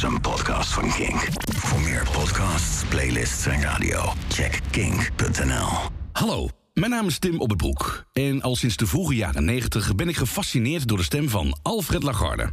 is 0.00 0.06
een 0.06 0.20
podcast 0.20 0.72
van 0.72 0.92
Kink. 0.92 1.28
Voor 1.56 1.80
meer 1.80 2.08
podcasts, 2.12 2.84
playlists 2.88 3.46
en 3.46 3.62
radio, 3.62 4.12
check 4.28 4.60
kink.nl. 4.70 5.68
Hallo, 6.12 6.48
mijn 6.74 6.90
naam 6.90 7.06
is 7.06 7.18
Tim 7.18 7.40
Op 7.40 7.48
het 7.48 7.58
Broek. 7.58 8.04
En 8.12 8.42
al 8.42 8.56
sinds 8.56 8.76
de 8.76 8.86
vroege 8.86 9.14
jaren 9.14 9.44
90 9.44 9.94
ben 9.94 10.08
ik 10.08 10.16
gefascineerd 10.16 10.88
door 10.88 10.98
de 10.98 11.04
stem 11.04 11.28
van 11.28 11.58
Alfred 11.62 12.02
Lagarde. 12.02 12.52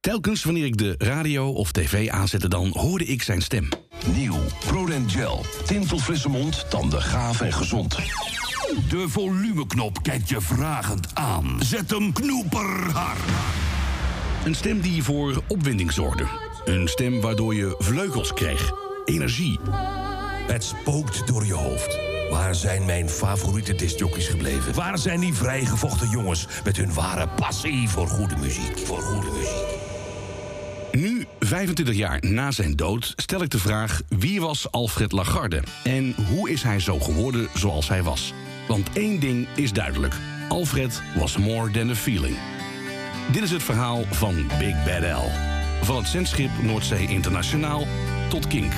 Telkens 0.00 0.44
wanneer 0.44 0.64
ik 0.64 0.78
de 0.78 0.94
radio 0.98 1.52
of 1.52 1.72
tv 1.72 2.08
aanzette, 2.08 2.48
dan 2.48 2.70
hoorde 2.72 3.04
ik 3.04 3.22
zijn 3.22 3.42
stem. 3.42 3.68
Nieuw, 4.14 4.38
Prodent 4.66 5.12
Gel. 5.12 5.44
Tintel 5.66 5.98
frisse 5.98 6.28
mond, 6.28 6.70
tanden 6.70 7.02
gaaf 7.02 7.40
en 7.40 7.52
gezond. 7.52 7.96
De 8.88 9.04
volumeknop 9.08 10.02
kijkt 10.02 10.28
je 10.28 10.40
vragend 10.40 11.14
aan. 11.14 11.56
Zet 11.60 11.90
hem 11.90 12.12
knoeperhard. 12.12 13.20
Een 14.44 14.54
stem 14.54 14.80
die 14.80 15.02
voor 15.02 15.42
opwinding 15.48 15.92
zorgde. 15.92 16.51
Een 16.64 16.88
stem 16.88 17.20
waardoor 17.20 17.54
je 17.54 17.74
vleugels 17.78 18.32
kreeg. 18.32 18.72
Energie. 19.04 19.58
Het 20.46 20.64
spookt 20.64 21.26
door 21.26 21.46
je 21.46 21.54
hoofd. 21.54 21.98
Waar 22.30 22.54
zijn 22.54 22.84
mijn 22.84 23.08
favoriete 23.08 23.74
discjockeys 23.74 24.26
gebleven? 24.26 24.74
Waar 24.74 24.98
zijn 24.98 25.20
die 25.20 25.34
vrijgevochten 25.34 26.08
jongens 26.08 26.46
met 26.64 26.76
hun 26.76 26.94
ware 26.94 27.28
passie 27.28 27.88
voor 27.88 28.08
goede 28.08 28.36
muziek? 28.36 28.78
Voor 28.78 29.02
goede 29.02 29.30
muziek. 29.30 29.80
Nu, 30.92 31.26
25 31.40 31.94
jaar 31.94 32.18
na 32.20 32.50
zijn 32.50 32.76
dood, 32.76 33.12
stel 33.16 33.42
ik 33.42 33.50
de 33.50 33.58
vraag... 33.58 34.02
wie 34.08 34.40
was 34.40 34.70
Alfred 34.70 35.12
Lagarde? 35.12 35.62
En 35.84 36.14
hoe 36.28 36.50
is 36.50 36.62
hij 36.62 36.80
zo 36.80 36.98
geworden 36.98 37.48
zoals 37.54 37.88
hij 37.88 38.02
was? 38.02 38.32
Want 38.68 38.88
één 38.92 39.20
ding 39.20 39.46
is 39.56 39.72
duidelijk. 39.72 40.14
Alfred 40.48 41.02
was 41.18 41.36
more 41.36 41.70
than 41.70 41.90
a 41.90 41.94
feeling. 41.94 42.36
Dit 43.32 43.42
is 43.42 43.50
het 43.50 43.62
verhaal 43.62 44.04
van 44.10 44.34
Big 44.58 44.84
Bad 44.84 45.02
L. 45.02 45.51
Van 45.84 45.96
het 45.96 46.06
zendschip 46.06 46.50
Noordzee 46.62 47.06
Internationaal 47.06 47.86
tot 48.28 48.46
Kink. 48.46 48.72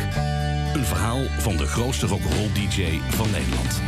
Een 0.75 0.85
verhaal 0.85 1.23
van 1.39 1.57
de 1.57 1.67
grootste 1.67 2.07
rock'n'roll 2.07 2.53
DJ 2.53 3.01
van 3.09 3.31
Nederland. 3.31 3.81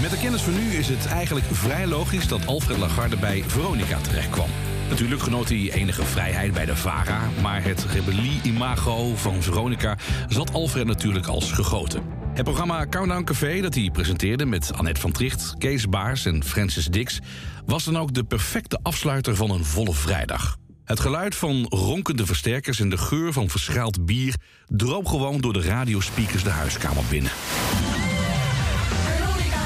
Met 0.00 0.10
de 0.10 0.18
kennis 0.20 0.42
van 0.42 0.54
nu 0.54 0.74
is 0.74 0.88
het 0.88 1.06
eigenlijk 1.06 1.46
vrij 1.50 1.86
logisch 1.86 2.28
dat 2.28 2.46
Alfred 2.46 2.78
Lagarde 2.78 3.16
bij 3.16 3.44
Veronica 3.46 3.98
terechtkwam. 3.98 4.48
Natuurlijk 4.92 5.22
genoot 5.22 5.48
hij 5.48 5.72
enige 5.72 6.04
vrijheid 6.04 6.52
bij 6.52 6.64
de 6.64 6.76
VARA, 6.76 7.28
maar 7.42 7.64
het 7.64 7.84
rebellie-imago 7.84 9.16
van 9.16 9.42
Veronica 9.42 9.98
zat 10.28 10.52
Alfred 10.52 10.86
natuurlijk 10.86 11.26
als 11.26 11.52
gegoten. 11.52 12.02
Het 12.34 12.44
programma 12.44 12.86
Countdown 12.86 13.24
Café 13.24 13.60
dat 13.60 13.74
hij 13.74 13.90
presenteerde 13.92 14.44
met 14.44 14.72
Annette 14.72 15.00
van 15.00 15.12
Tricht, 15.12 15.54
Kees 15.58 15.88
Baars 15.88 16.24
en 16.24 16.44
Francis 16.44 16.86
Dix 16.86 17.20
was 17.66 17.84
dan 17.84 17.98
ook 17.98 18.14
de 18.14 18.24
perfecte 18.24 18.78
afsluiter 18.82 19.36
van 19.36 19.50
een 19.50 19.64
volle 19.64 19.92
vrijdag. 19.92 20.56
Het 20.84 21.00
geluid 21.00 21.34
van 21.34 21.66
ronkende 21.68 22.26
versterkers 22.26 22.80
en 22.80 22.88
de 22.88 22.98
geur 22.98 23.32
van 23.32 23.48
verschaald 23.48 24.06
bier 24.06 24.34
droop 24.66 25.06
gewoon 25.06 25.40
door 25.40 25.52
de 25.52 25.62
radiospeakers 25.62 26.42
de 26.42 26.50
huiskamer 26.50 27.04
binnen. 27.10 27.32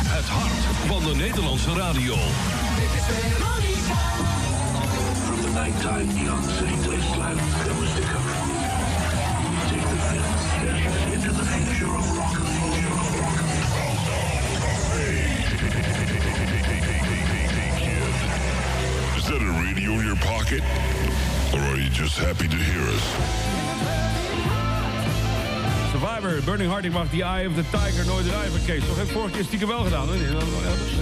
Het 0.08 0.26
hart 0.26 0.76
van 0.86 1.04
de 1.04 1.14
Nederlandse 1.14 1.74
radio. 1.74 2.14
The 5.86 5.92
nighttime 5.92 6.16
neon 6.16 6.42
city 6.42 6.88
wasteland 6.88 7.38
comes 7.38 7.94
the 7.94 8.00
cover. 8.02 8.34
Take 9.70 9.86
the 9.86 9.98
fifth 10.10 10.34
step 10.50 10.78
into 11.14 11.30
the 11.32 11.44
future 11.44 11.94
of 11.94 12.16
rock. 12.18 12.36
Is 19.16 19.24
that 19.26 19.40
a 19.40 19.52
radio 19.62 19.90
in 19.92 20.06
your 20.06 20.16
pocket? 20.16 20.62
Or 21.54 21.60
are 21.60 21.76
you 21.76 21.88
just 21.88 22.18
happy 22.18 22.48
to 22.48 22.56
hear 22.56 22.82
us? 22.82 23.04
Survivor, 25.92 26.42
Burning 26.44 26.84
ik 26.84 26.92
mag 26.92 27.10
die 27.10 27.22
Eye 27.22 27.46
of 27.46 27.54
the 27.54 27.64
Tiger 27.70 28.06
nooit 28.06 28.26
draaien 28.26 28.50
van 28.50 28.64
Kees. 28.64 28.86
Toch 28.86 28.96
heeft 28.96 29.10
vorige 29.10 29.34
keer 29.34 29.44
stiekem 29.44 29.68
wel 29.68 29.84
gedaan, 29.84 30.06
hoor. 30.06 30.16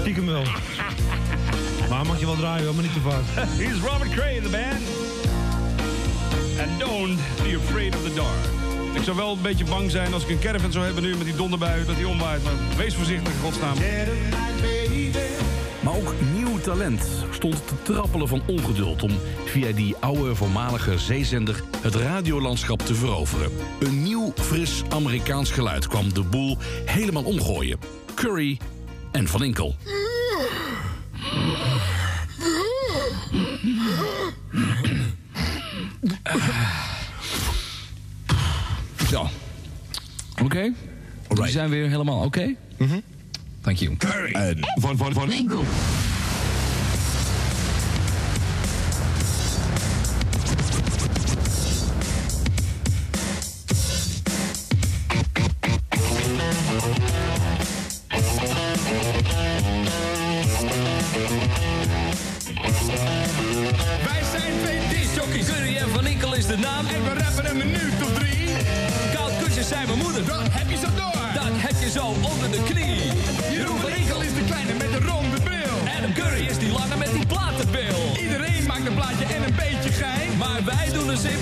Stiekem 0.01 0.27
wel. 0.27 0.45
Maar 1.95 2.07
mag 2.07 2.19
je 2.19 2.27
wel 2.27 2.37
draaien, 2.37 2.75
maar 2.75 2.83
niet 2.83 2.93
te 2.93 3.01
vaak. 3.01 3.23
He's 3.63 3.81
Robert 3.81 4.11
Cray 4.11 4.37
in 4.37 4.43
the 4.43 4.49
band. 4.49 4.83
And 6.61 6.81
don't 6.81 7.19
be 7.43 7.57
afraid 7.57 7.95
of 7.95 8.03
the 8.03 8.15
dark. 8.15 8.95
Ik 8.95 9.03
zou 9.03 9.17
wel 9.17 9.33
een 9.33 9.43
beetje 9.43 9.65
bang 9.65 9.91
zijn 9.91 10.15
als 10.15 10.23
ik 10.23 10.29
een 10.29 10.39
caravan 10.39 10.73
zou 10.73 10.85
hebben 10.85 11.03
nu 11.03 11.17
met 11.17 11.25
die 11.25 11.37
donderbui 11.37 11.85
dat 11.85 11.97
die 11.97 12.09
omwaait. 12.09 12.45
Maar 12.45 12.53
wees 12.77 12.95
voorzichtig, 12.95 13.33
godsnaam. 13.43 13.77
Maar 15.81 15.95
ook 15.95 16.15
nieuw 16.35 16.59
talent 16.59 17.03
stond 17.31 17.67
te 17.67 17.75
trappelen 17.83 18.29
van 18.29 18.43
ongeduld 18.47 19.03
om 19.03 19.11
via 19.45 19.73
die 19.73 19.97
oude 20.01 20.35
voormalige 20.35 20.99
zeezender 20.99 21.63
het 21.81 21.95
radiolandschap 21.95 22.83
te 22.83 22.95
veroveren. 22.95 23.51
Een 23.81 24.03
nieuw, 24.03 24.33
fris 24.37 24.83
Amerikaans 24.89 25.51
geluid 25.51 25.87
kwam 25.87 26.13
de 26.13 26.23
boel 26.23 26.59
helemaal 26.85 27.25
omgooien. 27.25 27.79
Curry 28.15 28.59
en 29.13 29.29
Van 29.29 29.45
Inkel. 29.45 29.75
Zo. 39.11 39.29
Oké. 40.43 40.73
We 41.29 41.49
zijn 41.51 41.71
weer 41.71 41.89
helemaal 41.89 42.25
oké. 42.25 42.55
Thank 43.61 43.77
you. 43.77 43.97
En 44.33 44.59
van, 44.81 44.97
van, 44.97 45.13
van. 45.13 45.29
Wij 45.29 45.47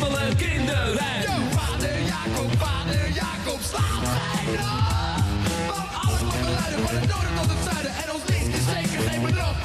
simpele 0.03 0.35
kinderrijn. 0.35 1.23
Yo, 1.23 1.57
vader 1.57 2.03
Jacob, 2.03 2.51
vader 2.59 3.13
Jacob, 3.13 3.61
slaat 3.61 4.07
zijn 4.07 4.59
Van 5.67 6.01
alle 6.01 6.19
klokkenluiden 6.19 6.87
van 6.87 6.95
het 6.95 7.09
noorden 7.09 7.35
tot 7.35 7.51
het 7.51 7.73
zuiden. 7.73 7.93
En 7.95 8.13
ons 8.13 8.23
licht 8.27 8.57
is 8.57 8.65
zeker 8.65 9.11
geen 9.11 9.23
bedrog. 9.23 9.57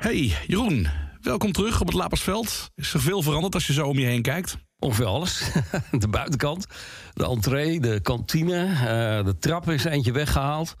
Hey 0.00 0.36
Jeroen, 0.46 0.88
welkom 1.20 1.52
terug 1.52 1.80
op 1.80 1.86
het 1.86 1.96
Lapersveld. 1.96 2.70
Is 2.74 2.94
er 2.94 3.00
veel 3.00 3.22
veranderd 3.22 3.54
als 3.54 3.66
je 3.66 3.72
zo 3.72 3.86
om 3.86 3.98
je 3.98 4.06
heen 4.06 4.22
kijkt? 4.22 4.56
Ongeveer 4.78 5.06
alles. 5.06 5.42
De 5.90 6.08
buitenkant, 6.08 6.66
de 7.14 7.24
entree, 7.24 7.80
de 7.80 8.00
kantine, 8.00 8.64
eh, 8.64 9.24
de 9.24 9.36
trap 9.38 9.70
is 9.70 9.84
eentje 9.84 10.12
weggehaald. 10.12 10.76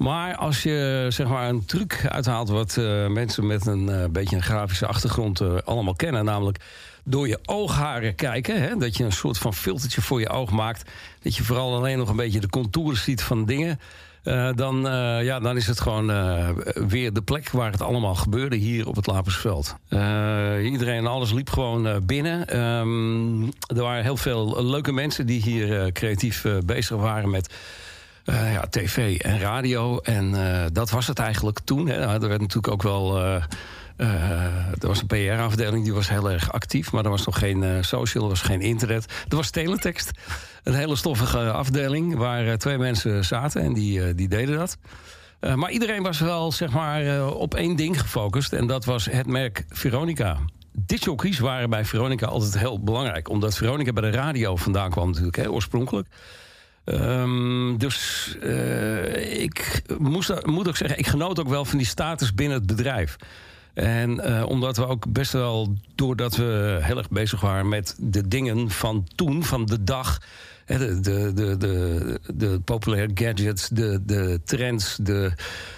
Maar 0.00 0.36
als 0.36 0.62
je 0.62 1.06
zeg 1.08 1.28
maar 1.28 1.48
een 1.48 1.64
truc 1.64 2.06
uithaalt 2.08 2.48
wat 2.48 2.76
eh, 2.76 3.06
mensen 3.06 3.46
met 3.46 3.66
een 3.66 3.88
eh, 3.88 4.04
beetje 4.10 4.36
een 4.36 4.42
grafische 4.42 4.86
achtergrond 4.86 5.40
eh, 5.40 5.54
allemaal 5.64 5.94
kennen, 5.94 6.24
namelijk 6.24 6.58
door 7.04 7.28
je 7.28 7.38
oogharen 7.44 8.14
kijken, 8.14 8.62
hè, 8.62 8.76
dat 8.76 8.96
je 8.96 9.04
een 9.04 9.12
soort 9.12 9.38
van 9.38 9.54
filtertje 9.54 10.02
voor 10.02 10.20
je 10.20 10.28
oog 10.28 10.50
maakt, 10.50 10.90
dat 11.22 11.36
je 11.36 11.44
vooral 11.44 11.74
alleen 11.74 11.98
nog 11.98 12.08
een 12.08 12.16
beetje 12.16 12.40
de 12.40 12.48
contouren 12.48 12.96
ziet 12.96 13.22
van 13.22 13.44
dingen. 13.44 13.80
dan, 14.54 14.80
ja, 15.22 15.40
dan 15.40 15.56
is 15.56 15.66
het 15.66 15.80
gewoon 15.80 16.06
weer 16.88 17.12
de 17.12 17.22
plek 17.22 17.50
waar 17.50 17.70
het 17.70 17.82
allemaal 17.82 18.14
gebeurde 18.14 18.56
hier 18.56 18.88
op 18.88 18.96
het 18.96 19.06
Lapersveld. 19.06 19.76
Iedereen 20.62 20.98
en 20.98 21.06
alles 21.06 21.32
liep 21.32 21.50
gewoon 21.50 22.06
binnen. 22.06 22.46
Ehm, 22.46 23.42
er 23.76 23.82
waren 23.82 24.02
heel 24.02 24.16
veel 24.16 24.64
leuke 24.64 24.92
mensen 24.92 25.26
die 25.26 25.42
hier 25.42 25.92
creatief 25.92 26.44
bezig 26.64 26.96
waren 26.96 27.30
met 27.30 27.54
eh, 28.30 28.52
ja, 28.52 28.66
tv 28.70 29.18
en 29.18 29.38
radio. 29.38 29.98
En 29.98 30.34
eh, 30.34 30.66
dat 30.72 30.90
was 30.90 31.06
het 31.06 31.18
eigenlijk 31.18 31.60
toen. 31.64 31.88
Hè. 31.88 31.94
Er 31.94 32.28
werd 32.28 32.40
natuurlijk 32.40 32.72
ook 32.72 32.82
wel. 32.82 33.18
eh, 33.18 33.42
er 34.80 34.86
was 34.86 35.00
een 35.00 35.06
PR-afdeling 35.06 35.84
die 35.84 35.94
was 35.94 36.08
heel 36.08 36.30
erg 36.30 36.52
actief, 36.52 36.92
maar 36.92 37.04
er 37.04 37.10
was 37.10 37.26
nog 37.26 37.38
geen 37.38 37.84
social, 37.84 38.22
er 38.22 38.28
was 38.28 38.42
geen 38.42 38.60
internet. 38.60 39.24
Er 39.28 39.36
was 39.36 39.50
teletext, 39.50 40.10
een 40.62 40.74
hele 40.74 40.96
stoffige 40.96 41.52
afdeling 41.52 42.16
waar 42.16 42.58
twee 42.58 42.78
mensen 42.78 43.24
zaten 43.24 43.62
en 43.62 43.72
die, 43.72 44.14
die 44.14 44.28
deden 44.28 44.56
dat. 44.58 44.78
Maar 45.56 45.70
iedereen 45.70 46.02
was 46.02 46.18
wel 46.18 46.52
zeg 46.52 46.70
maar, 46.70 47.32
op 47.32 47.54
één 47.54 47.76
ding 47.76 48.00
gefocust 48.00 48.52
en 48.52 48.66
dat 48.66 48.84
was 48.84 49.04
het 49.04 49.26
merk 49.26 49.64
Veronica. 49.68 50.38
Discjockeys 50.72 51.38
waren 51.38 51.70
bij 51.70 51.84
Veronica 51.84 52.26
altijd 52.26 52.58
heel 52.58 52.82
belangrijk, 52.82 53.28
omdat 53.28 53.56
Veronica 53.56 53.92
bij 53.92 54.10
de 54.10 54.16
radio 54.16 54.56
vandaan 54.56 54.90
kwam 54.90 55.06
natuurlijk, 55.06 55.36
hè, 55.36 55.50
oorspronkelijk. 55.50 56.08
Ehm, 56.84 57.76
dus 57.76 58.28
eh, 58.42 59.42
ik 59.42 59.82
moest, 59.98 60.46
moet 60.46 60.68
ook 60.68 60.76
zeggen, 60.76 60.98
ik 60.98 61.06
genoot 61.06 61.40
ook 61.40 61.48
wel 61.48 61.64
van 61.64 61.78
die 61.78 61.86
status 61.86 62.34
binnen 62.34 62.58
het 62.58 62.66
bedrijf. 62.66 63.16
En 63.74 64.20
eh, 64.20 64.44
omdat 64.48 64.76
we 64.76 64.86
ook 64.86 65.12
best 65.12 65.32
wel, 65.32 65.74
doordat 65.94 66.36
we 66.36 66.78
heel 66.80 66.98
erg 66.98 67.08
bezig 67.08 67.40
waren 67.40 67.68
met 67.68 67.96
de 67.98 68.28
dingen 68.28 68.70
van 68.70 69.06
toen, 69.14 69.44
van 69.44 69.64
de 69.64 69.84
dag. 69.84 70.18
De, 70.66 71.00
de, 71.00 71.32
de, 71.34 71.56
de, 71.56 72.20
de 72.34 72.60
populaire 72.64 73.10
gadgets, 73.14 73.68
de, 73.68 74.00
de 74.04 74.40
trends, 74.44 74.96
de, 74.96 75.32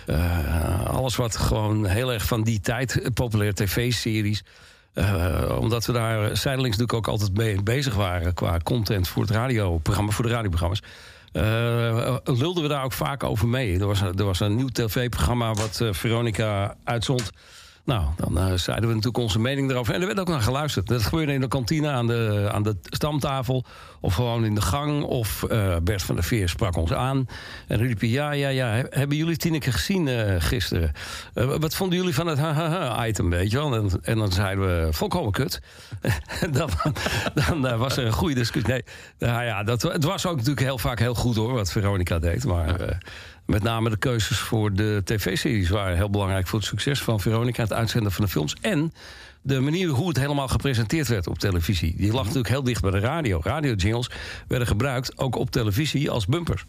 eh, 0.06 0.86
alles 0.86 1.16
wat 1.16 1.36
gewoon 1.36 1.86
heel 1.86 2.12
erg 2.12 2.24
van 2.24 2.42
die 2.42 2.60
tijd, 2.60 3.10
populaire 3.14 3.54
tv-series. 3.54 4.44
Eh, 4.92 5.56
omdat 5.58 5.86
we 5.86 5.92
daar 5.92 6.36
zijdelings 6.36 6.76
natuurlijk 6.76 6.92
ook 6.92 7.08
altijd 7.08 7.36
mee 7.36 7.62
bezig 7.62 7.94
waren 7.94 8.34
qua 8.34 8.58
content 8.64 9.08
voor 9.08 9.22
het 9.22 9.30
radioprogramma, 9.30 10.12
voor 10.12 10.24
de 10.24 10.30
radioprogramma's. 10.30 10.82
eh, 11.32 12.16
lulden 12.24 12.62
we 12.62 12.68
daar 12.68 12.84
ook 12.84 12.92
vaak 12.92 13.24
over 13.24 13.48
mee. 13.48 13.78
Er 13.78 13.86
was, 13.86 14.00
er 14.00 14.24
was 14.24 14.40
een 14.40 14.54
nieuw 14.56 14.68
tv-programma 14.68 15.54
wat 15.54 15.80
eh, 15.80 15.92
Veronica 15.92 16.76
uitzond. 16.84 17.30
Nou, 17.84 18.04
dan 18.16 18.38
eh, 18.38 18.52
zeiden 18.54 18.88
we 18.88 18.94
natuurlijk 18.94 19.22
onze 19.24 19.38
mening 19.38 19.70
erover. 19.70 19.94
En 19.94 20.00
er 20.00 20.06
werd 20.06 20.20
ook 20.20 20.28
naar 20.28 20.40
geluisterd. 20.40 20.86
Dat 20.86 21.02
gebeurde 21.02 21.32
in 21.32 21.40
de 21.40 21.48
kantine 21.48 21.88
aan 21.88 22.06
de, 22.06 22.48
aan 22.52 22.62
de 22.62 22.76
stamtafel. 22.82 23.64
Of 24.00 24.14
gewoon 24.14 24.44
in 24.44 24.54
de 24.54 24.60
gang. 24.60 25.02
Of 25.02 25.42
eh, 25.42 25.76
Bert 25.82 26.02
van 26.02 26.14
der 26.14 26.24
Veer 26.24 26.48
sprak 26.48 26.76
ons 26.76 26.92
aan. 26.92 27.26
En 27.68 27.78
riep 27.78 28.02
ja, 28.02 28.32
ja, 28.32 28.48
ja. 28.48 28.66
he- 28.66 28.84
Hebben 28.90 29.16
jullie 29.16 29.36
Tineke 29.36 29.72
gezien 29.72 30.08
eh, 30.08 30.34
gisteren? 30.38 30.92
Wat 31.34 31.74
vonden 31.74 31.98
jullie 31.98 32.14
van 32.14 32.26
het 32.26 32.38
ha-ha-ha-item, 32.38 33.30
weet 33.30 33.50
je 33.50 33.56
wel? 33.56 33.74
En, 33.74 33.90
en 34.02 34.18
dan 34.18 34.32
zeiden 34.32 34.64
we, 34.86 34.92
volkomen 34.92 35.32
kut. 35.32 35.60
dan 36.50 36.68
dan 37.62 37.78
was 37.78 37.96
er 37.96 38.06
een 38.06 38.12
goede 38.12 38.34
discussie. 38.34 38.72
Nee, 38.72 38.82
nou 39.18 39.44
ja, 39.44 39.62
dat, 39.62 39.82
het 39.82 40.04
was 40.04 40.26
ook 40.26 40.36
natuurlijk 40.36 40.66
heel 40.66 40.78
vaak 40.78 40.98
heel 40.98 41.14
goed 41.14 41.36
hoor, 41.36 41.52
wat 41.52 41.72
Veronica 41.72 42.18
deed. 42.18 42.44
Maar 42.44 42.98
met 43.46 43.62
name 43.62 43.90
de 43.90 43.96
keuzes 43.96 44.38
voor 44.38 44.72
de 44.72 45.02
tv-series 45.04 45.68
waren 45.68 45.96
heel 45.96 46.10
belangrijk 46.10 46.46
voor 46.46 46.58
het 46.58 46.68
succes 46.68 47.02
van 47.02 47.20
Veronica, 47.20 47.62
het 47.62 47.72
uitzenden 47.72 48.12
van 48.12 48.24
de 48.24 48.30
films. 48.30 48.56
En 48.60 48.92
de 49.42 49.60
manier 49.60 49.88
hoe 49.88 50.08
het 50.08 50.18
helemaal 50.18 50.48
gepresenteerd 50.48 51.08
werd 51.08 51.26
op 51.26 51.38
televisie. 51.38 51.94
Die 51.96 52.12
lag 52.12 52.22
natuurlijk 52.22 52.48
heel 52.48 52.62
dicht 52.62 52.82
bij 52.82 52.90
de 52.90 52.98
radio. 52.98 53.40
Radio-jingles 53.42 54.10
werden 54.48 54.66
gebruikt 54.66 55.18
ook 55.18 55.36
op 55.36 55.50
televisie 55.50 56.10
als 56.10 56.26
bumpers. 56.26 56.64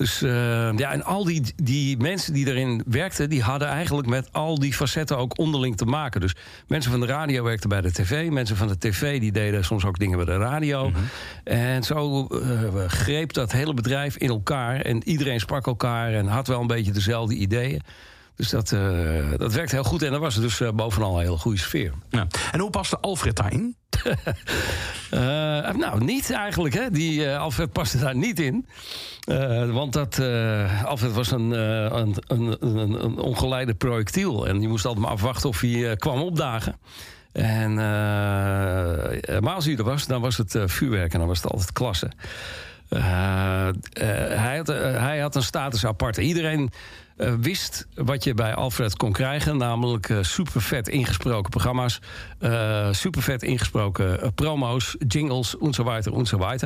Dus 0.00 0.22
eh, 0.22 0.76
ja, 0.76 0.92
en 0.92 1.04
al 1.04 1.24
die, 1.24 1.42
die 1.56 1.96
mensen 1.96 2.32
die 2.32 2.46
erin 2.46 2.82
werkten, 2.86 3.30
die 3.30 3.42
hadden 3.42 3.68
eigenlijk 3.68 4.08
met 4.08 4.32
al 4.32 4.58
die 4.58 4.72
facetten 4.72 5.18
ook 5.18 5.38
onderling 5.38 5.76
te 5.76 5.84
maken. 5.84 6.20
Dus 6.20 6.34
mensen 6.66 6.90
van 6.90 7.00
de 7.00 7.06
radio 7.06 7.42
werkten 7.42 7.68
bij 7.68 7.80
de 7.80 7.92
tv, 7.92 8.30
mensen 8.30 8.56
van 8.56 8.68
de 8.68 8.78
tv 8.78 9.20
die 9.20 9.32
deden 9.32 9.64
soms 9.64 9.84
ook 9.84 9.98
dingen 9.98 10.16
bij 10.16 10.26
de 10.26 10.36
radio. 10.36 10.92
En 11.44 11.82
zo 11.82 12.26
eh, 12.26 12.84
greep 12.86 13.32
dat 13.32 13.52
hele 13.52 13.74
bedrijf 13.74 14.16
in 14.16 14.28
elkaar 14.28 14.80
en 14.80 15.08
iedereen 15.08 15.40
sprak 15.40 15.66
elkaar 15.66 16.12
en 16.12 16.26
had 16.26 16.46
wel 16.46 16.60
een 16.60 16.66
beetje 16.66 16.92
dezelfde 16.92 17.34
ideeën. 17.34 17.80
Dus 18.40 18.50
dat, 18.50 18.72
eh, 18.72 18.80
dat 19.36 19.52
werkte 19.52 19.74
heel 19.74 19.84
goed 19.84 20.02
en 20.02 20.10
dat 20.10 20.20
was 20.20 20.34
dus 20.34 20.60
eh, 20.60 20.70
bovenal 20.70 21.14
een 21.14 21.24
hele 21.24 21.36
goede 21.36 21.58
sfeer. 21.58 21.92
Ja. 22.10 22.26
En 22.52 22.60
hoe 22.60 22.70
paste 22.70 22.98
Alfred 23.00 23.36
daarin? 23.36 23.76
Eh, 25.10 25.20
nou, 25.74 26.04
niet 26.04 26.30
eigenlijk. 26.30 26.74
Hè. 26.74 26.90
Die 26.90 27.28
Alfred 27.28 27.72
paste 27.72 27.98
daar 27.98 28.16
niet 28.16 28.40
in. 28.40 28.66
Want 29.72 29.92
dat, 29.92 30.20
Alfred 30.84 31.12
was 31.12 31.30
een, 31.30 31.50
een, 31.50 32.16
een, 32.26 32.56
een, 32.60 33.18
ongeleide 33.18 33.74
projectiel. 33.74 34.46
En 34.46 34.60
je 34.60 34.68
moest 34.68 34.84
altijd 34.84 35.04
maar 35.04 35.14
afwachten 35.14 35.48
of 35.48 35.60
hij 35.60 35.96
kwam 35.96 36.20
opdagen. 36.20 36.76
En, 37.32 37.74
maar 39.40 39.54
als 39.54 39.64
hij 39.64 39.76
er 39.76 39.84
was, 39.84 40.06
dan 40.06 40.20
was 40.20 40.36
het 40.36 40.58
vuurwerk 40.66 41.12
en 41.12 41.18
dan 41.18 41.28
was 41.28 41.42
het 41.42 41.52
altijd 41.52 41.72
klasse. 41.72 42.10
Hij, 42.88 44.56
had, 44.56 44.66
hij 44.66 45.18
had 45.18 45.36
een 45.36 45.42
status 45.42 45.86
apart. 45.86 46.16
Iedereen 46.16 46.70
eh, 47.20 47.34
wist 47.40 47.86
wat 47.94 48.24
je 48.24 48.34
bij 48.34 48.54
Alfred 48.54 48.96
kon 48.96 49.12
krijgen. 49.12 49.56
Namelijk 49.56 50.08
eh 50.08 50.18
super 50.20 50.62
vet 50.62 50.88
ingesproken 50.88 51.50
programma's. 51.50 52.00
eh 52.38 52.88
super 52.92 53.22
vet 53.22 53.42
ingesproken 53.42 54.32
promo's, 54.34 54.96
jingles, 55.08 55.58
enzovoort, 55.58 56.06
enzovoort. 56.06 56.62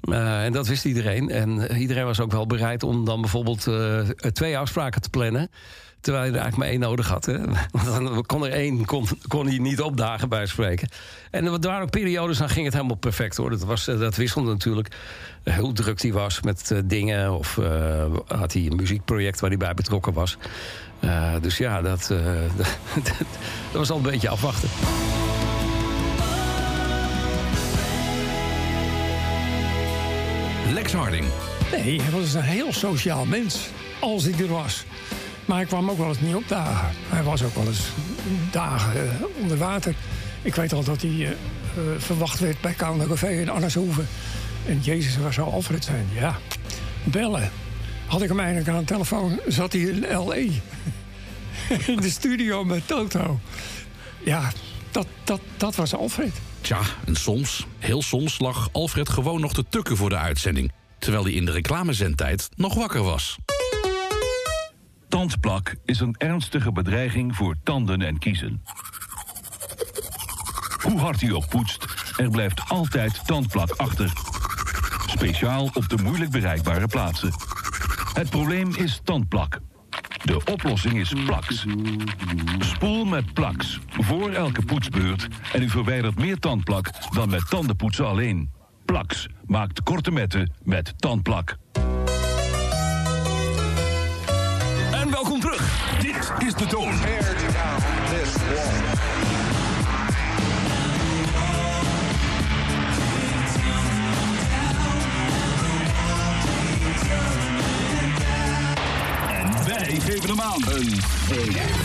Eh 0.00 0.44
en 0.46 0.52
dat 0.52 0.66
wist 0.66 0.84
iedereen. 0.84 1.30
En 1.30 1.76
iedereen 1.76 2.04
was 2.04 2.20
ook 2.20 2.32
wel 2.32 2.46
bereid 2.46 2.82
om 2.82 3.04
dan 3.04 3.20
bijvoorbeeld 3.20 3.66
eh, 3.66 4.00
twee 4.32 4.58
afspraken 4.58 5.00
te 5.00 5.10
plannen. 5.10 5.50
Terwijl 6.00 6.24
je 6.24 6.30
er 6.30 6.38
eigenlijk 6.38 6.56
maar 6.56 6.80
één 6.80 6.88
nodig 6.88 7.08
had. 7.08 7.24
Hè? 7.24 7.38
Want 7.84 7.84
dan 7.84 8.26
kon 8.26 8.44
er 8.44 8.52
één 8.52 8.84
kon, 8.84 9.06
kon 9.28 9.46
hij 9.46 9.58
niet 9.58 9.80
opdagen 9.80 10.28
bij 10.28 10.46
spreken. 10.46 10.88
En 11.30 11.44
er 11.44 11.60
waren 11.60 11.82
ook 11.82 11.90
periodes, 11.90 12.38
dan 12.38 12.48
ging 12.48 12.64
het 12.64 12.74
helemaal 12.74 12.96
perfect 12.96 13.36
hoor. 13.36 13.50
Dat, 13.50 13.64
was, 13.64 13.88
eh, 13.88 13.98
dat 13.98 14.16
wisselde 14.16 14.50
natuurlijk. 14.50 14.94
Hoe 15.58 15.72
druk 15.72 16.02
hij 16.02 16.12
was 16.12 16.42
met 16.42 16.74
dingen. 16.84 17.32
Of 17.32 17.60
had 18.26 18.52
hij 18.52 18.66
een 18.66 18.76
muziekproject 18.76 19.40
waar 19.40 19.50
hij 19.50 19.58
bij 19.58 19.74
betrokken 19.74 20.12
was. 20.12 20.36
Dus 21.40 21.58
ja, 21.58 21.82
dat, 21.82 22.06
dat, 22.56 22.66
dat 23.72 23.72
was 23.72 23.90
al 23.90 23.96
een 23.96 24.02
beetje 24.02 24.28
afwachten. 24.28 24.68
Nee, 31.72 32.00
hij 32.00 32.10
was 32.10 32.34
een 32.34 32.42
heel 32.42 32.72
sociaal 32.72 33.24
mens. 33.24 33.68
Als 34.00 34.24
hij 34.24 34.32
er 34.38 34.48
was. 34.48 34.84
Maar 35.44 35.56
hij 35.56 35.66
kwam 35.66 35.90
ook 35.90 35.98
wel 35.98 36.08
eens 36.08 36.20
niet 36.20 36.34
opdagen. 36.34 36.88
Hij 37.08 37.22
was 37.22 37.42
ook 37.42 37.54
wel 37.54 37.66
eens 37.66 37.88
dagen 38.50 38.94
eh, 38.94 39.24
onder 39.40 39.56
water. 39.56 39.94
Ik 40.42 40.54
weet 40.54 40.72
al 40.72 40.84
dat 40.84 41.02
hij 41.02 41.10
eh, 41.10 41.30
eh, 41.30 41.36
verwacht 41.98 42.38
werd 42.38 42.60
bij 42.60 42.72
Koude 42.72 43.06
Café 43.06 43.28
in 43.28 43.48
Arneshoeven. 43.48 44.08
En 44.66 44.80
Jezus, 44.80 45.16
waar 45.16 45.32
zou 45.32 45.52
Alfred 45.52 45.84
zijn? 45.84 46.08
Ja, 46.12 46.36
bellen. 47.04 47.50
Had 48.06 48.22
ik 48.22 48.28
hem 48.28 48.38
eigenlijk 48.40 48.68
aan 48.68 48.78
de 48.78 48.84
telefoon, 48.84 49.40
zat 49.46 49.72
hij 49.72 49.80
in 49.80 50.06
L.A. 50.16 50.34
in 51.92 51.96
de 51.96 52.10
studio 52.10 52.64
met 52.64 52.86
Toto. 52.86 53.40
Ja, 54.22 54.52
dat, 54.90 55.06
dat, 55.24 55.40
dat 55.56 55.74
was 55.74 55.94
Alfred. 55.94 56.32
Tja, 56.60 56.80
en 57.04 57.16
soms, 57.16 57.66
heel 57.78 58.02
soms, 58.02 58.38
lag 58.38 58.68
Alfred 58.72 59.08
gewoon 59.08 59.40
nog 59.40 59.52
te 59.52 59.64
tukken 59.68 59.96
voor 59.96 60.08
de 60.08 60.16
uitzending. 60.16 60.72
Terwijl 60.98 61.24
hij 61.24 61.32
in 61.32 61.44
de 61.44 61.52
reclamezendtijd 61.52 62.48
nog 62.56 62.74
wakker 62.74 63.02
was. 63.02 63.36
Tandplak 65.08 65.74
is 65.84 66.00
een 66.00 66.14
ernstige 66.18 66.72
bedreiging 66.72 67.36
voor 67.36 67.56
tanden 67.64 68.02
en 68.02 68.18
kiezen. 68.18 68.62
Hoe 70.82 70.98
hard 70.98 71.22
u 71.22 71.34
ook 71.34 71.48
poetst, 71.48 71.84
er 72.16 72.30
blijft 72.30 72.60
altijd 72.68 73.26
tandplak 73.26 73.70
achter. 73.70 74.12
Speciaal 75.06 75.70
op 75.74 75.88
de 75.88 76.02
moeilijk 76.02 76.30
bereikbare 76.30 76.86
plaatsen. 76.86 77.32
Het 78.12 78.30
probleem 78.30 78.74
is 78.74 79.00
tandplak. 79.04 79.60
De 80.26 80.40
oplossing 80.44 80.98
is 80.98 81.12
Plax. 81.24 81.64
Spoel 82.58 83.04
met 83.04 83.32
Plax 83.32 83.78
voor 83.88 84.30
elke 84.30 84.62
poetsbeurt 84.62 85.28
en 85.52 85.62
u 85.62 85.68
verwijdert 85.68 86.18
meer 86.18 86.38
tandplak 86.38 86.90
dan 87.14 87.28
met 87.30 87.50
tandenpoetsen 87.50 88.06
alleen. 88.06 88.50
Plax 88.84 89.28
maakt 89.44 89.82
korte 89.82 90.10
metten 90.10 90.52
met 90.62 90.94
tandplak. 90.96 91.56
En 94.92 95.10
welkom 95.10 95.40
terug. 95.40 95.98
Dit 96.00 96.32
is 96.46 96.54
de 96.54 96.66
toon. 96.66 96.94
Geven 110.06 110.28
hem 110.28 110.40
aan. 110.40 110.62
Een 110.76 111.00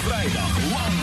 vrijdag 0.04 0.58
lang. 0.72 0.94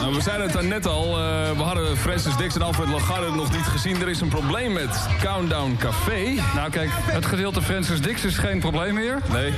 Nou, 0.00 0.16
we 0.16 0.22
zeiden 0.22 0.50
het 0.50 0.68
net 0.68 0.86
al. 0.86 1.04
eh, 1.04 1.56
we 1.56 1.62
hadden 1.62 1.96
Francis 1.96 2.36
Dix 2.36 2.54
en 2.54 2.62
Alfred 2.62 2.88
Lagarde 2.88 3.30
nog 3.30 3.52
niet 3.52 3.66
gezien. 3.66 4.00
Er 4.00 4.08
is 4.08 4.20
een 4.20 4.28
probleem 4.28 4.72
met 4.72 5.06
Countdown 5.20 5.76
Café. 5.78 6.34
Nou 6.54 6.70
kijk, 6.70 6.90
het 6.92 7.26
gedeelte 7.26 7.62
Francis 7.62 8.00
Dix 8.00 8.24
is 8.24 8.38
geen 8.38 8.58
probleem 8.58 8.94
meer. 8.94 9.18
Nee. 9.32 9.48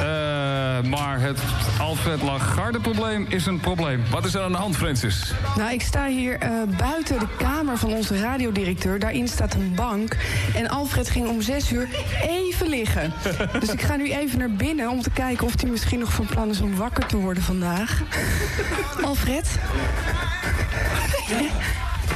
Eh, 0.00 0.43
maar 0.82 1.20
het 1.20 1.38
Alfred 1.80 2.22
Lagarde 2.22 2.80
probleem 2.80 3.26
is 3.28 3.46
een 3.46 3.60
probleem. 3.60 4.02
Wat 4.10 4.24
is 4.24 4.34
er 4.34 4.42
aan 4.42 4.52
de 4.52 4.58
hand, 4.58 4.76
Francis? 4.76 5.32
Nou, 5.56 5.72
ik 5.72 5.82
sta 5.82 6.06
hier 6.06 6.38
eh, 6.38 6.50
buiten 6.78 7.18
de 7.18 7.26
kamer 7.38 7.78
van 7.78 7.92
onze 7.92 8.20
radiodirecteur. 8.20 8.98
Daarin 8.98 9.28
staat 9.28 9.54
een 9.54 9.72
bank. 9.74 10.16
En 10.54 10.68
Alfred 10.68 11.10
ging 11.10 11.28
om 11.28 11.40
zes 11.42 11.72
uur 11.72 11.88
even 12.22 12.68
liggen. 12.68 13.12
Dus 13.60 13.68
ik 13.68 13.82
ga 13.82 13.96
nu 13.96 14.12
even 14.12 14.38
naar 14.38 14.50
binnen 14.50 14.90
om 14.90 15.02
te 15.02 15.10
kijken 15.10 15.46
of 15.46 15.60
hij 15.60 15.70
misschien 15.70 15.98
nog 15.98 16.12
van 16.12 16.26
plan 16.26 16.48
is 16.48 16.60
om 16.60 16.76
wakker 16.76 17.06
te 17.06 17.16
worden 17.16 17.42
vandaag. 17.42 18.02
Alfred? 19.04 19.58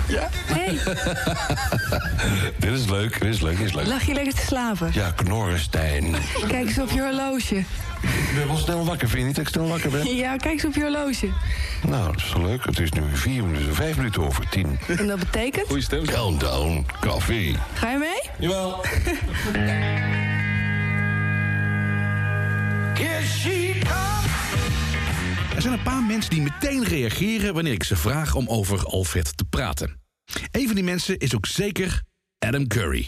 Ja. 0.08 0.28
Hey, 0.46 0.78
dit 2.58 2.72
is 2.72 2.86
leuk, 2.86 3.20
dit 3.20 3.34
is 3.34 3.40
leuk, 3.40 3.56
dit 3.58 3.66
is 3.66 3.72
leuk. 3.74 3.86
lag 3.86 4.02
je 4.06 4.12
lekker 4.14 4.34
te 4.34 4.42
slapen? 4.46 4.90
Ja, 4.92 5.10
Knorrenstein. 5.10 6.14
Kijk 6.48 6.66
eens 6.66 6.78
op 6.78 6.90
je 6.90 7.00
horloge. 7.00 7.56
Ik 8.02 8.32
ben 8.34 8.46
wel 8.46 8.56
snel 8.56 8.84
wakker, 8.84 9.08
vind 9.08 9.20
je 9.20 9.26
niet 9.26 9.36
dat 9.36 9.44
ik 9.46 9.50
snel 9.52 9.68
wakker 9.68 9.90
ben? 9.90 10.16
Ja, 10.16 10.36
kijk 10.36 10.52
eens 10.54 10.64
op 10.64 10.74
je 10.74 10.80
horloge. 10.80 11.28
Nou, 11.88 12.12
dat 12.12 12.16
is 12.22 12.32
wel 12.32 12.42
leuk. 12.42 12.64
Het 12.64 12.78
is 12.78 12.90
nu 12.92 13.02
vier 13.12 13.44
minuten, 13.44 13.74
vijf 13.74 13.96
minuten 13.96 14.22
over 14.22 14.48
tien. 14.48 14.78
En 14.98 15.06
dat 15.06 15.18
betekent? 15.18 15.66
Goeie 15.66 15.82
stem. 15.82 16.04
Countdown, 16.04 16.86
koffie. 17.00 17.56
Ga 17.74 17.90
je 17.90 17.98
mee? 17.98 18.48
Jawel. 18.48 18.84
Er 25.58 25.64
zijn 25.64 25.76
een 25.76 25.82
paar 25.84 26.02
mensen 26.02 26.30
die 26.30 26.42
meteen 26.42 26.84
reageren 26.84 27.54
wanneer 27.54 27.72
ik 27.72 27.82
ze 27.82 27.96
vraag 27.96 28.34
om 28.34 28.48
over 28.48 28.84
Alfred 28.84 29.36
te 29.36 29.44
praten. 29.44 30.00
Een 30.50 30.66
van 30.66 30.74
die 30.74 30.84
mensen 30.84 31.18
is 31.18 31.34
ook 31.34 31.46
zeker 31.46 32.02
Adam 32.38 32.66
Curry. 32.66 33.06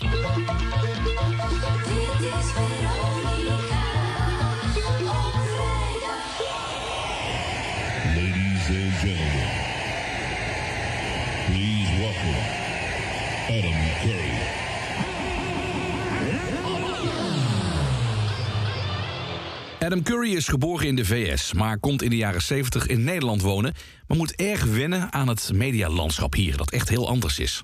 Adam 19.90 20.04
Curry 20.04 20.34
is 20.34 20.48
geboren 20.48 20.86
in 20.86 20.96
de 20.96 21.04
VS, 21.04 21.52
maar 21.52 21.78
komt 21.78 22.02
in 22.02 22.10
de 22.10 22.16
jaren 22.16 22.42
70 22.42 22.86
in 22.86 23.04
Nederland 23.04 23.42
wonen, 23.42 23.74
maar 24.06 24.16
moet 24.16 24.34
erg 24.34 24.64
wennen 24.64 25.12
aan 25.12 25.28
het 25.28 25.50
medialandschap 25.52 26.34
hier, 26.34 26.56
dat 26.56 26.70
echt 26.70 26.88
heel 26.88 27.08
anders 27.08 27.38
is. 27.38 27.62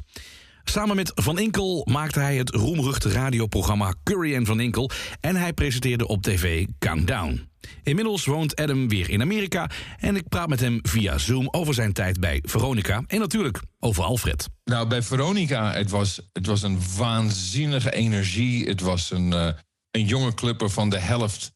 Samen 0.64 0.96
met 0.96 1.12
Van 1.14 1.38
Inkel 1.38 1.86
maakte 1.90 2.20
hij 2.20 2.36
het 2.36 2.50
roemruchte 2.50 3.08
radioprogramma 3.08 3.94
Curry 4.02 4.34
en 4.34 4.46
Van 4.46 4.60
Inkel 4.60 4.90
en 5.20 5.36
hij 5.36 5.52
presenteerde 5.52 6.06
op 6.06 6.22
tv 6.22 6.66
Countdown. 6.78 7.48
Inmiddels 7.82 8.24
woont 8.24 8.56
Adam 8.56 8.88
weer 8.88 9.10
in 9.10 9.20
Amerika 9.20 9.70
en 9.98 10.16
ik 10.16 10.28
praat 10.28 10.48
met 10.48 10.60
hem 10.60 10.78
via 10.82 11.18
Zoom 11.18 11.48
over 11.50 11.74
zijn 11.74 11.92
tijd 11.92 12.20
bij 12.20 12.42
Veronica 12.46 13.02
en 13.06 13.18
natuurlijk 13.18 13.60
over 13.78 14.04
Alfred. 14.04 14.48
Nou, 14.64 14.88
bij 14.88 15.02
Veronica, 15.02 15.72
het 15.72 15.90
was, 15.90 16.20
het 16.32 16.46
was 16.46 16.62
een 16.62 16.78
waanzinnige 16.96 17.92
energie. 17.92 18.68
Het 18.68 18.80
was 18.80 19.10
een, 19.10 19.32
eh, 19.32 19.48
een 19.90 20.04
jonge 20.04 20.34
clubber 20.34 20.70
van 20.70 20.88
de 20.88 20.98
helft 20.98 21.54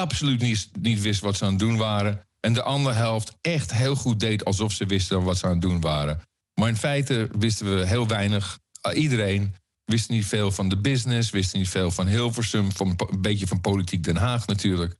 absoluut 0.00 0.40
niet, 0.40 0.70
niet 0.80 1.00
wist 1.00 1.20
wat 1.20 1.36
ze 1.36 1.44
aan 1.44 1.50
het 1.50 1.58
doen 1.58 1.76
waren. 1.76 2.26
En 2.40 2.52
de 2.52 2.62
andere 2.62 2.94
helft 2.94 3.36
echt 3.40 3.72
heel 3.72 3.96
goed 3.96 4.20
deed 4.20 4.44
alsof 4.44 4.72
ze 4.72 4.86
wisten 4.86 5.22
wat 5.22 5.38
ze 5.38 5.44
aan 5.44 5.52
het 5.52 5.60
doen 5.60 5.80
waren. 5.80 6.20
Maar 6.54 6.68
in 6.68 6.76
feite 6.76 7.28
wisten 7.38 7.76
we 7.76 7.86
heel 7.86 8.06
weinig. 8.06 8.58
Uh, 8.86 9.02
iedereen 9.02 9.54
wist 9.84 10.08
niet 10.08 10.26
veel 10.26 10.52
van 10.52 10.68
de 10.68 10.76
business, 10.76 11.30
wist 11.30 11.54
niet 11.54 11.68
veel 11.68 11.90
van 11.90 12.06
Hilversum, 12.06 12.72
van, 12.72 12.94
een 12.96 13.22
beetje 13.22 13.46
van 13.46 13.60
politiek 13.60 14.04
Den 14.04 14.16
Haag 14.16 14.46
natuurlijk. 14.46 14.96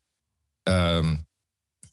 Ehm, 0.62 1.16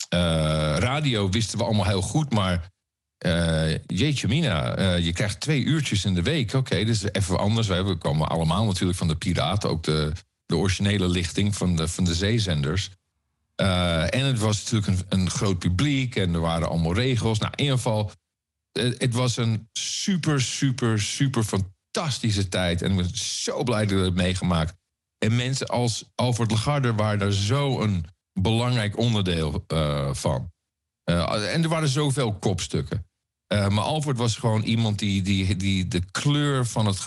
eh, 0.10 0.76
radio 0.78 1.30
wisten 1.30 1.58
we 1.58 1.64
allemaal 1.64 1.86
heel 1.86 2.02
goed, 2.02 2.32
maar 2.32 2.72
eh, 3.18 3.78
jeetje 3.86 4.28
mina, 4.28 4.76
eh, 4.76 5.06
je 5.06 5.14
krijgt 5.14 5.40
twee 5.40 5.64
uurtjes 5.64 6.06
in 6.06 6.14
de 6.14 6.22
week. 6.22 6.54
Oké, 6.54 6.78
dat 6.78 6.88
is 6.88 7.04
even 7.12 7.40
anders. 7.40 7.68
We 7.68 7.96
komen 7.96 8.28
allemaal 8.28 8.66
natuurlijk 8.66 8.98
van 8.98 9.08
de 9.08 9.16
Piraten, 9.16 9.70
ook 9.70 9.84
de, 9.84 10.12
de 10.46 10.56
originele 10.56 11.08
lichting 11.08 11.56
van 11.56 11.76
de, 11.76 11.88
van 11.88 12.04
de 12.04 12.16
zeezenders. 12.16 12.92
Eh, 13.56 14.14
en 14.14 14.26
het 14.26 14.40
was 14.40 14.64
natuurlijk 14.64 14.88
een, 14.88 15.20
een 15.20 15.30
groot 15.30 15.60
publiek 15.60 16.16
en 16.16 16.34
er 16.34 16.40
waren 16.40 16.70
allemaal 16.70 16.94
regels. 16.94 17.40
Nou, 17.40 17.52
in 17.56 17.64
ieder 17.64 17.78
geval, 17.78 18.12
eh, 18.72 18.84
het 18.98 19.14
was 19.14 19.38
een 19.38 19.70
super, 19.74 20.42
super, 20.42 21.02
super 21.02 21.44
fantastische 21.44 22.50
tijd. 22.50 22.82
En 22.82 22.92
ik 22.92 22.98
ben 22.98 23.18
zo 23.18 23.64
blij 23.64 23.86
dat 23.86 24.00
we 24.00 24.06
het 24.06 24.16
meegemaakt. 24.16 24.74
En 25.18 25.36
mensen 25.36 25.68
als 25.68 26.06
Alfred 26.16 26.52
Lagarde 26.52 26.94
waren 26.94 27.20
daar 27.20 27.32
zo 27.32 27.82
een 27.82 28.06
belangrijk 28.40 28.98
onderdeel 28.98 29.64
eh, 29.68 30.14
van. 30.14 30.52
En 31.04 31.64
er 31.64 31.70
waren 31.70 31.88
zoveel 31.88 32.34
kopstukken. 32.34 33.08
Maar 33.48 33.80
Alfred 33.80 34.18
was 34.18 34.36
gewoon 34.36 34.62
iemand 34.62 35.00
die, 35.00 35.22
die, 35.22 35.56
die 35.56 35.88
de 35.88 36.02
kleur 36.12 36.66
van 36.66 36.86
het. 36.86 37.04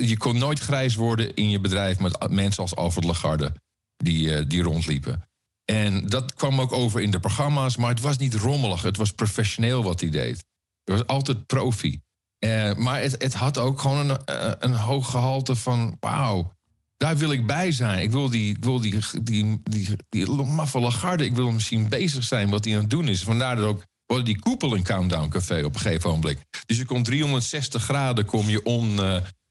Je 0.00 0.16
kon 0.16 0.38
nooit 0.38 0.58
grijs 0.58 0.94
worden 0.94 1.34
in 1.34 1.50
je 1.50 1.60
bedrijf 1.60 1.98
met 1.98 2.30
mensen 2.30 2.62
als 2.62 2.76
Alfred 2.76 3.04
Lagarde 3.04 3.52
die, 3.96 4.34
eh, 4.34 4.44
die 4.48 4.62
rondliepen. 4.62 5.28
En 5.64 6.06
dat 6.06 6.34
kwam 6.34 6.60
ook 6.60 6.72
over 6.72 7.00
in 7.00 7.10
de 7.10 7.20
programma's, 7.20 7.76
maar 7.76 7.90
het 7.90 8.00
was 8.00 8.18
niet 8.18 8.34
rommelig. 8.34 8.82
Het 8.82 8.96
was 8.96 9.12
professioneel 9.12 9.82
wat 9.82 10.00
hij 10.00 10.10
deed. 10.10 10.44
Het 10.84 10.98
was 10.98 11.06
altijd 11.06 11.46
profi. 11.46 12.00
Eh, 12.38 12.74
maar 12.74 13.00
het, 13.00 13.22
het 13.22 13.34
had 13.34 13.58
ook 13.58 13.80
gewoon 13.80 14.10
een, 14.10 14.24
eh, 14.24 14.52
een 14.58 14.74
hoog 14.74 15.10
gehalte 15.10 15.56
van... 15.56 15.96
wauw, 16.00 16.52
daar 16.96 17.16
wil 17.16 17.32
ik 17.32 17.46
bij 17.46 17.72
zijn. 17.72 18.02
Ik 18.02 18.10
wil 18.10 18.30
die, 18.30 18.50
ik 18.56 18.64
wil 18.64 18.80
die, 18.80 18.98
die, 19.22 19.60
die, 19.62 19.88
die 20.08 20.26
maffe 20.30 20.80
Lagarde, 20.80 21.24
ik 21.24 21.34
wil 21.34 21.46
hem 21.46 21.60
zien 21.60 21.88
bezig 21.88 22.24
zijn 22.24 22.50
wat 22.50 22.64
hij 22.64 22.74
aan 22.74 22.80
het 22.80 22.90
doen 22.90 23.08
is. 23.08 23.22
Vandaar 23.22 23.56
dat 23.56 23.64
ook 23.64 23.84
die 24.24 24.38
koepel 24.38 24.74
een 24.74 24.82
countdown 24.82 25.28
café 25.28 25.64
op 25.64 25.74
een 25.74 25.80
gegeven 25.80 26.10
moment. 26.10 26.38
Dus 26.66 26.76
je 26.76 26.84
kon 26.84 27.02
360 27.02 27.82
graden 27.82 28.24
kom 28.24 28.48
je 28.48 28.62
om, 28.62 28.98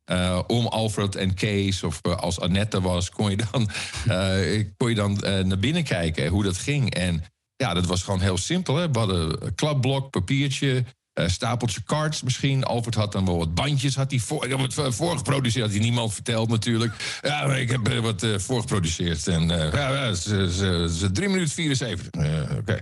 eh, 0.05 0.39
om 0.47 0.67
Alfred 0.67 1.15
en 1.15 1.33
Kees. 1.33 1.83
Of 1.83 1.99
eh, 2.01 2.15
als 2.15 2.39
Annette 2.39 2.81
was, 2.81 3.09
kon 3.09 3.29
je 3.29 3.37
dan, 3.51 3.69
eh, 4.17 4.65
kon 4.77 4.89
je 4.89 4.95
dan 4.95 5.17
naar 5.21 5.59
binnen 5.59 5.83
kijken 5.83 6.27
hoe 6.27 6.43
dat 6.43 6.57
ging. 6.57 6.93
En 6.93 7.23
ja, 7.55 7.73
dat 7.73 7.85
was 7.85 8.03
gewoon 8.03 8.21
heel 8.21 8.37
simpel. 8.37 8.75
Hè? 8.75 8.91
We 8.91 8.99
hadden 8.99 9.45
een 9.45 9.55
klapblok, 9.55 10.09
papiertje, 10.09 10.83
stapeltje 11.13 11.83
cards 11.83 12.21
misschien. 12.21 12.63
Alfred 12.63 12.95
had 12.95 13.11
dan 13.11 13.25
wel 13.25 13.37
wat 13.37 13.53
bandjes. 13.53 13.95
Had 13.95 14.11
hij 14.11 14.19
voor, 14.19 14.45
eh, 14.45 14.91
voorgeproduceerd. 14.91 15.65
Had 15.65 15.73
hij 15.73 15.83
niemand 15.83 16.13
verteld 16.13 16.49
natuurlijk. 16.49 17.19
Ja, 17.21 17.45
maar 17.47 17.59
ik 17.59 17.69
heb 17.69 17.87
wat 18.01 18.25
voorgeproduceerd. 18.37 19.27
En 19.27 19.47
ja, 19.47 20.13
ze, 20.13 20.51
ze, 20.51 20.95
ze, 20.97 21.11
3 21.11 21.29
minuten 21.29 21.53
74. 21.53 22.07
Eh, 22.07 22.57
Oké. 22.57 22.81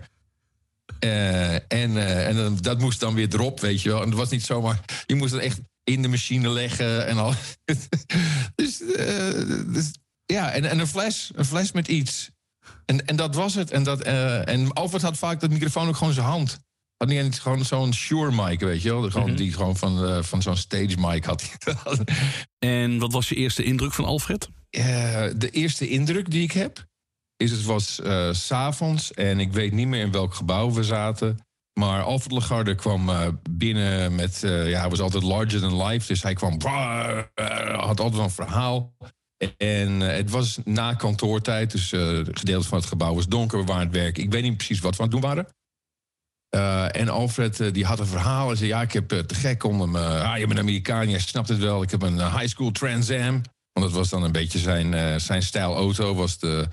En 1.68 1.98
en 2.28 2.36
dan, 2.36 2.58
dat 2.62 2.80
moest 2.80 3.00
dan 3.00 3.13
weer 3.13 3.34
erop, 3.34 3.60
weet 3.60 3.82
je 3.82 3.90
wel. 3.90 4.01
En 4.01 4.10
dat 4.10 4.20
was 4.20 4.30
niet 4.30 4.44
zomaar... 4.44 4.80
Je 5.06 5.16
moest 5.16 5.32
het 5.32 5.42
echt 5.42 5.60
in 5.84 6.02
de 6.02 6.08
machine 6.08 6.50
leggen 6.50 7.08
en 7.08 7.18
al. 7.18 7.34
dus, 8.56 8.82
eh, 8.82 9.64
dus 9.74 9.92
ja, 10.26 10.52
en, 10.52 10.66
en 10.66 10.80
een 10.80 10.88
fles. 10.88 11.32
Een 11.36 11.46
fles 11.46 11.72
met 11.72 11.88
iets. 11.88 12.30
En, 12.86 13.06
en 13.06 13.16
dat 13.16 13.36
was 13.36 13.56
het. 13.56 13.72
En, 13.72 13.84
dat, 13.84 14.02
eh, 14.02 14.48
en 14.48 14.74
Alfred 14.74 15.02
had 15.02 15.18
vaak 15.18 15.40
dat 15.40 15.50
microfoon 15.50 15.88
ook 15.88 15.96
gewoon 15.96 16.14
zijn 16.14 16.26
hand. 16.26 16.60
Had 16.98 17.08
niet 17.08 17.20
eens 17.20 17.40
gewoon 17.40 17.66
zo'n 17.66 17.94
Shure 17.94 18.32
mic, 18.32 18.60
weet 18.60 18.82
je 18.82 18.90
wel. 18.90 19.10
Gewoon, 19.10 19.36
Die 19.36 19.54
gewoon 19.54 19.78
van, 19.78 20.06
eh, 20.06 20.24
van 20.24 20.42
zo'n 20.42 20.56
stage 20.56 20.96
mic 20.98 21.26
had 21.26 21.42
hij. 21.42 21.76
En 22.60 23.00
wat 23.00 23.12
was 23.12 23.30
je 23.30 23.36
eerste 23.36 23.64
indruk 23.64 23.94
van 23.94 24.06
Alfred? 24.06 24.50
De 24.70 25.50
eerste 25.52 25.88
indruk 25.90 26.32
die 26.32 26.44
ik 26.44 26.52
heb, 26.52 26.86
is 27.38 27.52
het 27.52 27.64
was 27.64 27.94
s 28.32 28.46
s'avonds 28.46 29.14
en 29.14 29.40
ik 29.40 29.54
weet 29.54 29.72
niet 29.72 29.88
meer 29.88 30.02
in 30.02 30.12
welk 30.12 30.34
gebouw 30.34 30.72
we 30.72 30.84
zaten. 30.84 31.40
Maar 31.82 32.04
Alfred 32.04 32.32
Lagarde 32.32 32.76
kwam 32.76 33.10
eh, 33.10 33.28
binnen 33.50 34.16
met, 34.16 34.44
eh, 34.44 34.70
ja, 34.70 34.80
hij 34.80 34.90
was 34.90 35.00
altijd 35.00 35.24
larger 35.24 35.60
than 35.60 35.84
life. 35.84 36.08
Dus 36.08 36.24
hij 36.24 36.34
kwam, 36.34 36.58
eh, 36.58 37.20
had 37.80 38.00
altijd 38.00 38.24
een 38.24 38.30
verhaal. 38.30 38.94
En 39.58 40.00
het 40.00 40.30
was 40.30 40.60
na 40.64 40.94
kantoortijd, 40.94 41.72
dus 41.72 41.92
het 41.92 42.40
gedeelte 42.40 42.68
van 42.68 42.78
het 42.78 42.88
gebouw 42.88 43.14
was 43.14 43.28
donker, 43.28 43.60
we 43.60 43.66
waren 43.66 43.88
het 43.88 43.96
werken. 43.96 44.24
Ik 44.24 44.32
weet 44.32 44.44
niet 44.44 44.58
precies 44.58 44.80
wat 44.80 44.96
we 44.96 45.04
aan 45.04 45.10
het 45.10 45.22
doen 45.22 45.30
waren. 45.30 45.48
En 46.92 47.10
Alfred 47.10 47.74
die 47.74 47.86
had 47.86 48.00
een 48.00 48.06
verhaal. 48.06 48.48
Hij 48.48 48.56
zei: 48.56 48.70
Ja, 48.70 48.82
ik 48.82 48.94
heb 48.94 49.08
te 49.08 49.36
gek 49.36 49.64
om 49.64 49.82
hem. 49.82 49.96
ah, 49.96 50.38
je 50.38 50.48
bent 50.48 50.60
Amerikaan, 50.60 51.10
jij 51.10 51.20
snapt 51.20 51.50
het 51.50 51.58
wel. 51.58 51.82
Ik 51.82 51.92
heb 51.92 52.02
een 52.02 52.32
high 52.38 52.48
school 52.48 52.72
Trans 52.72 53.12
Am. 53.12 53.42
Want 53.74 53.86
dat 53.86 53.92
was 53.92 54.10
dan 54.10 54.24
een 54.24 54.32
beetje 54.32 54.60
zijn, 54.60 55.20
zijn 55.22 55.44
stijl 55.44 55.76
auto. 55.76 56.16
Was 56.16 56.40
de, 56.40 56.68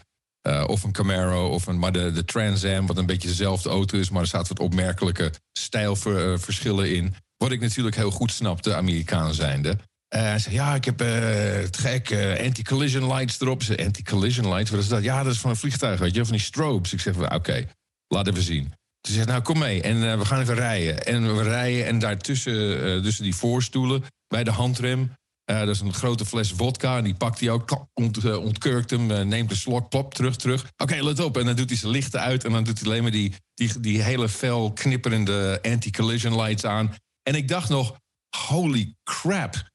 eh, 0.49 0.65
of 0.67 0.83
een 0.83 0.93
Camaro, 0.93 1.49
of 1.49 1.67
een, 1.67 1.79
maar 1.79 1.93
de, 1.93 2.13
de 2.13 2.25
Trans 2.25 2.65
Am, 2.65 2.87
wat 2.87 2.97
een 2.97 3.07
beetje 3.07 3.29
dezelfde 3.29 3.69
auto 3.69 3.99
is. 3.99 4.11
Maar 4.11 4.23
er 4.23 4.29
zaten 4.29 4.57
wat 4.57 4.67
opmerkelijke 4.67 5.33
stijlverschillen 5.53 6.95
in. 6.95 7.15
Wat 7.37 7.51
ik 7.51 7.61
natuurlijk 7.61 7.97
heel 7.97 8.11
goed 8.11 8.33
snapte, 8.33 8.75
Amerikaan 8.75 9.35
zijnde. 9.35 9.77
Eh, 10.09 10.21
hij 10.21 10.39
zei, 10.39 10.55
ja, 10.55 10.75
ik 10.75 10.85
heb 10.85 11.01
eh, 11.01 11.07
te 11.07 11.79
gek 11.79 12.11
eh, 12.11 12.45
anti-collision 12.45 13.13
lights 13.13 13.41
erop. 13.41 13.63
Zei, 13.63 13.85
anti-collision 13.85 14.49
lights, 14.49 14.71
wat 14.71 14.81
is 14.81 14.89
dat? 14.89 15.03
Ja, 15.03 15.23
dat 15.23 15.33
is 15.33 15.39
van 15.39 15.51
een 15.51 15.57
vliegtuig, 15.57 16.01
weet 16.01 16.15
je, 16.15 16.25
van 16.25 16.33
die 16.33 16.45
strobes. 16.45 16.93
Ik 16.93 17.01
zeg, 17.01 17.33
oké, 17.33 17.67
laat 18.09 18.27
even 18.27 18.43
zien. 18.43 18.73
Ze 19.09 19.13
zegt, 19.13 19.27
nou 19.27 19.43
kom 19.43 19.59
mee 19.59 19.83
en 19.83 20.11
eh, 20.11 20.19
we 20.19 20.25
gaan 20.25 20.41
even 20.41 20.55
rijden. 20.55 21.05
En 21.05 21.37
we 21.37 21.43
rijden 21.43 21.87
en 21.87 21.99
daartussen, 21.99 22.85
eh, 22.85 23.03
tussen 23.03 23.25
die 23.25 23.35
voorstoelen, 23.35 24.05
bij 24.29 24.45
de 24.45 24.51
handrem... 24.51 25.13
eh 25.49 25.59
dat 25.59 25.69
is 25.69 25.81
een 25.81 25.95
grote 25.95 26.27
fles 26.27 26.53
vodka 26.53 26.97
en 26.97 27.05
die 27.05 27.15
pakt 27.15 27.41
hij 27.41 27.51
ook, 27.51 27.87
ont, 27.95 28.25
eh, 28.25 28.37
ontkurkt 28.37 28.91
hem, 28.91 29.11
eh, 29.11 29.25
neemt 29.25 29.51
een 29.51 29.57
slok, 29.57 29.89
plop, 29.89 30.15
terug, 30.15 30.37
terug. 30.37 30.73
Oké, 30.77 31.03
let 31.03 31.21
op. 31.21 31.37
En 31.37 31.47
dan 31.47 31.57
doet 31.57 31.69
hij 31.69 31.79
zijn 31.79 31.93
lichten 31.93 32.21
uit 32.21 32.45
en 32.45 32.53
dan 32.53 32.65
doet 32.65 32.79
hij 32.79 32.89
alleen 32.89 33.03
maar 33.03 33.11
die, 33.11 33.35
die, 33.55 33.81
die 33.81 34.03
hele 34.03 34.29
fel 34.29 34.73
knipperende 34.73 35.59
anti-collision 35.63 36.37
lights 36.43 36.65
aan. 36.65 36.95
En 37.23 37.35
ik 37.35 37.49
dacht 37.49 37.69
nog, 37.69 37.99
holy 38.37 38.95
crap, 39.05 39.71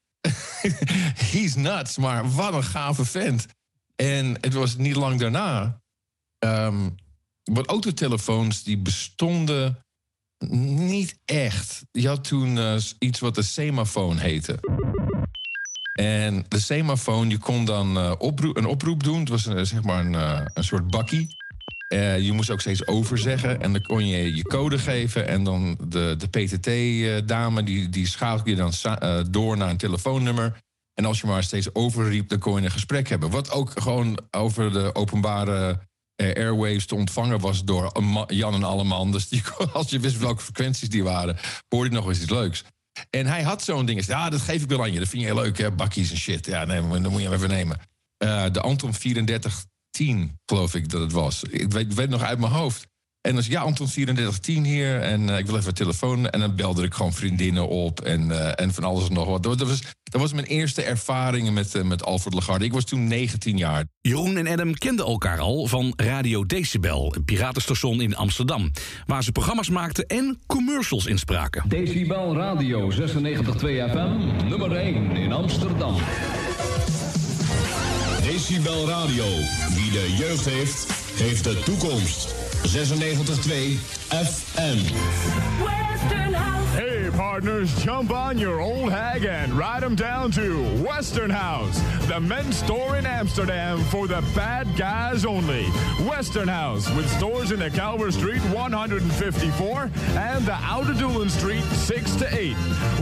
he's 1.31 1.55
nuts, 1.55 1.97
maar 1.97 2.31
wat 2.31 2.53
een 2.53 2.63
gave 2.63 3.05
vent. 3.05 3.45
En 3.95 4.37
het 4.41 4.53
was 4.53 4.75
niet 4.77 4.95
lang 4.95 5.19
daarna. 5.19 5.81
ehm, 6.39 6.89
wat 7.43 7.67
autotelefoons 7.67 8.63
die 8.63 8.77
bestonden 8.77 9.85
niet 10.49 11.19
echt. 11.25 11.81
Je 11.91 12.07
had 12.07 12.23
toen 12.23 12.79
iets 12.99 13.19
wat 13.19 13.35
de 13.35 13.41
semafoon 13.41 14.17
heette. 14.17 14.59
En 15.93 16.45
de 16.47 16.59
semafoon, 16.59 17.29
je 17.29 17.37
kon 17.37 17.65
dan 17.65 17.97
eh, 17.97 18.11
oproep, 18.17 18.57
een 18.57 18.65
oproep 18.65 19.03
doen. 19.03 19.19
Het 19.19 19.29
was 19.29 19.45
een, 19.45 19.65
zeg 19.65 19.83
maar 19.83 20.05
een, 20.05 20.15
eh, 20.15 20.45
een 20.53 20.63
soort 20.63 20.87
bakkie. 20.87 21.35
Eh, 21.93 22.19
je 22.19 22.31
moest 22.31 22.49
ook 22.49 22.61
steeds 22.61 22.87
overzeggen. 22.87 23.61
En 23.61 23.71
dan 23.71 23.81
kon 23.81 24.07
je 24.07 24.35
je 24.35 24.43
code 24.43 24.79
geven. 24.79 25.27
En 25.27 25.43
dan 25.43 25.77
de, 25.87 26.15
de 26.17 26.27
PTT-dame, 26.27 27.63
die, 27.63 27.89
die 27.89 28.07
schakelde 28.07 28.49
je 28.49 28.55
dan 28.55 28.71
eh, 28.71 29.19
door 29.29 29.57
naar 29.57 29.69
een 29.69 29.77
telefoonnummer. 29.77 30.61
En 30.93 31.05
als 31.05 31.21
je 31.21 31.27
maar 31.27 31.43
steeds 31.43 31.75
overriep, 31.75 32.29
dan 32.29 32.39
kon 32.39 32.55
je 32.59 32.65
een 32.65 32.71
gesprek 32.71 33.09
hebben. 33.09 33.29
Wat 33.29 33.51
ook 33.51 33.81
gewoon 33.81 34.19
over 34.31 34.73
de 34.73 34.95
openbare 34.95 35.79
eh, 36.15 36.35
airwaves 36.35 36.85
te 36.85 36.95
ontvangen 36.95 37.39
was 37.39 37.63
door 37.63 37.91
Jan 38.27 38.53
en 38.53 38.63
Alleman. 38.63 39.11
Dus 39.11 39.29
als 39.73 39.89
je 39.89 39.99
wist 39.99 40.17
welke 40.17 40.41
frequenties 40.41 40.89
die 40.89 41.03
waren, 41.03 41.37
hoorde 41.67 41.89
je 41.89 41.95
nog 41.95 42.07
eens 42.07 42.21
iets 42.21 42.29
leuks. 42.29 42.63
En 43.09 43.25
hij 43.25 43.41
had 43.41 43.63
zo'n 43.63 43.85
ding. 43.85 44.05
Ja, 44.05 44.29
dat 44.29 44.41
geef 44.41 44.63
ik 44.63 44.69
wel 44.69 44.81
aan 44.81 44.91
je. 44.91 44.99
Dat 44.99 45.07
vind 45.07 45.21
je 45.21 45.27
heel 45.27 45.41
leuk, 45.41 45.57
hè? 45.57 45.71
Bakkies 45.71 46.11
en 46.11 46.17
shit. 46.17 46.45
Ja, 46.45 46.65
nee, 46.65 46.81
dan 46.81 47.11
moet 47.11 47.21
je 47.21 47.27
hem 47.27 47.33
even 47.33 47.49
nemen. 47.49 47.79
Eh, 48.17 48.45
de 48.51 48.61
Anton 48.61 48.91
3410, 48.91 50.39
geloof 50.45 50.75
ik 50.75 50.89
dat 50.89 51.01
het 51.01 51.11
was. 51.11 51.43
Ik 51.43 51.71
weet, 51.71 51.93
weet 51.93 52.09
nog 52.09 52.21
uit 52.21 52.39
mijn 52.39 52.51
hoofd. 52.51 52.87
En 53.23 53.33
dan 53.33 53.43
zei 53.43 53.55
ja, 53.55 53.61
Anton 53.61 53.87
3410 53.87 54.63
hier. 54.63 54.99
En 54.99 55.29
eh, 55.29 55.37
ik 55.37 55.45
wil 55.45 55.57
even 55.57 55.73
telefoon. 55.73 56.29
En 56.29 56.39
dan 56.39 56.55
belde 56.55 56.83
ik 56.83 56.93
gewoon 56.93 57.13
vriendinnen 57.13 57.67
op. 57.67 58.01
En, 58.01 58.31
eh, 58.31 58.65
en 58.65 58.73
van 58.73 58.83
alles 58.83 59.07
en 59.07 59.13
nog 59.13 59.27
wat. 59.27 59.43
Dat 59.43 59.61
was, 59.61 59.81
dat 60.03 60.21
was 60.21 60.33
mijn 60.33 60.45
eerste 60.45 60.81
ervaringen 60.81 61.53
met, 61.53 61.75
eh, 61.75 61.83
met 61.83 62.03
Alfred 62.03 62.33
Lagarde. 62.33 62.65
Ik 62.65 62.73
was 62.73 62.83
toen 62.83 63.07
19 63.07 63.57
jaar. 63.57 63.85
Jeroen 64.01 64.37
en 64.37 64.47
Adam 64.47 64.73
kenden 64.73 65.05
elkaar 65.05 65.39
al 65.39 65.67
van 65.67 65.93
Radio 65.95 66.45
Decibel, 66.45 67.15
een 67.15 67.25
piratenstation 67.25 68.01
in 68.01 68.15
Amsterdam, 68.15 68.71
waar 69.05 69.23
ze 69.23 69.31
programma's 69.31 69.69
maakten 69.69 70.05
en 70.05 70.39
commercials 70.45 71.05
inspraken. 71.05 71.63
Decibel 71.67 72.35
Radio 72.35 72.91
96.2 72.91 72.97
FM, 73.89 74.47
nummer 74.49 74.71
1 74.71 75.15
in 75.15 75.31
Amsterdam. 75.31 75.95
Decibel 78.23 78.87
Radio. 78.87 79.25
Wie 79.75 79.91
de 79.91 80.15
jeugd 80.17 80.45
heeft, 80.45 80.87
heeft 81.17 81.43
de 81.43 81.61
toekomst. 81.65 82.42
96.2 82.63 83.77
FM. 84.11 85.82
Partners, 87.15 87.73
jump 87.83 88.11
on 88.11 88.37
your 88.39 88.59
old 88.59 88.91
hag 88.91 89.25
and 89.25 89.53
ride 89.53 89.83
them 89.83 89.93
down 89.93 90.31
to 90.31 90.63
Western 90.83 91.29
House, 91.29 91.79
the 92.07 92.19
men's 92.19 92.57
store 92.57 92.97
in 92.97 93.05
Amsterdam 93.05 93.79
for 93.85 94.07
the 94.07 94.21
bad 94.35 94.67
guys 94.75 95.23
only. 95.23 95.65
Western 96.07 96.47
House, 96.47 96.89
with 96.95 97.07
stores 97.11 97.51
in 97.51 97.59
the 97.59 97.69
Calver 97.69 98.11
Street 98.11 98.41
154 98.55 99.91
and 100.15 100.45
the 100.45 100.53
Outer 100.53 100.93
Doolan 100.93 101.29
Street 101.29 101.63
6 101.63 102.15
to 102.15 102.35
8. 102.35 102.55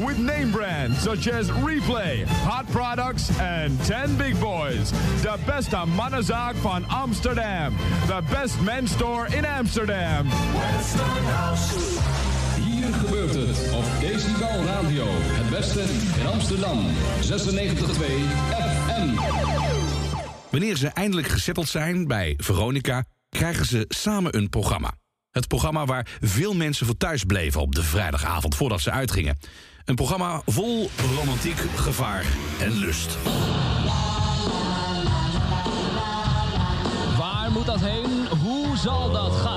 With 0.06 0.20
name 0.20 0.52
brands 0.52 1.00
such 1.00 1.28
as 1.28 1.50
Replay, 1.50 2.26
Hot 2.44 2.70
Products, 2.72 3.38
and 3.40 3.80
10 3.86 4.18
Big 4.18 4.40
Boys. 4.42 4.92
The 5.22 5.40
best 5.48 5.72
Manazak 5.72 6.56
van 6.56 6.86
Amsterdam. 6.90 7.78
The 8.08 8.22
best 8.30 8.62
men's 8.62 8.92
store 8.92 9.28
in 9.28 9.46
Amsterdam. 9.46 10.28
Western 10.28 11.24
House. 11.24 12.21
Gebeurt 12.94 13.36
het 13.36 13.74
op 13.74 13.84
Decibel 14.00 14.66
Radio. 14.66 15.06
Het 15.10 15.50
beste 15.50 15.82
in 16.20 16.28
Amsterdam. 16.28 16.86
96.2 17.22 17.32
FM. 18.48 19.16
Wanneer 20.50 20.76
ze 20.76 20.88
eindelijk 20.88 21.28
gezetteld 21.28 21.68
zijn 21.68 22.08
bij 22.08 22.34
Veronica, 22.38 23.04
krijgen 23.30 23.66
ze 23.66 23.86
samen 23.88 24.38
een 24.38 24.50
programma. 24.50 24.94
Het 25.32 25.48
programma 25.48 25.86
waar 25.86 26.08
veel 26.22 26.54
mensen 26.54 26.86
voor 26.86 26.98
thuis 26.98 27.24
bleven 27.24 27.62
op 27.62 27.76
de 27.76 27.84
vrijdagavond 27.84 28.56
voordat 28.56 28.82
ze 28.82 28.92
uitgingen. 28.92 29.38
Een 29.86 29.96
programma 29.96 30.42
vol 30.46 30.90
romantiek, 31.16 31.58
gevaar 31.76 32.26
en 32.60 32.72
lust. 32.72 33.18
Waar 37.18 37.52
moet 37.52 37.66
dat 37.66 37.80
heen? 37.80 38.28
Hoe 38.28 38.78
zal 38.78 39.12
dat 39.12 39.32
gaan? 39.36 39.51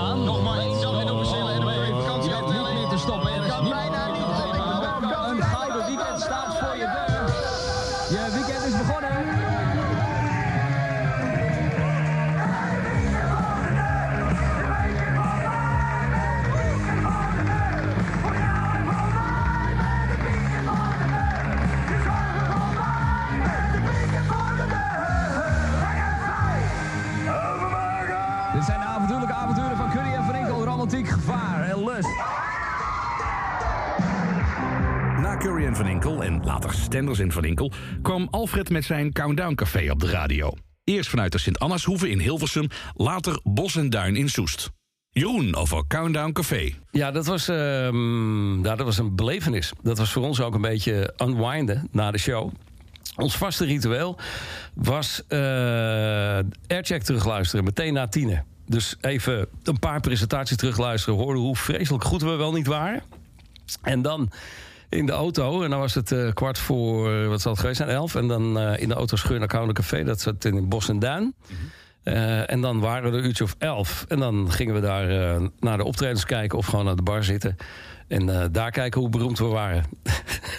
Van 35.77 35.87
Inkel 35.87 36.25
en 36.25 36.45
later 36.45 36.73
Stenders 36.75 37.19
en 37.19 37.33
Van 37.33 37.45
Inkel... 37.45 37.73
kwam 38.03 38.29
Alfred 38.31 38.71
met 38.71 38.85
zijn 38.85 39.13
Countdown 39.13 39.55
Café 39.55 39.91
op 39.91 40.01
de 40.01 40.11
radio. 40.11 40.53
Eerst 40.85 41.11
vanuit 41.11 41.33
de 41.33 41.39
Sint-Annashoeve 41.39 42.11
in 42.11 42.19
Hilversum, 42.19 42.69
later 42.95 43.41
Bos 43.43 43.77
en 43.77 43.91
Duin 43.91 44.17
in 44.17 44.29
Soest. 44.29 44.71
Jeroen 45.11 45.57
over 45.57 45.87
Countdown 45.87 46.33
Café. 46.33 46.73
Ja, 46.91 47.11
dat 47.11 47.27
was, 47.27 47.47
ja, 47.47 48.77
dat 48.77 48.81
was 48.81 48.99
een 48.99 49.17
belevenis. 49.17 49.73
Dat 49.83 49.99
was 49.99 50.13
voor 50.13 50.23
ons 50.23 50.41
ook 50.41 50.55
een 50.55 50.61
beetje 50.61 51.15
unwinden 51.23 51.89
na 51.93 52.11
de 52.11 52.19
show. 52.19 52.53
Ons 53.17 53.37
vaste 53.37 53.65
ritueel 53.65 54.19
was 54.75 55.23
eh 55.29 55.39
Aircheck 56.67 57.03
terugluisteren, 57.03 57.65
meteen 57.65 57.93
na 57.93 58.09
tienen. 58.09 58.45
Dus 58.67 58.97
even 59.01 59.49
een 59.63 59.79
paar 59.79 60.01
presentaties 60.01 60.57
terugluisteren, 60.57 61.19
horen 61.19 61.41
hoe 61.41 61.57
vreselijk 61.57 62.05
goed 62.05 62.23
we 62.23 62.31
wel 62.31 62.53
niet 62.53 62.67
waren. 62.67 63.03
En 63.83 64.03
dan 64.03 64.31
in 64.89 65.07
de 65.07 65.13
auto, 65.13 65.63
en 65.63 65.71
dan 65.71 65.79
was 65.79 65.95
het 65.95 66.13
eh, 66.13 66.33
kwart 66.33 66.59
voor, 66.59 67.13
eh, 67.13 67.29
wat 67.29 67.41
zal 67.41 67.51
het 67.51 67.61
geweest 67.61 67.79
zijn, 67.79 67.89
elf. 67.89 68.15
En 68.15 68.29
dan 68.29 68.59
eh, 68.59 68.81
in 68.83 68.89
de 68.89 68.95
auto 68.95 69.17
scheur 69.17 69.39
naar 69.39 69.49
Koude 69.49 69.73
Café, 69.73 70.05
dat 70.05 70.21
zat 70.21 70.45
in 70.45 70.69
Bos 70.69 70.89
en 70.89 70.99
Duin. 70.99 71.35
En 72.47 72.61
dan 72.61 72.81
waren 72.81 73.13
er 73.13 73.19
een 73.19 73.25
uurtje 73.25 73.45
of 73.45 73.55
elf. 73.59 74.05
En 74.09 74.19
dan 74.19 74.53
gingen 74.53 74.75
we 74.75 74.81
daar 74.81 75.41
naar 75.61 75.77
de 75.77 75.85
optredens 75.85 76.25
kijken 76.25 76.59
of 76.59 76.67
gewoon 76.67 76.85
naar 76.85 76.97
de 76.97 77.03
bar 77.03 77.25
zitten. 77.25 77.57
En 78.09 78.53
daar 78.53 78.71
kijken 78.71 79.01
hoe 79.01 79.09
beroemd 79.09 79.39
we 79.39 79.45
waren. 79.45 79.85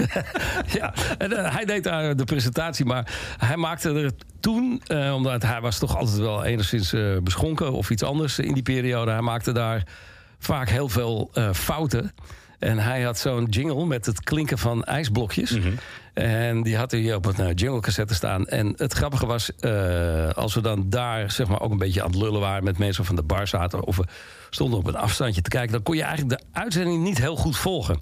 ja, 0.80 0.94
en, 1.18 1.32
hij 1.32 1.66
deed 1.66 1.84
daar 1.84 2.16
de 2.16 2.24
presentatie, 2.24 2.86
maar 2.86 3.12
hij 3.38 3.58
maakte 3.58 3.94
er 3.94 4.12
toen, 4.40 4.82
omdat 5.14 5.44
hij 5.44 5.62
was 5.62 5.80
toch 5.80 5.98
altijd 5.98 6.18
wel 6.18 6.44
enigszins 6.44 6.94
beschonken 7.24 7.72
of 7.72 7.90
iets 7.90 8.04
anders 8.04 8.40
in 8.40 8.54
die 8.54 8.64
periode. 8.64 9.12
Hij 9.12 9.22
maakte 9.22 9.52
daar 9.52 9.84
vaak 10.40 10.70
heel 10.70 10.90
veel 10.90 11.32
fouten. 11.54 12.12
En 12.60 12.78
hij 12.80 13.02
had 13.02 13.18
zo'n 13.20 13.46
jingle 13.46 13.86
met 13.86 14.06
het 14.06 14.24
klinken 14.24 14.58
van 14.58 14.84
ijsblokjes. 14.84 15.58
En 16.13 16.63
die 16.63 16.78
had 16.78 16.91
hij 16.91 17.13
op 17.15 17.26
een 17.26 17.36
eh, 17.36 17.52
jingle 17.56 17.80
cassette 17.80 18.13
staan. 18.13 18.48
En 18.48 18.74
het 18.78 18.94
grappige 18.94 19.26
was, 19.26 19.56
eh, 19.60 20.30
als 20.30 20.54
we 20.54 20.62
dan 20.62 20.89
daar 20.89 21.32
zeg 21.32 21.48
maar, 21.48 21.62
ook 21.62 21.72
een 21.72 21.78
beetje 21.78 22.04
aan 22.04 22.10
het 22.12 22.20
lullen 22.22 22.39
waren 22.39 22.63
met 22.63 22.78
mensen 22.78 23.06
van 23.06 23.15
de 23.15 23.24
bar 23.24 23.48
zaten. 23.48 23.84
of 23.84 23.98
we 23.98 24.04
stonden 24.50 24.80
op 24.80 24.88
een 24.88 24.96
afstandje 24.96 25.41
te 25.41 25.50
kijken. 25.50 25.72
dan 25.72 25.84
kon 25.84 25.96
je 25.96 26.04
eigenlijk 26.04 26.39
de 26.39 26.46
uitzending 26.60 27.04
niet 27.04 27.18
heel 27.18 27.36
goed 27.36 27.58
volgen. 27.58 28.02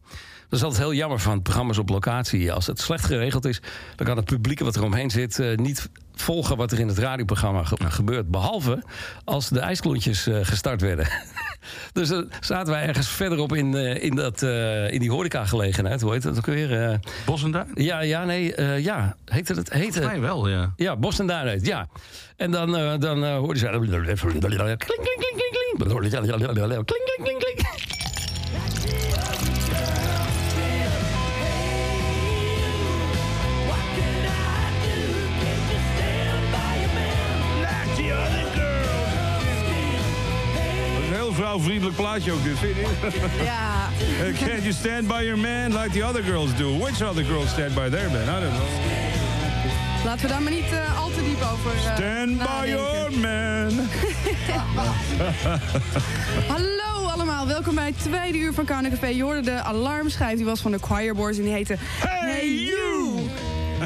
Dat 0.49 0.61
is 0.61 0.63
altijd 0.67 0.83
heel 0.83 0.93
jammer 0.97 1.19
van 1.19 1.41
programma's 1.41 1.77
op 1.77 1.89
locatie. 1.89 2.51
Als 2.51 2.67
het 2.67 2.79
slecht 2.81 3.05
geregeld 3.05 3.45
is, 3.45 3.61
dan 3.95 4.07
kan 4.07 4.17
het 4.17 4.25
publiek 4.25 4.59
wat 4.59 4.75
er 4.75 4.83
omheen 4.83 5.09
zit 5.09 5.39
eh, 5.39 5.57
niet 5.57 5.89
volgen 6.15 6.57
wat 6.57 6.71
er 6.71 6.79
in 6.79 6.87
het 6.87 6.97
radioprogramma 6.97 7.63
ge- 7.63 7.77
gebeurt. 7.91 8.29
Behalve 8.31 8.83
als 9.23 9.49
de 9.49 9.59
ijsklontjes 9.59 10.27
eh, 10.27 10.39
gestart 10.41 10.81
werden. 10.81 11.07
dus 11.93 12.09
dan 12.09 12.31
zaten 12.39 12.73
wij 12.73 12.87
ergens 12.87 13.07
verderop 13.07 13.55
in, 13.55 13.75
eh, 13.75 14.03
in, 14.03 14.15
dat, 14.15 14.41
eh, 14.41 14.91
in 14.91 14.99
die 14.99 15.11
horecagelegenheid. 15.11 16.01
Hoe 16.01 16.11
heet 16.11 16.21
dat 16.23 16.37
ook 16.37 16.45
weer? 16.45 16.83
Eh, 16.83 16.97
Bos 17.25 17.43
en 17.43 17.51
Duin? 17.51 17.67
Ja, 17.73 18.01
ja, 18.01 18.25
nee, 18.25 18.61
ja. 18.81 19.15
Heette 19.25 19.53
het? 19.53 19.73
Heette 19.73 19.91
Volgens 19.91 20.19
mij 20.19 20.21
wel, 20.21 20.49
ja. 20.49 20.73
Ja, 20.75 20.95
Bos 20.95 21.19
en 21.19 21.27
Duin 21.27 21.47
heet, 21.47 21.65
ja. 21.65 21.87
En 22.37 22.51
dan, 22.51 22.99
dan 22.99 23.23
eh, 23.23 23.37
hoorde 23.37 23.59
ze... 23.59 23.67
Klink, 24.77 25.01
klink, 25.01 25.17
klink, 25.17 25.35
klink, 25.37 25.77
klink. 25.77 25.77
Klink, 26.85 27.05
klink, 27.05 27.39
klink, 27.39 27.57
klink. 27.57 28.02
Heel 41.23 41.33
vrouwvriendelijk 41.33 41.95
plaatje 41.95 42.31
ook 42.31 42.43
dit, 42.43 42.59
vind 42.59 42.75
je? 42.75 42.87
Ja. 43.43 43.89
Uh, 44.23 44.37
Can't 44.47 44.61
you 44.61 44.73
stand 44.73 45.07
by 45.07 45.23
your 45.23 45.37
man 45.37 45.81
like 45.81 45.89
the 45.89 46.05
other 46.05 46.23
girls 46.23 46.55
do? 46.57 46.77
Which 46.77 47.01
other 47.01 47.23
girls 47.23 47.49
stand 47.49 47.73
by 47.75 47.89
their 47.89 48.09
man? 48.11 48.21
I 48.21 48.41
don't 48.41 48.53
know. 48.53 48.67
Laten 50.05 50.21
we 50.21 50.27
daar 50.27 50.41
maar 50.41 50.51
niet 50.51 50.71
eh, 50.71 51.01
al 51.01 51.09
te 51.09 51.23
diep 51.23 51.41
over 51.53 51.71
eh, 51.71 51.95
Stand 51.95 52.37
by 52.37 52.67
your 52.67 53.19
man. 53.19 53.87
Hallo 56.53 57.07
allemaal, 57.09 57.47
welkom 57.47 57.75
bij 57.75 57.85
het 57.85 57.99
tweede 57.99 58.37
uur 58.37 58.53
van 58.53 58.65
Carne 58.65 58.89
Café. 58.89 59.07
Je 59.07 59.23
hoorde 59.23 59.41
de 59.41 59.61
alarmschijf, 59.61 60.35
die 60.35 60.45
was 60.45 60.61
van 60.61 60.71
de 60.71 60.79
Choir 60.81 61.15
Boys 61.15 61.37
en 61.37 61.43
die 61.43 61.53
heette 61.53 61.75
Hey, 61.99 62.47
You! 62.47 63.19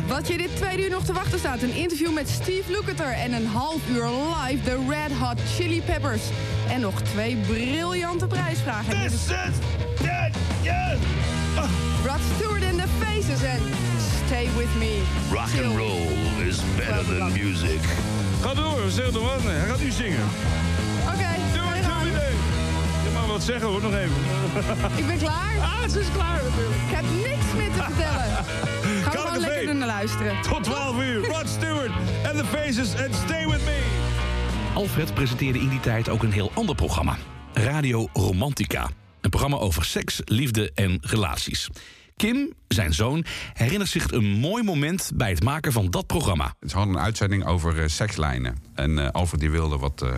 Wat 0.06 0.28
je 0.28 0.38
dit 0.38 0.56
tweede 0.56 0.84
uur 0.84 0.90
nog 0.90 1.04
te 1.04 1.14
wachten 1.14 1.40
staat, 1.40 1.62
een 1.62 1.76
interview 1.76 2.14
met 2.14 2.30
Steve 2.30 2.72
Lukather... 2.72 3.12
en 3.12 3.34
een 3.34 3.46
half 3.46 3.90
uur 3.90 4.06
live 4.06 4.64
de 4.64 4.86
Red 4.90 5.18
Hot 5.18 5.40
Chili 5.56 5.82
Peppers. 5.82 6.22
En 6.70 6.82
nog 6.82 7.02
twee 7.02 7.38
briljante 7.48 8.28
prijsvragen. 8.28 9.02
This 9.02 9.14
is 9.14 9.30
it! 9.30 9.54
Yeah, 10.62 10.98
Rod 12.06 12.20
Stewart 12.36 12.64
en 12.64 12.76
The 12.76 12.88
Faces 13.00 13.44
en 13.44 13.60
Stay 14.26 14.48
With 14.58 14.76
Me. 14.78 15.02
Rock 15.32 15.66
and 15.66 15.78
roll 15.78 16.48
is 16.48 16.60
better 16.76 17.18
than 17.18 17.32
music. 17.32 17.80
Ga 18.42 18.54
door, 18.54 18.90
zeg 18.90 19.12
wat. 19.12 19.44
Nee, 19.44 19.54
hij 19.54 19.68
gaat 19.68 19.80
nu 19.80 19.92
zingen. 19.92 20.26
Wat 23.38 23.46
zeggen 23.46 23.68
hoor, 23.68 23.82
nog 23.82 23.94
even. 23.94 24.16
ik 24.98 25.08
ben 25.08 25.18
klaar. 25.18 25.58
Ah, 25.60 25.90
ze 25.90 26.00
is 26.00 26.12
klaar 26.14 26.44
natuurlijk. 26.44 26.76
Ik 26.90 26.96
heb 26.96 27.04
niks 27.04 27.54
meer 27.56 27.72
te 27.72 27.84
vertellen. 27.84 28.24
Gaan 29.04 29.12
we 29.12 29.18
gewoon 29.18 29.40
lekker 29.40 29.76
naar 29.76 29.88
luisteren. 29.88 30.42
Tot 30.42 30.64
12 30.64 31.02
uur. 31.02 31.26
Rod 31.26 31.48
Stewart 31.48 31.92
en 32.24 32.38
The 32.38 32.46
Faces 32.46 32.94
en 32.94 33.14
Stay 33.14 33.48
With 33.48 33.66
Me. 33.66 33.82
Alfred 34.74 35.14
presenteerde 35.14 35.60
in 35.60 35.70
die 35.70 35.80
tijd 35.80 36.10
ook 36.10 36.24
een 36.24 36.32
heel 36.32 36.52
ander 36.54 36.76
programma. 36.76 37.18
Radio 37.54 38.08
Romantica. 38.14 38.90
Een 39.22 39.30
programma 39.30 39.58
over 39.58 39.86
seks, 39.86 40.22
liefde 40.26 40.72
en 40.76 40.98
relaties. 41.02 41.70
Kim, 42.16 42.54
zijn 42.68 42.94
zoon, 42.94 43.26
herinnert 43.54 43.90
zich 43.90 44.12
een 44.12 44.26
mooi 44.26 44.64
moment 44.64 45.12
bij 45.14 45.30
het 45.30 45.44
maken 45.44 45.72
van 45.72 45.90
dat 45.90 46.08
programma. 46.08 46.54
Ze 46.68 46.76
hadden 46.76 46.96
een 46.96 47.02
uitzending 47.02 47.46
over 47.46 47.82
eh, 47.82 47.88
sekslijnen. 47.88 48.58
En 48.76 49.00
eh 49.00 49.12
Alfred 49.12 49.40
die 49.40 49.52
wilde 49.52 49.78
wat 49.78 50.02
eh, 50.02 50.12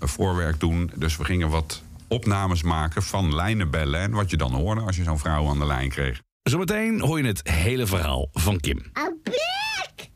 voorwerk 0.00 0.60
doen. 0.60 0.90
Dus 0.94 1.16
we 1.16 1.24
gingen 1.24 1.48
wat 1.48 1.82
opnames 2.14 2.62
maken 2.62 3.02
van 3.02 3.34
lijnenbellen. 3.34 4.00
En 4.00 4.10
wat 4.10 4.30
je 4.30 4.36
dan 4.36 4.52
hoorde 4.52 4.80
als 4.80 4.96
je 4.96 5.02
zo'n 5.02 5.18
vrouw 5.18 5.48
aan 5.48 5.58
de 5.58 5.66
lijn 5.66 5.88
kreeg. 5.88 6.20
Zometeen 6.42 7.00
hoor 7.00 7.18
je 7.18 7.26
het 7.26 7.48
hele 7.48 7.86
verhaal 7.86 8.28
van 8.32 8.60
Kim. 8.60 8.82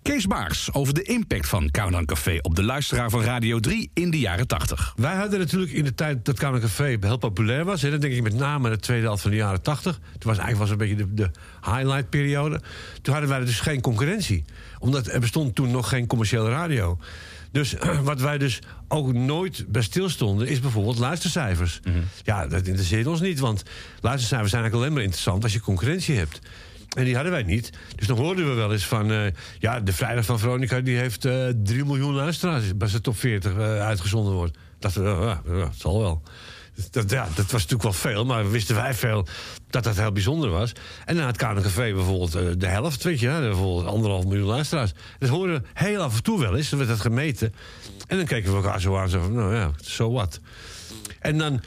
Kees 0.03 0.27
Baars 0.27 0.73
over 0.73 0.95
de 0.95 1.03
impact 1.03 1.49
van 1.49 1.71
Countdown 1.71 2.05
Café 2.05 2.39
op 2.43 2.55
de 2.55 2.63
luisteraar 2.63 3.11
van 3.11 3.23
Radio 3.23 3.61
3 3.61 3.91
in 3.95 4.11
de 4.11 4.19
jaren 4.19 4.47
80. 4.47 4.93
Wij 4.97 5.15
hadden 5.15 5.39
natuurlijk 5.39 5.73
in 5.73 5.85
de 5.85 5.95
tijd 5.95 6.25
dat 6.25 6.39
Kamer 6.39 6.61
Café 6.61 6.97
heel 7.01 7.17
populair 7.17 7.65
was. 7.65 7.83
En 7.83 7.91
dan 7.91 8.01
denk 8.01 8.15
ik 8.15 8.23
met 8.23 8.35
name 8.35 8.71
de 8.71 8.79
tweede 8.79 9.07
helft 9.07 9.23
van 9.23 9.31
de 9.31 9.37
jaren 9.37 9.63
80. 9.63 9.95
Toen 9.95 10.03
was 10.19 10.39
eigenlijk 10.39 10.59
was 10.59 10.71
een 10.71 10.77
beetje 10.77 10.97
de, 10.97 11.15
de 11.15 11.31
highlight 11.61 12.11
periode. 12.11 12.61
Toen 13.03 13.13
hadden 13.13 13.31
wij 13.31 13.41
dus 13.41 13.61
geen 13.61 13.81
concurrentie. 13.81 14.45
Omdat 14.79 15.07
er 15.07 15.21
bestond 15.21 15.55
toen 15.55 15.71
nog 15.71 15.89
geen 15.89 16.07
commerciële 16.07 16.49
radio. 16.49 16.99
Dus 17.53 17.75
wat 18.03 18.21
wij 18.21 18.39
dus 18.39 18.61
ook 18.89 19.13
nooit 19.13 19.65
bij 19.69 19.83
stilstonden... 19.83 20.49
is 20.49 20.61
bijvoorbeeld 20.61 20.99
luistercijfers. 20.99 21.81
Ja, 22.23 22.47
dat 22.47 22.67
interesseert 22.67 23.07
ons 23.07 23.21
niet. 23.21 23.39
Want 23.39 23.63
luistercijfers 24.01 24.51
zijn 24.51 24.63
eigenlijk 24.63 24.75
alleen 24.75 24.93
maar 24.93 25.03
interessant... 25.03 25.43
als 25.43 25.53
je 25.53 25.61
concurrentie 25.61 26.17
hebt. 26.17 26.41
En 26.97 27.05
die 27.05 27.15
hadden 27.15 27.33
wij 27.33 27.43
niet. 27.43 27.73
Dus 27.97 28.07
dan 28.07 28.17
hoorden 28.17 28.49
we 28.49 28.55
wel 28.55 28.73
eens 28.73 28.87
van... 28.87 29.11
eh, 29.13 29.27
ja, 29.59 29.81
de 29.81 29.93
Vrijdag 29.93 30.25
van 30.25 30.39
Veronica 30.39 30.81
die 30.81 30.97
heeft 30.97 31.25
eh 31.25 31.47
3 31.65 31.85
miljoen 31.85 32.15
luisteraars... 32.15 32.65
als 32.79 32.93
de 32.93 33.01
top 33.01 33.19
40 33.19 33.53
eh, 33.53 33.81
uitgezonden 33.81 34.33
wordt. 34.33 34.57
Dat, 34.79 34.93
we, 34.93 35.03
ja, 35.03 35.43
dat 35.45 35.75
zal 35.77 36.01
wel. 36.01 36.23
Dus 36.79 36.91
Dat, 36.91 37.11
ja, 37.11 37.25
dat 37.35 37.51
was 37.51 37.53
natuurlijk 37.63 37.83
wel 37.83 37.93
veel, 37.93 38.25
maar 38.25 38.51
wisten 38.51 38.75
wij 38.75 38.95
veel 38.95 39.27
dat 39.71 39.85
dat 39.85 39.97
heel 39.97 40.13
bijzonder 40.13 40.51
was. 40.51 40.73
En 41.05 41.17
na 41.17 41.27
het 41.27 41.37
KNCV 41.37 41.95
bijvoorbeeld 41.95 42.35
eh, 42.35 42.43
de 42.59 42.67
helft, 42.67 43.03
weet 43.03 43.21
je, 43.21 43.27
bijvoorbeeld 43.29 43.87
anderhalf 43.87 44.25
miljoen 44.25 44.47
luisteraars. 44.47 44.93
Dat 45.19 45.29
hoorden 45.29 45.61
we 45.63 45.69
heel 45.75 46.01
af 46.01 46.17
en 46.17 46.23
toe 46.23 46.41
wel 46.41 46.57
eens, 46.57 46.69
dan 46.69 46.79
werd 46.79 46.91
dat 46.91 47.01
gemeten. 47.01 47.55
En 48.07 48.17
dan 48.17 48.27
keken 48.27 48.51
we 48.51 48.57
elkaar 48.57 48.81
zo 48.81 48.97
aan, 48.97 49.09
zo 49.09 49.21
van, 49.21 49.33
nou 49.35 49.55
ja, 49.55 49.71
zo 49.81 50.11
wat. 50.13 50.41
En 51.21 51.39
dan 51.39 51.61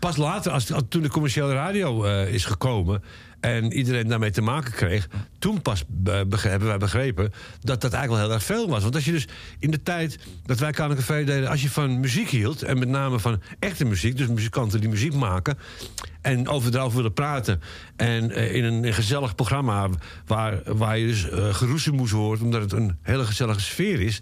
pas 0.00 0.16
later, 0.16 0.52
als- 0.52 0.70
toen 0.88 1.02
de 1.02 1.08
commerciële 1.08 1.52
radio 1.52 2.04
eh, 2.04 2.32
is 2.34 2.44
gekomen 2.44 3.02
en 3.40 3.72
iedereen 3.72 4.08
daarmee 4.08 4.30
te 4.30 4.42
maken 4.42 4.72
kreeg, 4.72 5.08
toen 5.38 5.62
pas 5.62 5.84
hebben 6.04 6.66
wij 6.66 6.78
begrepen 6.78 7.32
dat 7.60 7.80
dat 7.80 7.92
eigenlijk 7.92 8.10
wel 8.10 8.18
heel 8.18 8.32
erg 8.32 8.44
veel 8.44 8.68
was. 8.68 8.82
Want 8.82 8.94
als 8.94 9.04
je 9.04 9.12
dus 9.12 9.28
in 9.58 9.70
de 9.70 9.82
tijd 9.82 10.18
dat 10.44 10.58
wij 10.58 10.72
Café 10.72 11.24
deden, 11.24 11.48
als 11.48 11.62
je 11.62 11.70
van 11.70 12.00
muziek 12.00 12.28
hield, 12.28 12.62
en 12.62 12.78
met 12.78 12.88
name 12.88 13.18
van 13.18 13.40
echte 13.58 13.84
muziek, 13.84 14.16
dus 14.16 14.26
muzikanten 14.26 14.80
die 14.80 14.88
muziek 14.88 15.14
maken 15.14 15.58
en 16.20 16.48
over 16.48 16.74
erover 16.74 16.96
willen 16.96 17.12
praten, 17.12 17.60
en 17.96 18.30
eh, 18.30 18.54
in 18.54 18.64
een, 18.64 18.84
een 18.84 18.94
gezellig 18.94 19.34
programma 19.34 19.88
waar, 20.26 20.60
waar 20.64 20.98
je 20.98 21.06
dus 21.06 21.30
eh 21.30 21.54
geroezemoes 21.54 22.10
hoort, 22.10 22.40
omdat 22.40 22.60
het 22.60 22.72
een 22.72 22.98
hele 23.02 23.24
gezellige 23.24 23.60
sfeer 23.60 24.00
is. 24.00 24.20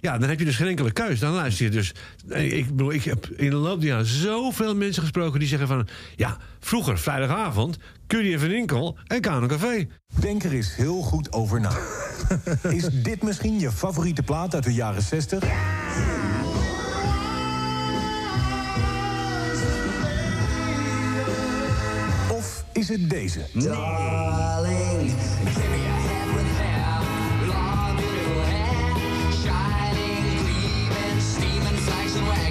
Ja, 0.00 0.18
dan 0.18 0.28
heb 0.28 0.38
je 0.38 0.44
dus 0.44 0.56
geen 0.56 0.66
enkele 0.66 0.92
keus. 0.92 1.18
Dan 1.18 1.32
luister 1.32 1.64
je 1.64 1.70
dus. 1.70 1.94
Ik 2.28 2.66
bedoel, 2.66 2.92
ik 2.92 3.04
heb 3.04 3.26
in 3.36 3.50
de 3.50 3.56
loop 3.56 3.80
der 3.80 3.88
jaren 3.88 4.06
zoveel 4.06 4.74
mensen 4.76 5.02
gesproken 5.02 5.38
die 5.38 5.48
zeggen 5.48 5.68
van. 5.68 5.88
Ja, 6.16 6.36
vroeger, 6.60 6.98
vrijdagavond, 6.98 7.78
Curry 8.06 8.32
en 8.32 8.40
Van 8.40 8.50
Inkel 8.50 8.96
en 9.06 9.20
Kano 9.20 9.46
Café. 9.46 9.88
Denk 10.20 10.42
er 10.42 10.52
eens 10.52 10.76
heel 10.76 11.02
goed 11.02 11.32
over 11.32 11.60
na. 11.60 11.72
Is 12.70 12.88
dit 13.02 13.22
misschien 13.22 13.58
je 13.58 13.72
favoriete 13.72 14.22
plaat 14.22 14.54
uit 14.54 14.64
de 14.64 14.74
jaren 14.74 15.02
60? 15.02 15.44
Of 22.32 22.64
is 22.72 22.88
het 22.88 23.10
deze? 23.10 23.40
Darling, 23.52 25.12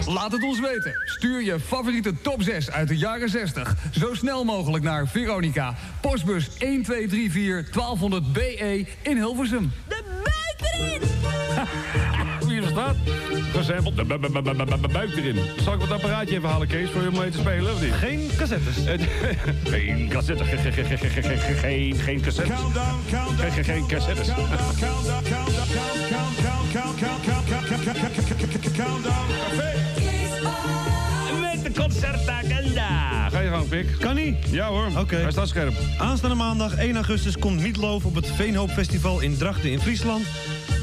Laat 0.07 0.31
het 0.31 0.43
ons 0.43 0.59
weten. 0.59 0.93
Stuur 1.05 1.43
je 1.43 1.59
favoriete 1.59 2.13
top 2.21 2.41
6 2.41 2.71
uit 2.71 2.87
de 2.87 2.97
jaren 2.97 3.29
60 3.29 3.75
zo 3.91 4.13
snel 4.13 4.43
mogelijk 4.43 4.83
naar 4.83 5.07
Veronica. 5.07 5.75
Postbus 6.01 6.57
1234 6.57 7.73
1200 7.73 8.33
BE 8.33 8.85
in 9.01 9.15
Hilversum. 9.15 9.71
De 9.87 10.03
er 11.57 12.08
staat? 12.69 12.95
Gesampled. 13.55 14.91
Buik 14.91 15.15
erin. 15.15 15.39
Zal 15.63 15.73
ik 15.73 15.79
wat 15.79 15.91
apparaatje 15.91 16.35
even 16.35 16.49
halen, 16.49 16.67
Kees, 16.67 16.89
voor 16.89 17.01
je 17.01 17.07
om 17.07 17.17
mee 17.17 17.29
te 17.29 17.37
spelen, 17.37 17.73
of 17.73 17.81
niet? 17.81 17.93
Geen 17.93 18.29
cassettes. 18.37 18.75
geen 19.63 20.07
cassettes. 20.09 20.47
Ge- 20.47 20.57
ge- 20.57 20.71
ge- 20.71 20.83
ge- 20.83 20.97
ge- 20.97 21.21
ge- 21.21 21.37
ge- 21.37 21.53
Geen, 21.53 21.95
geen 21.95 22.21
cassettes. 22.21 22.55
Countdown, 22.55 22.95
countdown. 23.09 23.51
Ge- 23.51 23.51
ge- 23.51 23.63
Geen 23.63 23.87
cassettes. 23.87 24.27
Countdown, 24.27 24.79
countdown, 24.79 25.23
countdown. 25.23 26.69
Met 31.41 31.63
de 31.63 31.81
concertagenda. 31.81 33.29
Ga 33.29 33.39
je 33.39 33.49
gang, 33.49 33.67
Pik. 33.67 33.95
Kan 33.99 34.15
niet? 34.15 34.35
Ja 34.51 34.67
hoor. 34.67 34.87
Oké. 34.97 35.15
Hij 35.15 35.31
staat 35.31 35.47
scherp. 35.47 35.73
Aanstaande 35.97 36.35
maandag 36.35 36.75
1 36.75 36.95
augustus 36.95 37.37
komt 37.37 37.61
Meatloaf 37.61 38.05
op 38.05 38.15
het 38.15 38.27
Veenhoop 38.35 38.69
Festival 38.71 39.19
in 39.19 39.37
Drachten 39.37 39.71
in 39.71 39.79
Friesland. 39.79 40.25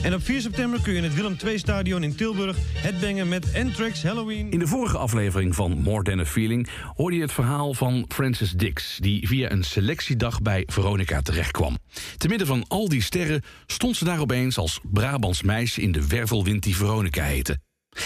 En 0.06 0.14
op 0.14 0.22
4 0.22 0.40
september 0.40 0.80
kun 0.82 0.92
je 0.92 0.98
in 0.98 1.04
het 1.04 1.14
Willem 1.14 1.36
II-stadion 1.44 2.02
in 2.02 2.14
Tilburg 2.14 2.56
headbangen 2.72 3.28
met 3.28 3.54
Anthrax, 3.54 4.02
Halloween... 4.02 4.50
In 4.50 4.58
de 4.58 4.66
vorige 4.66 4.98
aflevering 4.98 5.54
van 5.54 5.78
More 5.78 6.02
Than 6.02 6.20
a 6.20 6.24
Feeling 6.24 6.68
hoorde 6.94 7.16
je 7.16 7.22
het 7.22 7.32
verhaal 7.32 7.74
van 7.74 8.04
Francis 8.08 8.50
Dix, 8.50 8.98
die 9.00 9.28
via 9.28 9.50
een 9.50 9.64
selectiedag 9.64 10.42
bij 10.42 10.62
Veronica 10.66 11.22
terechtkwam. 11.22 11.78
Te 12.16 12.28
midden 12.28 12.46
van 12.46 12.64
al 12.68 12.88
die 12.88 13.02
sterren 13.02 13.42
stond 13.66 13.96
ze 13.96 14.04
daar 14.04 14.20
opeens 14.20 14.58
als 14.58 14.80
Brabants 14.82 15.42
meisje 15.42 15.82
in 15.82 15.92
de 15.92 16.06
wervelwind 16.06 16.62
die 16.62 16.76
Veronica 16.76 17.22
heette. 17.22 17.58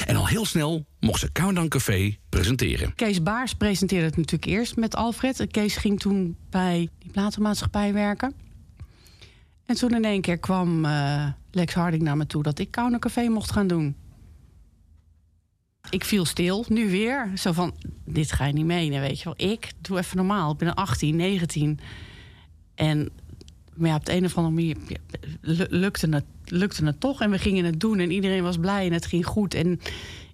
En 0.06 0.16
al 0.16 0.26
heel 0.26 0.44
snel 0.44 0.86
mocht 1.00 1.20
ze 1.20 1.32
Countdown 1.32 1.68
Café 1.68 2.16
presenteren. 2.28 2.94
Kees 2.94 3.22
Baars 3.22 3.54
presenteerde 3.54 4.06
het 4.06 4.16
natuurlijk 4.16 4.50
eerst 4.50 4.76
met 4.76 4.96
Alfred. 4.96 5.46
Kees 5.50 5.76
ging 5.76 6.00
toen 6.00 6.36
bij 6.50 6.88
die 6.98 7.10
platenmaatschappij 7.10 7.92
werken. 7.92 8.34
En 9.66 9.76
toen 9.76 9.94
in 9.94 10.04
één 10.04 10.20
keer 10.20 10.38
kwam 10.38 10.84
eh, 10.84 11.26
Lex 11.50 11.74
Harding 11.74 12.02
naar 12.02 12.16
me 12.16 12.26
toe 12.26 12.42
dat 12.42 12.58
ik 12.58 12.70
Countdown 12.70 13.00
Café 13.02 13.28
mocht 13.28 13.52
gaan 13.52 13.66
doen. 13.66 13.94
Ik 15.90 16.04
viel 16.04 16.24
stil, 16.24 16.64
nu 16.68 16.90
weer. 16.90 17.30
Zo 17.36 17.52
van, 17.52 17.74
dit 18.04 18.32
ga 18.32 18.46
je 18.46 18.52
niet 18.52 18.64
menen, 18.64 19.00
weet 19.00 19.18
je 19.18 19.24
wel. 19.24 19.50
Ik, 19.50 19.72
doe 19.80 19.98
even 19.98 20.16
normaal. 20.16 20.52
Ik 20.52 20.58
ben 20.58 20.74
18, 20.74 21.16
19. 21.16 21.78
En 22.74 23.08
maar 23.74 23.88
ja, 23.88 23.96
op 23.96 24.04
de 24.06 24.12
een 24.14 24.24
of 24.24 24.36
andere 24.36 24.54
manier 24.54 24.76
lukte 25.70 26.08
het, 26.08 26.24
lukte 26.44 26.84
het 26.84 27.00
toch. 27.00 27.20
En 27.20 27.30
we 27.30 27.38
gingen 27.38 27.64
het 27.64 27.80
doen 27.80 27.98
en 27.98 28.10
iedereen 28.10 28.42
was 28.42 28.56
blij 28.58 28.86
en 28.86 28.92
het 28.92 29.06
ging 29.06 29.26
goed. 29.26 29.54
En 29.54 29.80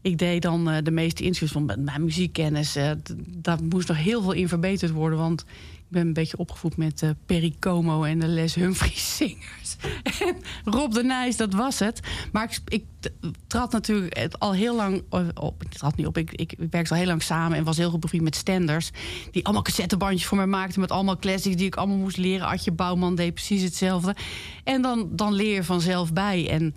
ik 0.00 0.18
deed 0.18 0.42
dan 0.42 0.70
eh, 0.70 0.82
de 0.82 0.90
meeste 0.90 1.22
interviews 1.22 1.52
van 1.52 1.64
mijn- 1.84 2.04
muziekkennis. 2.04 2.72
d- 2.72 3.14
daar 3.26 3.62
moest 3.62 3.88
nog 3.88 3.96
heel 3.96 4.22
veel 4.22 4.32
in 4.32 4.48
verbeterd 4.48 4.92
worden. 4.92 5.18
Want 5.18 5.44
ik 5.86 5.92
ben 5.92 6.06
een 6.06 6.12
beetje 6.12 6.36
opgevoed 6.36 6.76
met 6.76 7.02
eh 7.02 7.10
Perry 7.26 7.54
Como 7.58 8.04
en 8.04 8.18
de 8.18 8.26
Les 8.26 8.54
Humphries 8.54 9.16
zingers. 9.16 9.76
En 10.20 10.36
Rob 10.64 10.92
de 10.92 11.04
Nijs, 11.04 11.36
dat 11.36 11.52
was 11.52 11.78
het. 11.78 12.00
Maar 12.32 12.44
ik, 12.44 12.60
ik 12.68 13.10
trad 13.46 13.72
natuurlijk 13.72 14.34
al 14.38 14.52
heel 14.52 14.76
lang 14.76 15.02
eh, 15.10 15.20
op. 15.34 15.62
Ik 15.62 15.72
trad 15.72 15.96
niet 15.96 16.06
op. 16.06 16.18
Ik, 16.18 16.32
ik 16.32 16.54
werkte 16.70 16.92
al 16.92 16.98
heel 16.98 17.06
lang 17.06 17.22
samen 17.22 17.58
en 17.58 17.64
was 17.64 17.76
heel 17.76 17.90
goed 17.90 18.00
bevriend 18.00 18.24
met 18.24 18.36
Stenders. 18.36 18.90
Die 19.30 19.44
allemaal 19.44 19.62
cassettebandjes 19.62 20.26
voor 20.26 20.36
mij 20.36 20.46
maakten 20.46 20.80
met 20.80 20.90
allemaal 20.90 21.18
classics 21.18 21.56
die 21.56 21.66
ik 21.66 21.76
allemaal 21.76 21.96
moest 21.96 22.16
leren. 22.16 22.46
Adje 22.46 22.72
Bouwman 22.72 23.14
deed 23.14 23.34
precies 23.34 23.62
hetzelfde. 23.62 24.16
En 24.64 24.82
dan, 24.82 25.08
dan 25.12 25.32
leer 25.32 25.54
je 25.54 25.64
vanzelf 25.64 26.12
bij. 26.12 26.50
En 26.50 26.74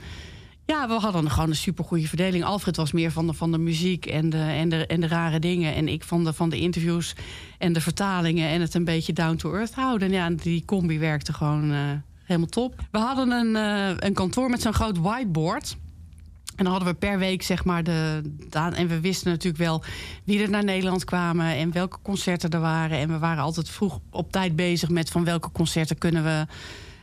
Ja, 0.70 0.88
we 0.88 0.94
hadden 0.94 1.32
gewoon 1.32 1.50
een 1.50 1.56
supergoeie 1.56 2.08
verdeling. 2.08 2.44
Alfred 2.44 2.76
was 2.76 2.92
meer 2.92 3.12
van 3.12 3.28
de, 3.28 3.34
van 3.34 3.52
de 3.52 3.58
muziek 3.58 4.06
en 4.06 4.30
de, 4.30 4.38
en, 4.38 4.70
de, 4.70 4.86
en 4.88 5.02
de 5.02 5.08
rare 5.08 5.40
dingen. 5.40 5.76
En 5.76 5.88
ik 5.88 6.04
van 6.04 6.24
de, 6.24 6.34
van 6.34 6.50
de 6.50 6.60
interviews 6.60 7.16
en 7.58 7.74
de 7.74 7.82
vertalingen... 7.82 8.50
en 8.50 8.62
het 8.62 8.74
een 8.74 8.84
beetje 8.84 9.14
down 9.14 9.36
to 9.36 9.54
earth 9.54 9.74
houden. 9.74 10.08
En 10.08 10.14
ja, 10.14 10.30
die 10.30 10.66
combi 10.66 11.00
werkte 11.00 11.34
gewoon 11.34 11.72
eh, 11.72 11.80
helemaal 12.24 12.48
top. 12.50 12.76
We 12.92 12.98
hadden 12.98 13.32
een, 13.32 13.56
eh, 13.56 13.96
een 14.08 14.14
kantoor 14.14 14.50
met 14.50 14.62
zo'n 14.62 14.74
groot 14.74 14.98
whiteboard... 14.98 15.78
En 16.56 16.66
dan 16.66 16.74
hadden 16.74 16.94
we 16.94 17.00
per 17.00 17.18
week, 17.20 17.44
zeg 17.44 17.66
maar, 17.66 17.84
de. 17.84 18.22
da- 18.50 18.74
En 18.74 18.88
we 18.88 19.00
wisten 19.00 19.32
natuurlijk 19.32 19.64
wel 19.64 19.84
wie 20.24 20.42
er 20.42 20.50
naar 20.50 20.64
Nederland 20.64 21.04
kwamen 21.04 21.46
en 21.46 21.72
welke 21.72 21.98
concerten 22.02 22.50
er 22.50 22.60
waren. 22.60 22.98
En 22.98 23.10
we 23.10 23.18
waren 23.20 23.44
altijd 23.44 23.70
vroeg 23.70 24.00
op 24.10 24.32
tijd 24.32 24.56
bezig 24.56 24.90
met 24.90 25.10
van 25.10 25.24
welke 25.24 25.52
concerten 25.52 25.98
kunnen 25.98 26.24
we 26.24 26.46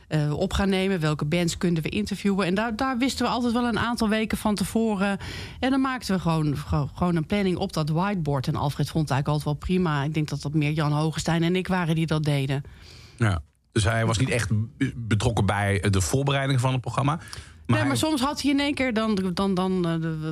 eh, 0.07 0.33
op 0.39 0.53
gaan 0.53 0.69
nemen. 0.69 0.99
Welke 0.99 1.25
bands 1.25 1.57
kunnen 1.57 1.83
we 1.83 1.89
interviewen. 1.89 2.45
En 2.45 2.55
daar, 2.55 2.75
daar 2.75 2.97
wisten 2.97 3.25
we 3.25 3.31
altijd 3.31 3.53
wel 3.53 3.65
een 3.67 3.79
aantal 3.79 4.09
weken 4.09 4.37
van 4.37 4.55
tevoren. 4.55 5.17
En 5.59 5.69
dan 5.69 5.81
maakten 5.81 6.15
we 6.15 6.21
gewoon, 6.21 6.55
gewoon 6.93 7.15
een 7.15 7.25
planning 7.25 7.57
op 7.57 7.73
dat 7.73 7.89
whiteboard. 7.89 8.47
En 8.47 8.55
Alfred 8.55 8.89
vond 8.89 9.09
het 9.09 9.11
eigenlijk 9.11 9.27
altijd 9.27 9.43
wel 9.45 9.53
prima. 9.77 10.03
Ik 10.03 10.13
denk 10.13 10.29
dat 10.29 10.41
dat 10.41 10.53
meer 10.53 10.71
Jan 10.71 10.91
Hogenstein 10.91 11.43
en 11.43 11.55
ik 11.55 11.67
waren 11.67 11.95
die 11.95 12.05
dat 12.07 12.23
deden. 12.23 12.63
Ja. 13.17 13.39
Dus 13.71 13.83
hij 13.83 14.05
was 14.05 14.17
niet 14.17 14.29
echt 14.29 14.49
be- 14.77 14.93
betrokken 14.95 15.45
bij 15.45 15.79
de 15.89 16.01
voorbereiding 16.01 16.59
van 16.59 16.71
het 16.71 16.81
programma. 16.81 17.19
nee, 17.65 17.83
maar 17.85 17.97
soms 17.97 18.21
had 18.21 18.41
hij 18.41 18.51
in 18.51 18.59
één 18.59 18.73
keer, 18.73 18.93
dan, 18.93 19.15
dan, 19.33 19.53
dan 19.53 19.85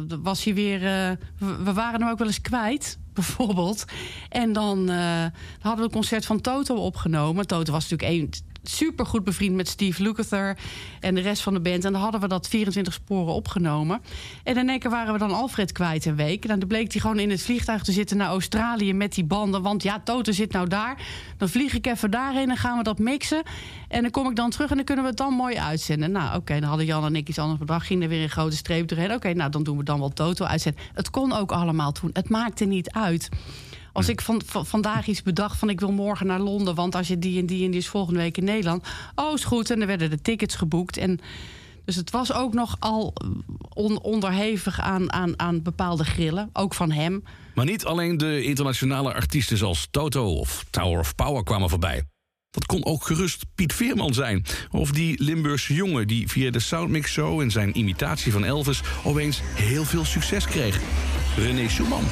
eh, 0.09 0.17
was 0.21 0.43
hij 0.43 0.53
weer. 0.53 0.75
eh, 0.85 1.11
we- 1.63 1.73
waren 1.73 1.99
hem 2.01 2.09
ook 2.09 2.17
wel 2.17 2.27
eens 2.27 2.41
kwijt, 2.41 2.97
bijvoorbeeld. 3.13 3.85
En 4.29 4.53
dan, 4.53 4.89
hadden 5.59 5.77
we 5.77 5.83
een 5.83 5.91
concert 5.91 6.25
van 6.25 6.41
Toto 6.41 6.75
opgenomen. 6.75 7.47
Toto 7.47 7.71
was 7.71 7.89
natuurlijk 7.89 8.21
een 8.21 8.53
super 8.69 9.05
goed 9.05 9.23
bevriend 9.23 9.55
met 9.55 9.67
Steve 9.67 10.03
Lukather 10.03 10.57
en 10.99 11.15
de 11.15 11.21
rest 11.21 11.41
van 11.41 11.53
de 11.53 11.59
band. 11.59 11.85
En 11.85 11.91
dan 11.91 12.01
hadden 12.01 12.21
we 12.21 12.27
dat 12.27 12.47
24 12.47 12.93
sporen 12.93 13.33
opgenomen. 13.33 14.01
En 14.43 14.57
in 14.57 14.69
één 14.69 14.79
keer 14.79 14.89
waren 14.89 15.13
we 15.13 15.19
dan 15.19 15.31
Alfred 15.31 15.71
kwijt 15.71 16.05
een 16.05 16.15
week. 16.15 16.45
En 16.45 16.59
dan 16.59 16.67
bleek 16.67 16.91
hij 16.91 17.01
gewoon 17.01 17.19
in 17.19 17.29
het 17.29 17.41
vliegtuig 17.41 17.83
te 17.83 17.91
zitten 17.91 18.17
naar 18.17 18.27
Australië 18.27 18.93
met 18.93 19.13
die 19.13 19.23
banden. 19.23 19.61
Want 19.61 19.83
ja, 19.83 19.99
Toto 19.99 20.31
zit 20.31 20.51
nou 20.51 20.67
daar. 20.67 21.05
Dan 21.37 21.49
vlieg 21.49 21.73
ik 21.73 21.87
even 21.87 22.11
daarheen 22.11 22.49
en 22.49 22.57
gaan 22.57 22.77
we 22.77 22.83
dat 22.83 22.99
mixen. 22.99 23.43
En 23.87 24.01
dan 24.01 24.11
kom 24.11 24.29
ik 24.29 24.35
dan 24.35 24.49
terug 24.49 24.69
en 24.69 24.75
dan 24.75 24.85
kunnen 24.85 25.03
we 25.03 25.09
het 25.09 25.19
dan 25.19 25.33
mooi 25.33 25.57
uitzenden. 25.57 26.11
Nou, 26.11 26.35
oké, 26.35 26.59
dan 26.59 26.69
hadden 26.69 26.85
Jan 26.85 27.05
en 27.05 27.15
ik 27.15 27.29
iets 27.29 27.39
anders 27.39 27.59
bedacht. 27.59 27.85
Ging 27.85 28.03
er 28.03 28.09
weer 28.09 28.23
een 28.23 28.29
grote 28.29 28.55
streep 28.55 28.87
doorheen. 28.87 29.13
Oké, 29.13 29.33
nou, 29.33 29.51
dan 29.51 29.63
doen 29.63 29.77
we 29.77 29.83
dan 29.83 29.99
wel 29.99 30.09
Toto 30.09 30.45
uitzenden. 30.45 30.81
Het 30.93 31.09
kon 31.09 31.33
ook 31.33 31.51
allemaal 31.51 31.91
toen. 31.91 32.09
Het 32.13 32.29
maakte 32.29 32.65
niet 32.65 32.91
uit. 32.91 33.29
Als 33.95 34.09
ik 34.09 34.21
van, 34.21 34.41
van- 34.45 34.65
vandaag 34.65 35.07
iets 35.07 35.21
bedacht 35.23 35.57
van 35.57 35.69
ik 35.69 35.79
wil 35.79 35.91
morgen 35.91 36.27
naar 36.27 36.39
Londen... 36.39 36.75
want 36.75 36.95
als 36.95 37.07
je 37.07 37.19
die 37.19 37.39
en 37.39 37.45
die 37.45 37.65
en 37.65 37.71
die 37.71 37.79
is 37.79 37.87
volgende 37.87 38.19
week 38.19 38.37
in 38.37 38.43
Nederland... 38.43 38.87
oh, 39.15 39.33
is 39.33 39.43
goed. 39.43 39.69
En 39.69 39.77
dan 39.77 39.87
werden 39.87 40.09
de 40.09 40.21
tickets 40.21 40.55
geboekt. 40.55 40.97
En 40.97 41.19
dus 41.85 41.95
het 41.95 42.11
was 42.11 42.33
ook 42.33 42.53
nog 42.53 42.75
al 42.79 43.13
on- 43.73 44.01
onderhevig 44.01 44.79
aan, 44.79 45.11
aan, 45.13 45.39
aan 45.39 45.61
bepaalde 45.61 46.03
grillen. 46.03 46.49
Ook 46.53 46.73
van 46.73 46.91
hem. 46.91 47.23
Maar 47.53 47.65
niet 47.65 47.85
alleen 47.85 48.17
de 48.17 48.43
internationale 48.43 49.13
artiesten 49.13 49.57
zoals 49.57 49.87
Toto 49.91 50.33
of 50.33 50.65
Tower 50.69 50.99
of 50.99 51.15
Power 51.15 51.43
kwamen 51.43 51.69
voorbij. 51.69 52.03
Dat 52.49 52.65
kon 52.65 52.85
ook 52.85 53.03
gerust 53.05 53.45
Piet 53.55 53.73
Veerman 53.73 54.13
zijn. 54.13 54.45
Of 54.71 54.91
die 54.91 55.23
Limburgse 55.23 55.73
jongen 55.73 56.07
die 56.07 56.27
via 56.27 56.51
de 56.51 56.59
Soundmix 56.59 57.11
Show 57.11 57.41
en 57.41 57.51
zijn 57.51 57.77
imitatie 57.77 58.31
van 58.31 58.43
Elvis 58.43 58.81
opeens 59.03 59.41
heel 59.43 59.83
veel 59.85 60.05
succes 60.05 60.45
kreeg. 60.45 60.79
René 61.37 61.69
Schumann. 61.69 62.03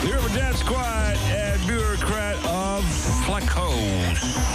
The 0.00 0.12
Urban 0.14 0.32
Dance 0.34 0.58
Squad 0.58 1.16
and 1.16 1.66
Bureaucrat 1.66 2.36
of 2.44 2.84
Flacco 3.24 3.70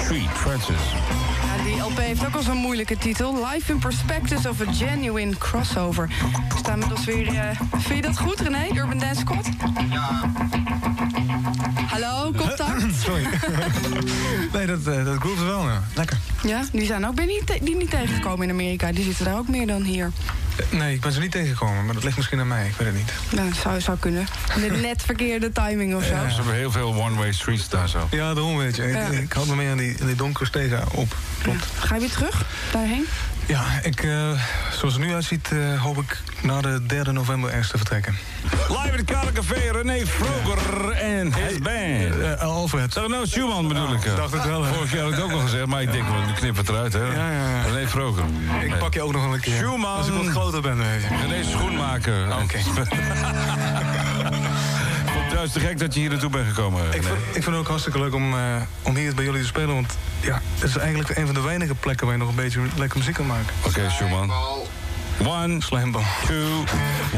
Street, 0.03 0.29
Francis. 0.33 0.81
Ja, 1.57 1.63
die 1.63 1.81
LP 1.81 1.97
heeft 1.97 2.25
ook 2.25 2.35
al 2.35 2.41
zo'n 2.41 2.57
moeilijke 2.57 2.97
titel. 2.97 3.47
Life 3.51 3.71
in 3.71 3.79
Perspectives 3.79 4.45
of 4.45 4.61
a 4.61 4.73
Genuine 4.73 5.37
Crossover. 5.37 6.07
We 6.49 6.57
staan 6.57 6.79
met 6.79 6.91
ons 6.91 7.05
weer... 7.05 7.27
eh, 7.27 7.59
vind 7.71 7.95
je 7.95 8.01
dat 8.01 8.17
goed, 8.17 8.39
René? 8.39 8.67
Urban 8.73 8.97
Dance 8.97 9.19
Squad? 9.19 9.49
Ja. 9.89 10.31
Hallo, 11.87 12.31
contact? 12.31 12.83
Sorry. 13.05 13.23
nee, 14.53 14.65
dat, 14.65 14.83
dat 14.85 15.17
groeft 15.19 15.43
wel. 15.43 15.61
Ja. 15.61 15.83
Lekker. 15.95 16.17
Ja, 16.43 16.61
die 16.71 16.85
zijn 16.85 17.07
ook 17.07 17.15
ben 17.15 17.27
je 17.27 17.43
niet, 17.47 17.65
die 17.65 17.75
niet 17.75 17.89
tegengekomen 17.89 18.45
in 18.47 18.53
Amerika. 18.53 18.91
Die 18.91 19.03
zitten 19.03 19.25
daar 19.25 19.37
ook 19.37 19.47
meer 19.47 19.67
dan 19.67 19.81
hier. 19.81 20.11
Nee, 20.69 20.93
ik 20.93 21.01
ben 21.01 21.11
ze 21.11 21.19
niet 21.19 21.31
tegengekomen, 21.31 21.85
maar 21.85 21.93
dat 21.93 22.03
ligt 22.03 22.15
misschien 22.17 22.39
aan 22.39 22.47
mij. 22.47 22.67
Ik 22.67 22.75
weet 22.77 22.87
het 22.87 22.97
niet. 22.97 23.11
Nou, 23.29 23.53
zou, 23.53 23.81
zou 23.81 23.97
kunnen. 23.97 24.27
Net, 24.59 24.81
net 24.81 25.01
verkeerde 25.03 25.51
timing 25.51 25.95
of 25.95 26.03
zo. 26.03 26.09
Ze 26.29 26.35
hebben 26.35 26.53
heel 26.53 26.71
veel 26.71 26.93
one-way 26.95 27.31
streets 27.31 27.69
daar 27.69 27.89
zo. 27.89 28.07
Ja, 28.11 28.33
daarom 28.33 28.57
weet 28.57 28.75
je. 28.75 28.83
Ik- 28.87 28.93
Ja. 28.95 29.07
Ik, 29.07 29.31
had 29.33 29.45
me 29.45 29.55
mee 29.55 29.69
aan 29.69 29.77
die, 29.77 29.95
aan 30.01 30.07
die 30.07 30.15
donkere 30.15 30.45
stegen 30.45 30.91
op. 30.91 31.15
Klopt. 31.41 31.65
Ga 31.79 31.93
je 31.95 31.99
weer 32.01 32.09
terug 32.11 32.45
daarheen? 32.71 33.05
Ja, 33.47 33.63
ik, 33.83 34.03
eh, 34.03 34.31
zoals 34.71 34.93
het 34.93 35.03
nu 35.03 35.13
uitziet, 35.13 35.51
eh, 35.51 35.81
hoop 35.81 35.97
ik 35.97 36.21
na 36.41 36.61
de 36.61 36.83
3 36.87 37.11
november 37.11 37.49
ergens 37.49 37.69
te 37.69 37.77
vertrekken. 37.77 38.15
Live 38.67 38.87
in 38.91 38.93
het 38.93 39.05
Kale 39.05 39.31
Café, 39.31 39.71
René 39.71 40.05
Vroger 40.05 40.91
en 40.91 41.33
his 41.33 41.57
band. 41.57 42.19
Eh, 42.21 42.41
Alfred. 42.41 42.93
Zeg 42.93 43.07
nou, 43.07 43.27
Schumann 43.27 43.67
bedoel 43.67 43.93
ik. 43.93 44.15
dacht 44.15 44.33
het 44.33 44.45
wel, 44.45 44.63
hè. 44.63 44.73
Vorig 44.73 44.91
jaar 44.91 45.03
had 45.03 45.13
ik 45.13 45.19
ook 45.19 45.31
al 45.31 45.39
gezegd, 45.39 45.65
maar 45.65 45.81
ik 45.81 45.91
denk, 45.91 46.07
wel, 46.07 46.21
knip 46.35 46.57
het 46.57 46.69
eruit, 46.69 46.93
hè. 46.93 47.05
Ja, 47.05 47.31
ja, 47.31 47.49
ja. 47.49 47.61
René 47.61 47.87
Vroger. 47.87 48.23
Ik 48.63 48.77
pak 48.77 48.93
je 48.93 49.01
ook 49.01 49.13
nog 49.13 49.33
een 49.33 49.39
keer. 49.39 49.57
Schumann. 49.57 49.97
Als 49.97 50.07
ik 50.07 50.13
wat 50.13 50.27
groter 50.27 50.61
ben. 50.61 50.77
René 51.21 51.43
Schoenmaker. 51.43 52.37
Oké. 52.41 52.57
juist 55.37 55.53
te 55.53 55.59
gek 55.59 55.79
dat 55.79 55.93
je 55.93 55.99
hier 55.99 56.09
naartoe 56.09 56.29
bent 56.29 56.47
gekomen. 56.47 56.85
Ik 56.85 56.91
René. 56.91 57.03
vind, 57.03 57.17
ik 57.17 57.31
vind 57.31 57.45
het 57.45 57.55
ook 57.55 57.67
hartstikke 57.67 57.99
leuk 57.99 58.13
om, 58.13 58.33
eh, 58.33 58.55
om 58.81 58.95
hier 58.95 59.15
bij 59.15 59.23
jullie 59.23 59.41
te 59.41 59.47
spelen. 59.47 59.73
Want 59.73 59.97
ja, 60.21 60.41
het 60.53 60.69
is 60.69 60.77
eigenlijk 60.77 61.17
een 61.17 61.25
van 61.25 61.35
de 61.35 61.41
weinige 61.41 61.75
plekken 61.75 62.05
waar 62.05 62.15
je 62.15 62.21
nog 62.21 62.29
een 62.29 62.35
beetje 62.35 62.61
lekker 62.77 62.97
muziek 62.97 63.13
kan 63.15 63.25
maken. 63.25 63.53
Oké, 63.65 63.89
Schumann. 63.89 64.31
One, 65.25 65.61
Slambal. 65.61 66.01
two, 66.25 66.63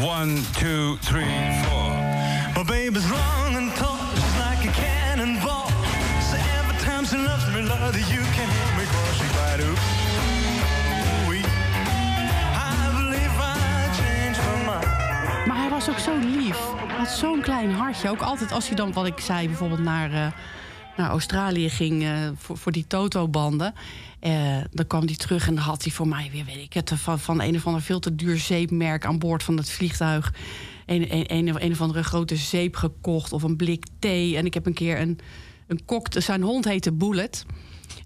one, 0.02 0.34
two, 0.52 0.98
three, 1.00 1.62
four. 1.64 1.92
My 2.56 2.64
baby's 2.66 3.10
long 3.10 3.56
and 3.56 3.76
tall, 3.76 3.98
just 4.14 4.36
like 4.38 4.70
a 4.70 4.72
cannonball. 4.82 5.68
So 6.30 6.36
every 6.60 6.78
time 6.86 7.06
she 7.06 7.18
loves 7.18 7.46
me, 7.48 7.62
Lord, 7.62 7.96
you 7.96 8.22
can 8.36 8.48
hear 8.56 8.72
me 8.78 8.84
cause 8.92 9.16
she 9.18 9.28
cried, 9.34 9.60
mind. 14.66 15.48
Maar 15.48 15.58
hij 15.58 15.70
was 15.70 15.90
ook 15.90 16.00
zo 16.00 16.12
lief. 16.38 16.79
Had 17.00 17.10
zo'n 17.10 17.42
klein 17.42 17.72
hartje. 17.72 18.10
Ook 18.10 18.22
altijd 18.22 18.52
als 18.52 18.68
hij 18.68 18.76
dan, 18.76 18.94
wat 18.94 19.06
ik 19.06 19.20
zei, 19.20 19.48
bijvoorbeeld 19.48 19.80
naar, 19.80 20.12
eh, 20.12 20.32
naar 20.98 21.10
Australië 21.10 21.70
ging 21.70 22.04
eh, 22.04 22.12
voor, 22.36 22.58
voor 22.58 22.72
die 22.72 22.88
Toto-banden. 22.88 23.74
eh, 24.20 24.58
dan 24.72 24.88
kwam 24.88 25.06
hij 25.06 25.16
terug 25.16 25.48
en 25.48 25.58
had 25.58 25.84
hij 25.84 25.92
voor 25.92 26.08
mij 26.08 26.30
weer, 26.32 26.46
weet 26.46 26.64
ik 26.64 26.74
het, 26.74 26.92
van, 26.96 27.20
van 27.20 27.42
een 27.42 27.56
of 27.56 27.66
ander 27.68 27.82
veel 27.82 28.00
te 28.00 28.16
duur 28.16 28.38
zeepmerk 28.38 29.06
aan 29.06 29.20
boord 29.20 29.44
van 29.44 29.58
het 29.58 29.70
vliegtuig. 29.70 30.34
Een, 30.86 31.16
een, 31.16 31.34
een, 31.34 31.64
een 31.64 31.72
of 31.72 31.82
andere 31.82 32.04
grote 32.04 32.36
zeep 32.36 32.76
gekocht 32.76 33.34
of 33.34 33.44
een 33.44 33.56
blik 33.56 33.86
thee. 34.00 34.38
En 34.38 34.46
ik 34.46 34.54
heb 34.54 34.66
een 34.66 34.74
keer 34.74 35.00
een, 35.00 35.20
een 35.68 35.86
cocktail, 35.86 36.26
zijn 36.26 36.42
hond 36.42 36.66
heette 36.66 36.92
Bullet. 36.92 37.46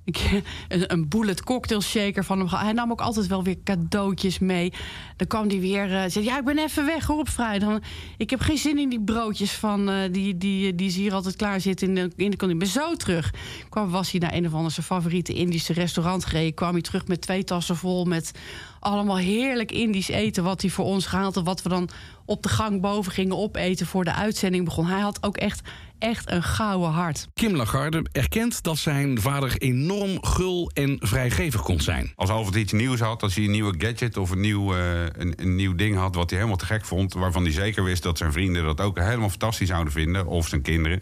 Ik, 0.06 0.42
een, 0.68 0.92
een 0.94 1.08
bullet 1.08 1.44
cocktail 1.44 1.82
shaker 1.82 2.24
van 2.26 2.40
hem. 2.40 2.48
Hij 2.48 2.74
nam 2.74 2.92
ook 2.92 3.02
altijd 3.02 3.28
wel 3.28 3.44
weer 3.44 3.58
cadeautjes 3.64 4.40
mee. 4.40 4.74
Dan 5.18 5.28
kwam 5.28 5.48
hij 5.48 5.60
weer. 5.60 5.96
eh 5.96 6.10
zei: 6.10 6.26
Ja, 6.26 6.38
ik 6.40 6.46
ben 6.46 6.58
even 6.58 6.86
weg 6.86 7.06
hoor 7.06 7.20
op 7.20 7.30
vrijdag. 7.30 7.80
Ik 8.18 8.30
heb 8.30 8.40
geen 8.40 8.58
zin 8.58 8.78
in 8.78 8.90
die 8.90 9.02
broodjes 9.02 9.52
van. 9.52 9.90
eh, 9.90 9.96
die, 10.12 10.38
die, 10.38 10.76
die 10.76 10.92
hier 10.92 11.14
altijd 11.14 11.36
klaar 11.36 11.62
zitten 11.62 11.88
in 11.88 11.96
de, 11.96 12.12
in. 12.16 12.32
Ik 12.32 12.58
ben 12.60 12.68
zo 12.68 12.96
terug. 12.96 13.34
Kwam, 13.70 13.90
was 13.90 14.12
hij 14.12 14.20
naar 14.20 14.34
een 14.34 14.46
of 14.48 14.54
ander 14.54 14.72
zijn 14.72 14.86
favoriete 14.86 15.34
Indische 15.34 15.74
restaurant 15.74 16.26
gereden. 16.26 16.54
Kwam 16.54 16.72
hij 16.72 16.82
terug 16.82 17.08
met 17.08 17.22
twee 17.22 17.44
tassen 17.44 17.76
vol 17.76 18.06
met 18.06 18.32
allemaal 18.80 19.18
heerlijk 19.18 19.72
Indisch 19.72 20.10
eten. 20.10 20.44
Wat 20.44 20.62
hij 20.62 20.70
voor 20.70 20.86
ons 20.86 21.06
gehaald 21.06 21.36
had. 21.36 21.46
Wat 21.46 21.62
we 21.62 21.70
dan 21.70 21.90
op 22.26 22.44
de 22.44 22.50
gang 22.50 22.82
boven 22.82 23.12
gingen 23.12 23.38
opeten 23.38 23.86
voor 23.86 24.04
de 24.04 24.14
uitzending 24.14 24.66
begon. 24.66 24.86
Hij 24.86 25.02
had 25.02 25.24
ook 25.24 25.38
echt, 25.38 25.62
echt 26.04 26.32
een 26.32 26.44
gouden 26.44 26.90
hart. 26.90 27.28
Kim 27.34 27.56
Lagarde 27.56 28.06
erkent 28.12 28.64
dat 28.64 28.78
zijn 28.78 29.22
vader 29.22 29.58
enorm 29.58 30.24
gul 30.26 30.72
en 30.74 30.98
vrijgevig 31.00 31.62
kon 31.62 31.80
zijn. 31.80 32.12
Als 32.16 32.30
Alfred 32.30 32.56
iets 32.56 32.72
nieuws 32.72 33.00
had, 33.00 33.24
als 33.24 33.36
hij 33.36 33.44
een 33.44 33.52
nieuwe 33.52 33.74
gadget 33.78 34.18
of 34.18 34.30
een 34.30 34.40
nieuw, 34.40 34.76
eh, 34.76 35.04
een, 35.04 35.34
een 35.36 35.56
nieuw 35.56 35.76
ding 35.76 35.96
had 35.96 36.16
wat 36.16 36.30
hij 36.30 36.40
helemaal 36.40 36.60
te 36.60 36.66
gek 36.66 36.86
vond, 36.86 37.14
waarvan 37.14 37.44
hij 37.44 37.52
zeker 37.52 37.84
wist 37.84 38.04
dat 38.04 38.18
zijn 38.18 38.32
vrienden 38.32 38.64
dat 38.64 38.82
ook 38.82 39.00
helemaal 39.00 39.30
fantastisch 39.30 39.68
zouden 39.68 39.94
vinden, 39.94 40.28
of 40.28 40.48
zijn 40.48 40.62
kinderen, 40.62 41.02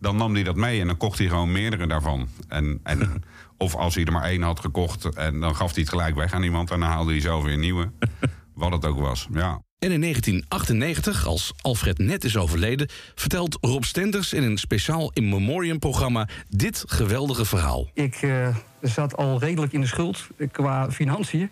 dan 0.00 0.16
nam 0.16 0.34
hij 0.34 0.42
dat 0.42 0.56
mee 0.56 0.80
en 0.80 0.86
dan 0.86 0.96
kocht 0.96 1.18
hij 1.18 1.28
gewoon 1.28 1.52
meerdere 1.52 1.86
daarvan. 1.86 2.28
En, 2.48 2.80
en, 2.82 3.22
of 3.56 3.74
als 3.74 3.94
hij 3.94 4.04
er 4.04 4.12
maar 4.12 4.28
één 4.28 4.42
had 4.42 4.60
gekocht, 4.60 5.14
en 5.14 5.40
dan 5.40 5.56
gaf 5.56 5.72
hij 5.72 5.80
het 5.80 5.90
gelijk 5.90 6.14
weg 6.14 6.32
aan 6.32 6.42
iemand 6.42 6.70
en 6.70 6.80
dan 6.80 6.88
haalde 6.88 7.10
hij 7.10 7.20
zelf 7.20 7.42
weer 7.42 7.52
een 7.52 7.60
nieuwe. 7.60 7.90
Wat 8.54 8.72
het 8.72 8.84
ook 8.84 8.98
was, 8.98 9.28
ja. 9.32 9.60
En 9.78 9.92
in 9.92 10.00
1998, 10.00 11.26
als 11.26 11.52
Alfred 11.60 11.98
net 11.98 12.24
is 12.24 12.36
overleden, 12.36 12.88
vertelt 13.14 13.58
Rob 13.60 13.82
Stenders 13.82 14.32
in 14.32 14.42
een 14.42 14.56
speciaal 14.56 15.10
in 15.14 15.28
memoriam 15.28 15.78
programma 15.78 16.28
dit 16.48 16.84
geweldige 16.86 17.44
verhaal. 17.44 17.88
Ik 17.94 18.14
eh, 18.14 18.56
zat 18.80 19.16
al 19.16 19.38
redelijk 19.40 19.72
in 19.72 19.80
de 19.80 19.86
schuld 19.86 20.26
eh, 20.36 20.48
qua 20.52 20.90
financiën. 20.90 21.50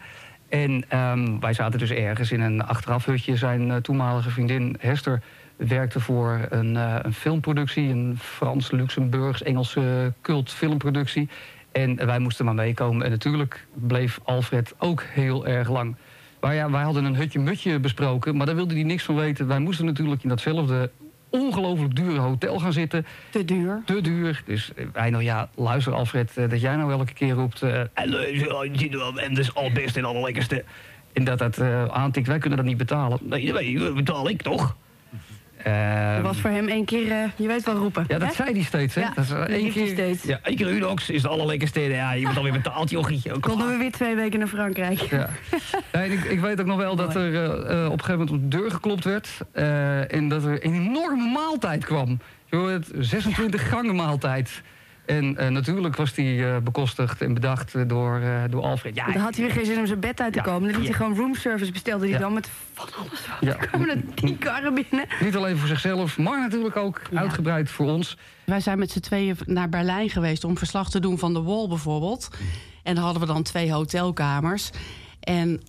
En 0.49 0.85
ehm, 0.89 1.39
wij 1.41 1.53
zaten 1.53 1.79
dus 1.79 1.91
ergens 1.91 2.33
in 2.33 2.41
een 2.41 2.63
achterafhutje. 2.63 3.37
Zijn 3.37 3.71
eh, 3.71 3.77
toenmalige 3.77 4.31
vriendin 4.31 4.77
Hester 4.81 5.23
werkte 5.57 6.01
voor 6.01 6.47
een, 6.51 6.75
een 6.75 7.15
filmproductie... 7.15 7.89
een 7.89 8.19
Frans-Luxemburgs-Engelse 8.21 10.13
cultfilmproductie. 10.21 11.29
En 11.73 12.07
wij 12.07 12.19
moesten 12.19 12.45
maar 12.45 12.55
meekomen. 12.55 13.05
En 13.05 13.11
natuurlijk 13.11 13.67
bleef 13.75 14.21
Alfred 14.25 14.75
ook 14.79 15.03
heel 15.03 15.47
erg 15.47 15.71
lang. 15.71 15.97
Maar 16.47 16.55
ja, 16.55 16.71
wij 16.71 16.83
hadden 16.83 17.05
een 17.05 17.17
hutje-mutje 17.17 17.79
besproken, 17.79 18.37
maar 18.37 18.47
daar 18.47 18.55
wilde 18.55 18.75
hij 18.75 18.83
niks 18.83 19.03
van 19.05 19.15
weten. 19.15 19.47
Wij 19.47 19.59
moesten 19.59 19.85
natuurlijk 19.85 20.23
in 20.23 20.29
datzelfde 20.29 20.91
ongelooflijk 21.29 21.97
dure 21.97 22.19
hotel 22.19 22.59
gaan 22.59 22.73
zitten. 22.73 23.07
Te 23.31 23.45
duur. 23.45 23.83
Te 23.85 24.01
duur. 24.01 24.43
Dus 24.45 24.73
eh, 24.75 24.87
wij 24.93 25.11
nog, 25.11 25.23
ja, 25.23 25.49
luister 25.55 25.93
Alfred, 25.93 26.37
eh, 26.37 26.49
dat 26.49 26.61
jij 26.61 26.77
nou 26.77 26.91
elke 26.93 27.13
keer 27.13 27.35
roept... 27.35 27.63
eh, 27.63 27.81
en 27.81 27.89
eh, 27.95 29.29
dat 29.29 29.39
is 29.39 29.55
allerbeste 29.55 29.99
en 29.99 30.05
allerlekkerste. 30.05 30.65
En 31.13 31.25
dat 31.25 31.39
dat 31.39 31.59
eh, 31.59 31.85
aantikt, 31.85 32.27
wij 32.27 32.39
kunnen 32.39 32.59
dat 32.59 32.67
niet 32.67 32.77
betalen. 32.77 33.19
Nee, 33.23 33.53
nee, 33.53 33.79
dat 33.79 33.95
betaal 33.95 34.29
ik 34.29 34.43
toch? 34.43 34.77
Eh, 35.67 36.15
Dat 36.15 36.23
was 36.23 36.39
voor 36.41 36.51
hem 36.51 36.69
één 36.69 36.85
keer, 36.85 37.11
eh, 37.11 37.19
je 37.37 37.47
weet 37.47 37.65
wel 37.65 37.75
roepen. 37.75 38.05
ja, 38.09 38.19
dat 38.19 38.29
hè? 38.29 38.35
zei 38.35 38.53
hij 38.53 38.63
steeds, 38.63 38.95
hè? 38.95 39.01
Ja, 39.01 39.13
dat 39.15 39.25
is, 39.25 39.31
één 39.31 39.73
keer, 39.73 39.87
steeds. 39.89 40.23
Ja, 40.23 40.39
één 40.43 40.57
keer 40.57 40.69
Unox 40.71 41.11
is 41.11 41.23
de 41.23 41.29
allerlekkerste. 41.29 41.81
Ja, 41.81 42.13
je 42.13 42.23
wordt 42.23 42.37
alweer 42.37 42.53
betaald, 42.53 42.91
jochie. 42.91 43.33
Ook 43.35 43.43
Konden 43.43 43.69
we 43.69 43.77
weer 43.77 43.93
twee 43.93 44.15
weken 44.15 44.39
naar 44.39 44.49
Frankrijk. 44.49 44.99
Ja. 45.01 45.29
Nee, 45.93 46.11
ik, 46.11 46.25
ik 46.25 46.41
weet 46.41 46.61
ook 46.61 46.67
nog 46.67 46.77
wel 46.77 46.97
dat 46.97 47.15
er 47.15 47.35
eh, 47.35 47.45
eh, 47.45 47.87
op 47.87 47.93
een 47.99 48.05
gegeven 48.05 48.19
moment 48.19 48.31
op 48.31 48.51
de 48.51 48.57
deur 48.59 48.71
geklopt 48.71 49.05
werd. 49.05 49.29
eh, 49.53 50.13
en 50.15 50.29
dat 50.29 50.45
er 50.45 50.65
een 50.65 50.75
enorme 50.75 51.31
maaltijd 51.31 51.85
kwam. 51.85 52.19
Je 52.51 52.57
hoort 52.57 52.73
het, 52.73 52.91
26 52.99 53.69
gangen 53.69 53.95
maaltijd. 53.95 54.63
En 55.07 55.37
eh, 55.37 55.49
natuurlijk 55.49 55.97
was 55.97 56.13
die 56.13 56.47
eh, 56.47 56.57
bekostigd 56.59 57.21
en 57.23 57.35
bedacht 57.35 57.75
eh, 57.75 57.83
door, 57.87 58.21
eh, 58.21 58.43
door 58.51 58.63
Alfred. 58.63 58.95
Ja, 58.95 59.13
dan 59.13 59.23
had 59.23 59.35
hij 59.37 59.45
weer 59.45 59.55
geen 59.55 59.65
zin 59.67 59.79
om 59.79 59.87
zijn 59.87 60.01
bed 60.01 60.21
uit 60.21 60.33
te 60.33 60.39
Ja, 60.39 60.45
komen. 60.45 60.61
Dan 60.73 60.81
liet 60.81 60.89
ja. 60.89 60.97
hij 60.97 61.07
gewoon 61.07 61.17
roomservice 61.25 61.73
bestelde 61.73 62.05
hij 62.05 62.13
Ja. 62.15 62.19
dan 62.19 62.33
met 62.33 62.49
van 62.75 62.89
alles 62.99 63.27
wat. 63.27 63.37
Ja. 63.41 63.51
Dan 63.57 63.67
kwamen 63.67 63.89
er 63.89 64.15
tien 64.15 64.39
karren 64.39 64.75
binnen. 64.75 65.07
Niet 65.21 65.37
alleen 65.37 65.57
voor 65.57 65.69
zichzelf, 65.69 66.19
maar 66.19 66.41
natuurlijk 66.41 66.77
ook 66.77 67.01
uitgebreid 67.15 67.71
voor 67.71 67.87
ons. 67.87 68.17
Wij 68.45 68.61
zijn 68.61 68.79
met 68.79 68.91
z'n 68.91 69.01
tweeën 69.01 69.37
naar 69.45 69.69
Berlijn 69.69 70.11
geweest 70.11 70.45
om 70.45 70.59
verslag 70.59 70.91
te 70.91 71.01
doen 71.01 71.19
van 71.19 71.35
de 71.35 71.43
Wall 71.43 71.69
bijvoorbeeld. 71.69 72.29
En 72.83 72.95
dan 72.95 73.05
hadden 73.05 73.23
we 73.23 73.29
dan 73.29 73.43
twee 73.43 73.73
hotelkamers. 73.73 74.71
En 75.21 75.61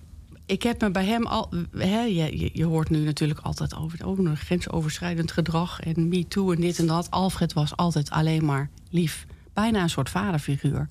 ik 0.46 0.62
heb 0.62 0.80
me 0.80 0.90
bij 0.90 1.04
hem 1.04 1.26
al. 1.26 1.52
Hè, 1.76 2.00
je, 2.00 2.38
je, 2.38 2.50
je 2.52 2.64
hoort 2.64 2.90
nu 2.90 2.98
natuurlijk 2.98 3.40
altijd 3.40 3.76
over, 3.76 4.06
over 4.06 4.26
een 4.26 4.36
grensoverschrijdend 4.36 5.32
gedrag 5.32 5.80
en 5.80 6.08
me 6.08 6.28
too 6.28 6.52
en 6.52 6.60
dit 6.60 6.78
en 6.78 6.86
dat. 6.86 7.10
Alfred 7.10 7.52
was 7.52 7.76
altijd 7.76 8.10
alleen 8.10 8.44
maar 8.44 8.68
lief. 8.90 9.26
Bijna 9.52 9.82
een 9.82 9.90
soort 9.90 10.10
vaderfiguur. 10.10 10.88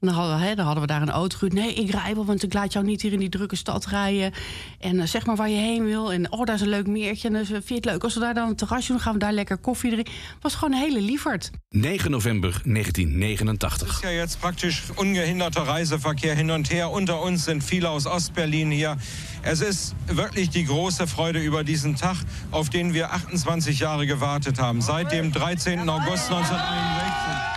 En 0.00 0.06
dan 0.06 0.16
hadden, 0.16 0.38
we, 0.38 0.44
hè, 0.44 0.54
dan 0.54 0.64
hadden 0.64 0.82
we 0.82 0.88
daar 0.88 1.02
een 1.02 1.10
auto 1.10 1.36
gehuurd. 1.36 1.52
Nee, 1.52 1.74
ik 1.74 1.90
rij 1.90 2.14
wel, 2.14 2.24
want 2.24 2.42
ik 2.42 2.52
laat 2.52 2.72
jou 2.72 2.84
niet 2.84 3.02
hier 3.02 3.12
in 3.12 3.18
die 3.18 3.28
drukke 3.28 3.56
stad 3.56 3.86
rijden. 3.86 4.32
En 4.78 5.00
eh, 5.00 5.06
zeg 5.06 5.26
maar 5.26 5.36
waar 5.36 5.48
je 5.48 5.56
heen 5.56 5.84
wil. 5.84 6.12
En 6.12 6.32
oh, 6.32 6.44
daar 6.44 6.54
is 6.54 6.60
een 6.60 6.68
leuk 6.68 6.86
meertje. 6.86 7.28
En 7.28 7.34
dus, 7.34 7.48
vind 7.48 7.68
je 7.68 7.74
het 7.74 7.84
leuk 7.84 8.04
als 8.04 8.14
we 8.14 8.20
daar 8.20 8.34
dan 8.34 8.48
een 8.48 8.56
terrasje 8.56 8.92
doen? 8.92 9.00
Gaan 9.00 9.12
we 9.12 9.18
daar 9.18 9.32
lekker 9.32 9.58
koffie 9.58 9.90
drinken? 9.90 10.12
Was 10.40 10.54
gewoon 10.54 10.74
een 10.74 10.80
hele 10.80 11.00
lieverd. 11.00 11.50
9 11.68 12.10
november 12.10 12.60
1989. 12.64 13.88
ist 13.90 14.02
ja 14.02 14.10
jetzt 14.10 14.38
praktisch 14.40 14.82
ungehinderter 14.96 15.62
Reiseverkehr 15.62 16.34
hin 16.34 16.50
und 16.50 16.70
her. 16.70 16.90
Unter 16.90 17.22
uns 17.22 17.44
sind 17.44 17.62
viele 17.64 17.88
aus 17.88 18.06
Ostberlin 18.06 18.70
hier. 18.70 18.96
Es 19.42 19.60
ist 19.60 19.94
wirklich 20.06 20.50
die 20.50 20.64
große 20.64 21.06
Freude 21.06 21.38
über 21.38 21.64
diesen 21.64 21.96
Tag, 21.96 22.16
auf 22.50 22.70
den 22.70 22.92
wir 22.92 23.12
28 23.12 23.78
Jahre 23.78 24.06
gewartet 24.06 24.58
haben. 24.58 24.80
Seit 24.80 25.12
dem 25.12 25.32
13. 25.32 25.88
August 25.88 26.30
1961. 26.30 27.49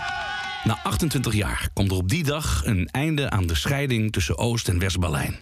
Na 0.64 0.78
28 0.82 1.34
jaar 1.34 1.68
komt 1.72 1.90
er 1.90 1.96
op 1.96 2.08
die 2.08 2.24
dag 2.24 2.62
een 2.64 2.88
einde 2.90 3.30
aan 3.30 3.46
de 3.46 3.54
scheiding 3.54 4.12
tussen 4.12 4.38
Oost- 4.38 4.68
en 4.68 4.78
West-Berlijn. 4.78 5.36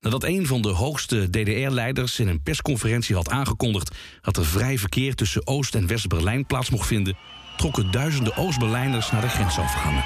Nadat 0.00 0.24
een 0.24 0.46
van 0.46 0.62
de 0.62 0.68
hoogste 0.68 1.30
DDR-leiders 1.30 2.18
in 2.18 2.28
een 2.28 2.42
persconferentie 2.42 3.14
had 3.14 3.30
aangekondigd 3.30 3.96
dat 4.20 4.36
er 4.36 4.46
vrij 4.46 4.78
verkeer 4.78 5.14
tussen 5.14 5.46
Oost- 5.46 5.74
en 5.74 5.86
West-Berlijn 5.86 6.46
plaats 6.46 6.70
mocht 6.70 6.86
vinden, 6.86 7.16
trokken 7.56 7.90
duizenden 7.90 8.36
Oost-Berlijners 8.36 9.10
naar 9.10 9.20
de 9.20 9.28
grensovergangen. 9.28 10.04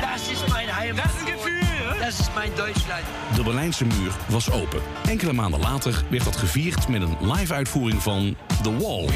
Das 0.00 0.30
ist 0.30 0.48
mein 0.48 0.68
Heimat. 0.76 1.04
Das 1.04 1.14
ist 1.14 1.26
ein 1.26 1.32
Gefühl. 1.32 1.58
Das 2.00 2.20
ist 2.20 2.30
mein 2.34 2.54
Deutschland. 2.56 3.04
De 3.34 3.42
Berlijnse 3.42 3.84
muur 3.84 4.12
was 4.28 4.50
open. 4.50 4.80
Enkele 5.04 5.32
maanden 5.32 5.60
later 5.60 6.02
werd 6.10 6.24
dat 6.24 6.36
gevierd 6.36 6.88
met 6.88 7.02
een 7.02 7.32
live-uitvoering 7.32 8.02
van 8.02 8.36
The 8.62 8.76
Wall. 8.76 9.08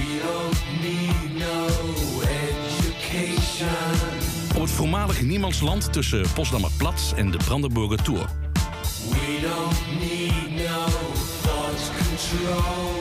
Het 4.62 4.70
voormalige 4.70 5.24
niemandsland 5.24 5.92
tussen 5.92 6.32
Potsdamer 6.34 6.70
Platz 6.76 7.12
en 7.12 7.30
de 7.30 7.36
Brandenburger 7.36 8.02
Tor. 8.02 8.30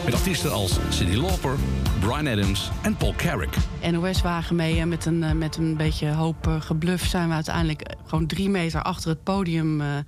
Met 0.05 0.13
artiesten 0.13 0.51
als 0.51 0.77
Cyndi 0.89 1.17
Lauper, 1.17 1.55
Brian 1.99 2.27
Adams 2.27 2.71
en 2.81 2.95
Paul 2.95 3.13
Carrick. 3.17 3.55
NOS-wagen 3.91 4.55
mee 4.55 4.79
en 4.79 4.89
met 4.89 5.05
een, 5.05 5.23
eh, 5.23 5.31
met 5.31 5.57
een 5.57 5.77
beetje 5.77 6.11
hoop 6.11 6.47
eh, 6.47 6.61
gebluf 6.61 7.05
zijn 7.05 7.27
we 7.27 7.33
uiteindelijk 7.33 7.81
eh, 7.81 7.99
gewoon 8.05 8.27
drie 8.27 8.49
meter 8.49 8.81
achter 8.81 9.09
het 9.09 9.23
podium 9.23 9.81
eh, 9.81 9.97
eh, 9.97 10.03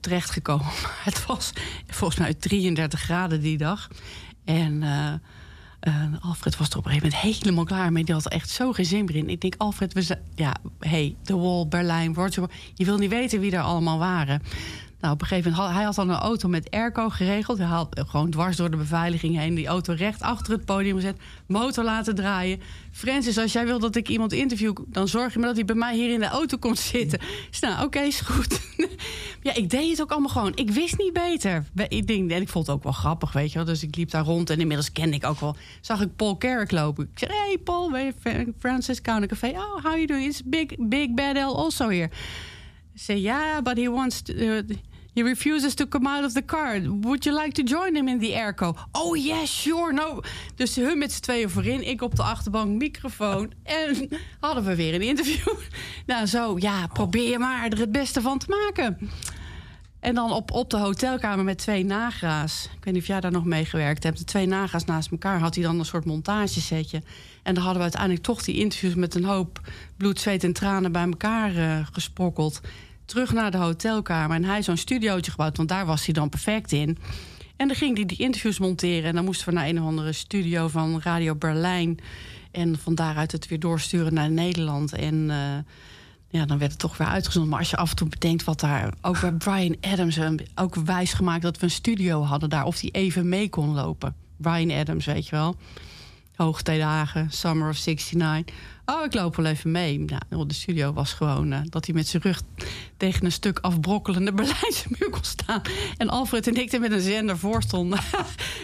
terechtgekomen. 0.00 0.66
Het 1.04 1.26
was 1.26 1.52
volgens 1.86 2.18
mij 2.20 2.34
33 2.34 3.00
graden 3.00 3.40
die 3.40 3.58
dag. 3.58 3.88
En 4.44 4.82
eh, 4.82 5.12
eh, 5.84 5.94
Alfred 6.20 6.56
was 6.56 6.68
er 6.68 6.78
op 6.78 6.84
een 6.84 6.90
gegeven 6.90 7.18
moment 7.18 7.36
helemaal 7.36 7.64
klaar 7.64 7.92
mee. 7.92 8.04
Die 8.04 8.14
had 8.14 8.28
echt 8.28 8.50
zo 8.50 8.72
geen 8.72 8.84
zin 8.84 9.06
in. 9.06 9.28
Ik 9.28 9.40
denk, 9.40 9.54
Alfred, 9.56 9.92
we 9.92 10.18
ja, 10.34 10.56
hey, 10.78 11.16
The 11.22 11.38
Wall, 11.38 11.66
Berlijn, 11.66 12.14
Roger. 12.14 12.50
Je 12.74 12.84
wil 12.84 12.98
niet 12.98 13.10
weten 13.10 13.40
wie 13.40 13.52
er 13.52 13.62
allemaal 13.62 13.98
waren. 13.98 14.42
Nou, 15.04 15.16
op 15.16 15.22
een 15.22 15.28
gegeven 15.28 15.50
moment 15.50 15.68
had 15.68 15.76
hij 15.76 15.86
had 15.86 15.94
dan 15.94 16.08
een 16.08 16.22
auto 16.22 16.48
met 16.48 16.70
airco 16.70 17.08
geregeld. 17.08 17.58
Hij 17.58 17.66
had 17.66 18.02
gewoon 18.06 18.30
dwars 18.30 18.56
door 18.56 18.70
de 18.70 18.76
beveiliging 18.76 19.38
heen 19.38 19.54
die 19.54 19.66
auto 19.66 19.92
recht 19.92 20.22
achter 20.22 20.52
het 20.52 20.64
podium 20.64 20.94
gezet, 20.94 21.16
motor 21.46 21.84
laten 21.84 22.14
draaien. 22.14 22.60
Francis, 22.92 23.38
als 23.38 23.52
jij 23.52 23.64
wil 23.64 23.78
dat 23.78 23.96
ik 23.96 24.08
iemand 24.08 24.32
interview, 24.32 24.76
dan 24.86 25.08
zorg 25.08 25.32
je 25.32 25.38
maar 25.38 25.48
dat 25.48 25.56
hij 25.56 25.64
bij 25.64 25.74
mij 25.74 25.94
hier 25.94 26.12
in 26.12 26.20
de 26.20 26.26
auto 26.26 26.56
komt 26.56 26.78
zitten. 26.78 27.18
Dus 27.50 27.60
nou, 27.60 27.84
oké, 27.84 28.00
is 28.00 28.20
goed. 28.20 28.60
ja, 29.42 29.54
ik 29.54 29.70
deed 29.70 29.90
het 29.90 30.02
ook 30.02 30.10
allemaal 30.10 30.30
gewoon. 30.30 30.52
Ik 30.54 30.70
wist 30.70 30.98
niet 30.98 31.12
beter. 31.12 31.64
Ik 31.88 32.06
denk, 32.06 32.30
en 32.30 32.40
ik 32.40 32.48
vond 32.48 32.66
het 32.66 32.76
ook 32.76 32.82
wel 32.82 32.92
grappig, 32.92 33.32
weet 33.32 33.52
je 33.52 33.58
wel. 33.58 33.66
Dus 33.66 33.82
ik 33.82 33.96
liep 33.96 34.10
daar 34.10 34.24
rond 34.24 34.50
en 34.50 34.60
inmiddels 34.60 34.92
kende 34.92 35.16
ik 35.16 35.24
ook 35.24 35.40
wel. 35.40 35.56
Zag 35.80 36.00
ik 36.00 36.16
Paul 36.16 36.38
Carrick 36.38 36.70
lopen. 36.70 37.08
Ik 37.12 37.18
zei, 37.18 37.32
hey 37.32 37.58
Paul, 37.64 37.90
ben 37.90 38.04
je 38.04 38.52
Francis 38.58 39.00
Counter 39.00 39.28
Café? 39.28 39.48
Oh, 39.48 39.74
how 39.74 39.86
are 39.86 39.94
you 39.94 40.06
doing? 40.06 40.26
It's 40.26 40.42
big, 40.44 40.88
big 40.88 41.14
bad 41.14 41.36
L 41.36 41.56
also 41.56 41.88
here. 41.88 42.10
I 42.94 42.98
say, 42.98 43.16
yeah, 43.16 43.60
but 43.60 43.76
he 43.76 43.88
wants 43.88 44.22
to, 44.22 44.62
he 45.14 45.22
refuses 45.22 45.74
to 45.74 45.86
come 45.86 46.08
out 46.08 46.24
of 46.24 46.32
the 46.32 46.44
car. 46.44 46.80
Would 47.00 47.24
you 47.24 47.42
like 47.42 47.52
to 47.54 47.62
join 47.62 47.96
him 47.96 48.08
in 48.08 48.18
the 48.18 48.32
airco? 48.32 48.76
Oh, 48.92 49.14
yeah, 49.14 49.44
sure. 49.44 49.92
No. 49.92 50.20
Dus 50.54 50.76
hun 50.76 50.98
met 50.98 51.12
z'n 51.12 51.20
tweeën 51.20 51.50
voorin, 51.50 51.88
ik 51.88 52.02
op 52.02 52.16
de 52.16 52.22
achterbank, 52.22 52.78
microfoon. 52.78 53.52
En 53.62 54.08
hadden 54.40 54.64
we 54.64 54.74
weer 54.74 54.94
een 54.94 55.02
interview. 55.02 55.54
Nou, 56.06 56.26
zo, 56.26 56.56
ja, 56.58 56.86
probeer 56.86 57.38
maar 57.38 57.68
er 57.68 57.78
het 57.78 57.92
beste 57.92 58.20
van 58.20 58.38
te 58.38 58.46
maken. 58.48 59.10
En 60.04 60.14
dan 60.14 60.32
op, 60.32 60.50
op 60.50 60.70
de 60.70 60.76
hotelkamer 60.76 61.44
met 61.44 61.58
twee 61.58 61.84
nagra's. 61.84 62.64
Ik 62.64 62.84
weet 62.84 62.94
niet 62.94 63.02
of 63.02 63.08
jij 63.08 63.20
daar 63.20 63.30
nog 63.30 63.44
mee 63.44 63.64
gewerkt 63.64 64.02
hebt. 64.02 64.18
De 64.18 64.24
twee 64.24 64.46
nagra's 64.46 64.84
naast 64.84 65.10
elkaar 65.10 65.38
had 65.38 65.54
hij 65.54 65.64
dan 65.64 65.78
een 65.78 65.84
soort 65.84 66.04
montagesetje. 66.04 67.02
En 67.42 67.54
dan 67.54 67.62
hadden 67.62 67.76
we 67.76 67.82
uiteindelijk 67.82 68.22
toch 68.22 68.42
die 68.42 68.58
interviews 68.58 68.94
met 68.94 69.14
een 69.14 69.24
hoop 69.24 69.60
bloed, 69.96 70.20
zweet 70.20 70.44
en 70.44 70.52
tranen 70.52 70.92
bij 70.92 71.04
elkaar 71.04 71.56
eh, 71.56 71.86
gesprokkeld. 71.92 72.60
Terug 73.04 73.32
naar 73.32 73.50
de 73.50 73.56
hotelkamer. 73.56 74.36
En 74.36 74.44
hij 74.44 74.62
zo'n 74.62 74.76
studiootje 74.76 75.30
gebouwd, 75.30 75.56
want 75.56 75.68
daar 75.68 75.86
was 75.86 76.04
hij 76.04 76.14
dan 76.14 76.28
perfect 76.28 76.72
in. 76.72 76.98
En 77.56 77.66
dan 77.66 77.76
ging 77.76 77.96
hij 77.96 78.06
die 78.06 78.18
interviews 78.18 78.58
monteren. 78.58 79.08
En 79.08 79.14
dan 79.14 79.24
moesten 79.24 79.48
we 79.48 79.54
naar 79.54 79.68
een 79.68 79.80
of 79.80 79.86
andere 79.86 80.12
studio 80.12 80.68
van 80.68 81.00
Radio 81.02 81.34
Berlijn. 81.34 81.98
En 82.50 82.78
van 82.78 82.94
daaruit 82.94 83.32
het 83.32 83.48
weer 83.48 83.60
doorsturen 83.60 84.14
naar 84.14 84.30
Nederland. 84.30 84.92
En 84.92 85.30
eh, 85.30 85.38
ja, 86.28 86.46
dan 86.46 86.58
werd 86.58 86.70
het 86.70 86.80
toch 86.80 86.96
weer 86.96 87.06
uitgezonden. 87.06 87.50
Maar 87.50 87.60
als 87.60 87.70
je 87.70 87.76
af 87.76 87.90
en 87.90 87.96
toe 87.96 88.08
bedenkt 88.08 88.44
wat 88.44 88.60
daar... 88.60 88.94
Ook 89.00 89.20
bij 89.20 89.32
Brian 89.32 89.76
Adams 89.80 90.18
ook 90.54 90.74
wijs 90.74 91.12
gemaakt 91.12 91.42
dat 91.42 91.58
we 91.58 91.64
een 91.64 91.70
studio 91.70 92.22
hadden 92.22 92.50
daar. 92.50 92.64
Of 92.64 92.78
die 92.78 92.90
even 92.90 93.28
mee 93.28 93.48
kon 93.48 93.74
lopen. 93.74 94.14
Brian 94.36 94.70
Adams, 94.70 95.04
weet 95.04 95.28
je 95.28 95.36
wel. 95.36 95.56
Hoogtijdagen, 96.36 97.30
Summer 97.30 97.68
of 97.68 97.84
69. 97.84 98.54
Oh, 98.86 99.04
ik 99.04 99.14
loop 99.14 99.36
wel 99.36 99.46
even 99.46 99.70
mee. 99.70 100.04
Nou, 100.28 100.46
de 100.46 100.54
studio 100.54 100.92
was 100.92 101.12
gewoon 101.12 101.52
eh, 101.52 101.60
dat 101.64 101.86
hij 101.86 101.94
met 101.94 102.08
zijn 102.08 102.22
rug 102.22 102.42
tegen 102.96 103.24
een 103.24 103.32
stuk 103.32 103.58
afbrokkelende 103.58 104.32
Berlijnse 104.42 104.88
muur 104.88 105.10
kon 105.10 105.24
staan. 105.24 105.62
En 105.96 106.08
Alfred 106.08 106.46
en 106.46 106.54
ik 106.54 106.72
er 106.72 106.80
met 106.80 106.92
een 106.92 107.00
zender 107.00 107.38
voor 107.38 107.62
stonden. 107.62 107.98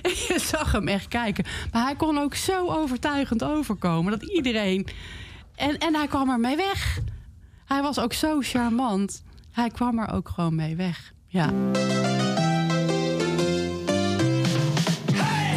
En 0.03 0.11
je 0.11 0.39
zag 0.39 0.73
hem 0.73 0.89
echt 0.89 1.09
kijken. 1.09 1.45
Maar 1.73 1.83
hij 1.83 1.97
kon 1.97 2.19
ook 2.19 2.35
zo 2.35 2.69
overtuigend 2.69 3.45
overkomen 3.45 4.19
dat 4.19 4.31
iedereen. 4.31 4.87
En, 5.55 5.79
en 5.79 5.95
hij 5.95 6.07
kwam 6.07 6.31
ermee 6.31 6.57
weg. 6.57 6.99
Hij 7.65 7.83
was 7.83 7.99
ook 7.99 8.13
zo 8.13 8.41
charmant. 8.41 9.23
Hij 9.51 9.71
kwam 9.71 9.99
er 9.99 10.13
ook 10.13 10.29
gewoon 10.29 10.55
mee 10.55 10.77
weg. 10.77 11.13
Ja. 11.27 11.53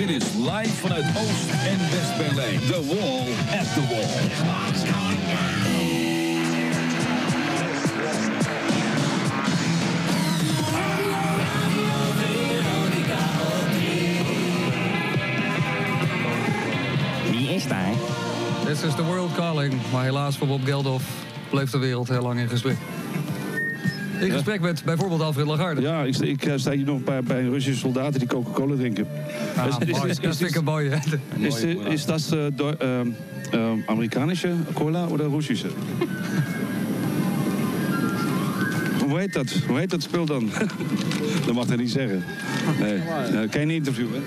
Dit 0.07 0.21
is 0.21 0.33
live 0.33 0.75
vanuit 0.75 1.05
Oost- 1.05 1.49
en 1.49 1.79
West-Berlijn. 1.91 2.59
The 2.59 2.85
Wall 2.85 3.27
at 3.59 3.73
the 3.73 3.81
Wall. 3.89 4.21
Wie 17.31 17.55
is 17.55 17.67
daar? 17.67 17.93
This 18.65 18.83
is 18.83 18.95
the 18.95 19.03
world 19.03 19.33
calling. 19.33 19.73
Maar 19.91 20.03
helaas 20.03 20.37
voor 20.37 20.47
Bob 20.47 20.65
Geldof 20.65 21.03
bleef 21.49 21.69
de 21.69 21.77
wereld 21.77 22.07
heel 22.07 22.21
lang 22.21 22.39
in 22.39 22.49
gesprek. 22.49 22.77
In 24.19 24.31
gesprek 24.31 24.61
met 24.61 24.83
bijvoorbeeld 24.85 25.21
Alfred 25.21 25.45
Lagarde. 25.45 25.81
Ja, 25.81 26.03
ik, 26.03 26.13
sta- 26.13 26.25
ik 26.25 26.45
eh, 26.45 26.53
sta 26.55 26.71
hier 26.71 26.85
nog 26.85 27.03
bij, 27.03 27.21
bij 27.23 27.43
Russische 27.43 27.79
soldaten 27.79 28.19
die 28.19 28.27
Coca-Cola 28.27 28.75
drinken. 28.75 29.07
Ah. 29.55 29.63
Dat 29.65 29.75
vind 29.77 29.89
ik. 29.89 29.95
Is, 31.39 31.63
Mooi. 31.63 31.77
is 31.89 32.05
dat 32.05 32.29
eh, 32.33 32.39
Deu- 32.55 32.73
ehm, 32.79 33.07
ehm, 33.51 33.77
Amerikanische 33.85 34.49
cola 34.73 35.05
of 35.05 35.19
Russische? 35.19 35.67
Hoe 39.07 39.19
heet 39.19 39.33
dat? 39.33 39.51
Hoe 39.67 39.77
heet 39.79 39.89
dat 39.89 40.01
spul 40.01 40.25
dan? 40.25 40.49
dat 41.45 41.55
mag 41.55 41.67
hij 41.67 41.75
niet 41.75 41.91
zeggen. 41.91 42.23
Nee, 42.79 42.99
nee 43.31 43.47
kan 43.47 43.59
je 43.61 43.65
niet 43.67 43.75
interviewen? 43.77 44.23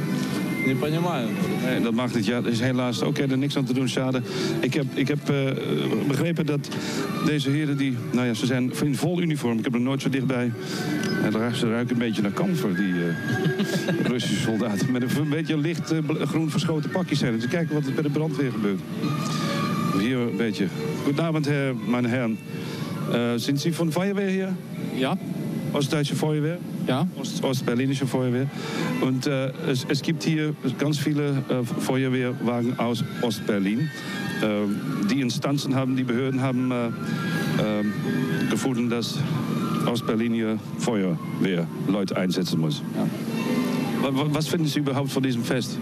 Не 0.66 0.76
понимаю. 0.76 1.28
Nee, 1.66 1.82
dat 1.82 1.94
mag 1.94 2.14
niet. 2.16 2.26
Ja, 2.26 2.38
er 2.38 2.48
is 2.48 2.60
helaas 2.60 3.02
ook 3.02 3.18
er 3.18 3.38
niks 3.38 3.58
aan 3.58 3.64
te 3.66 3.74
doen. 3.74 3.90
Schade. 3.90 4.22
Ik 4.60 4.74
heb, 4.74 4.86
ik 4.94 5.08
heb 5.08 5.30
eh, 5.30 5.36
begrepen 6.08 6.46
dat 6.46 6.70
deze 7.26 7.50
heren 7.50 7.78
die... 7.78 7.96
Nou 8.12 8.28
ja, 8.28 8.34
ze 8.34 8.46
zijn 8.46 8.72
in 8.84 8.96
vol 8.96 9.22
uniform. 9.22 9.58
Ik 9.58 9.64
heb 9.64 9.74
er 9.74 9.82
nooit 9.82 10.02
zo 10.02 10.10
dichtbij. 10.10 10.52
En 11.24 11.32
daar- 11.32 11.56
ze 11.56 11.70
ruiken 11.70 11.94
een 11.94 12.00
beetje 12.02 12.22
naar 12.22 12.32
kamfer, 12.32 12.76
die 12.76 12.94
eh, 12.94 14.06
Russische 14.06 14.36
soldaten. 14.42 14.92
Met 14.92 15.02
een, 15.02 15.22
een 15.22 15.30
beetje 15.30 15.58
licht 15.58 15.92
eh, 15.92 15.98
bl- 16.06 16.26
groen 16.26 16.50
verschoten 16.50 16.90
pakjes 16.90 17.20
zijn. 17.20 17.34
Dus 17.36 17.48
kijken 17.48 17.74
wat 17.76 17.86
er 17.86 17.94
bij 17.94 18.04
de 18.04 18.10
brandweer 18.10 18.52
gebeurt. 18.52 18.80
Hier 20.00 20.18
een 20.18 20.38
beetje. 20.38 20.68
Goedenavond, 21.04 21.46
Herr, 21.46 21.76
meine 21.88 22.08
Herren. 22.08 22.38
Äh, 23.12 23.38
sind 23.38 23.60
Sie 23.60 23.74
von 23.74 23.92
Feuerwehr 23.92 24.30
hier? 24.30 24.50
Ja. 24.94 25.18
Ostdeutsche 25.77 26.15
Feuerwehr? 26.17 26.59
Ja. 26.87 27.07
Ost, 27.21 27.43
Ostberlinische 27.45 28.07
Feuerwehr. 28.07 28.47
Und 29.01 29.27
äh, 29.27 29.51
es, 29.69 29.87
es 29.89 30.03
gibt 30.03 30.23
hier 30.23 30.55
ganz 30.79 30.99
viele 30.99 31.43
äh, 31.49 31.63
Feuerwehrwagen 31.65 32.79
aus 32.79 33.05
Ostberlin. 33.23 33.91
Ähm, 34.43 34.77
die 35.11 35.21
Instanzen 35.21 35.75
haben, 35.75 35.97
die 35.97 36.05
Behörden 36.05 36.41
haben 36.41 36.71
äh, 36.71 36.75
ähm, 37.63 37.93
gefunden, 38.51 38.89
dass 38.91 39.19
Ostberlin 39.87 40.33
hier 40.33 40.59
Feuerwehrleute 40.79 42.17
einsetzen 42.17 42.61
muss. 42.61 42.83
Wa- 44.03 44.11
Was 44.31 44.49
finden 44.49 44.67
Sie 44.67 44.79
überhaupt 44.81 45.11
von 45.11 45.23
diesem 45.23 45.45
Fest? 45.45 45.79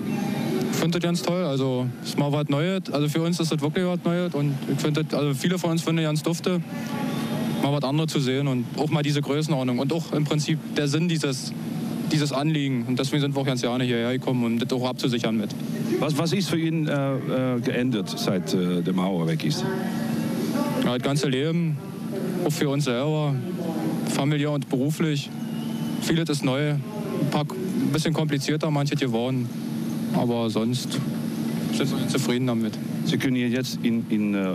Ich 0.72 0.76
finde 0.80 0.98
das 0.98 1.02
ganz 1.08 1.22
toll. 1.22 1.44
Also, 1.44 1.86
es 2.02 2.10
ist 2.10 2.18
mal 2.18 2.32
was 2.32 2.48
Neues. 2.48 2.82
Also, 2.90 3.08
für 3.08 3.22
uns 3.22 3.38
ist 3.38 3.52
das 3.52 3.60
wirklich 3.60 3.84
was 3.86 4.00
Neues. 4.04 4.34
Und 4.34 4.54
ich 4.72 4.80
finde, 4.80 5.04
also 5.12 5.32
viele 5.34 5.58
von 5.58 5.70
uns 5.70 5.82
finden 5.82 6.02
ganz 6.02 6.22
dufte, 6.22 6.60
mal 7.64 7.72
was 7.72 7.88
anderes 7.88 8.12
zu 8.12 8.20
sehen 8.20 8.46
und 8.46 8.66
auch 8.76 8.90
mal 8.90 9.02
diese 9.02 9.22
Größenordnung 9.22 9.78
und 9.78 9.92
auch 9.92 10.12
im 10.12 10.24
Prinzip 10.24 10.58
der 10.76 10.86
Sinn 10.86 11.08
dieses, 11.08 11.52
dieses 12.12 12.32
Anliegen. 12.32 12.84
Und 12.86 12.98
deswegen 12.98 13.22
sind 13.22 13.34
wir 13.34 13.40
auch 13.40 13.46
ganz 13.46 13.62
gerne 13.62 13.84
hierher 13.84 14.12
gekommen, 14.12 14.44
um 14.44 14.58
das 14.58 14.70
auch 14.72 14.86
abzusichern 14.86 15.36
mit. 15.36 15.50
Was, 15.98 16.16
was 16.18 16.32
ist 16.32 16.50
für 16.50 16.58
ihn 16.58 16.86
äh, 16.86 17.56
äh, 17.56 17.60
geändert, 17.60 18.10
seit 18.16 18.52
äh, 18.52 18.82
der 18.82 18.92
Mauer 18.92 19.26
weg 19.26 19.44
ist? 19.44 19.64
Ja, 20.84 20.94
das 20.94 21.02
ganze 21.02 21.28
Leben, 21.28 21.78
auch 22.44 22.52
für 22.52 22.68
uns 22.68 22.84
selber, 22.84 23.34
familiär 24.10 24.50
und 24.50 24.68
beruflich. 24.68 25.30
Vieles 26.02 26.28
ist 26.28 26.44
neu, 26.44 26.72
ein 26.72 26.80
paar, 27.30 27.42
ein 27.42 27.92
bisschen 27.92 28.12
komplizierter 28.12 28.70
manches 28.70 29.00
geworden. 29.00 29.48
Aber 30.14 30.50
sonst 30.50 31.00
sind 31.72 31.90
wir 31.90 32.08
zufrieden 32.08 32.46
damit. 32.46 32.74
Sie 33.06 33.16
können 33.16 33.36
hier 33.36 33.48
jetzt 33.48 33.78
in, 33.82 34.04
in, 34.10 34.34
äh, 34.34 34.54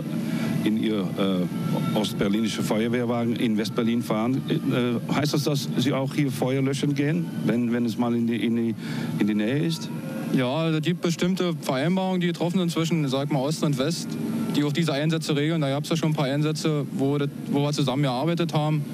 in 0.64 0.82
Ihr 0.82 1.00
äh, 1.00 1.96
ostberlinische 1.98 2.62
Feuerwehrwagen 2.62 3.36
in 3.36 3.56
Westberlin 3.56 4.02
fahren. 4.02 4.40
Äh, 4.48 5.14
heißt 5.14 5.34
das, 5.34 5.44
dass 5.44 5.68
Sie 5.76 5.92
auch 5.92 6.14
hier 6.14 6.30
Feuer 6.30 6.62
löschen 6.62 6.94
gehen, 6.94 7.26
wenn, 7.44 7.72
wenn 7.72 7.84
es 7.84 7.98
mal 7.98 8.14
in 8.14 8.26
die, 8.26 8.44
in 8.44 8.56
die, 8.56 8.74
in 9.18 9.26
die 9.26 9.34
Nähe 9.34 9.58
ist? 9.66 9.88
Ja, 10.32 10.68
es 10.68 10.82
gibt 10.82 11.00
bestimmte 11.00 11.54
Vereinbarungen, 11.60 12.20
die 12.20 12.28
getroffen 12.28 12.58
sind 12.58 12.70
zwischen, 12.70 13.08
sag 13.08 13.32
mal, 13.32 13.40
Ost 13.40 13.64
und 13.64 13.78
West, 13.78 14.08
die 14.54 14.62
auch 14.62 14.72
diese 14.72 14.92
Einsätze 14.92 15.34
regeln. 15.34 15.60
Da 15.60 15.70
gab 15.70 15.84
es 15.84 15.90
ja 15.90 15.96
schon 15.96 16.10
ein 16.10 16.14
paar 16.14 16.26
Einsätze, 16.26 16.86
wo, 16.92 17.18
das, 17.18 17.28
wo 17.50 17.62
wir 17.62 17.72
zusammengearbeitet 17.72 18.54
haben, 18.54 18.84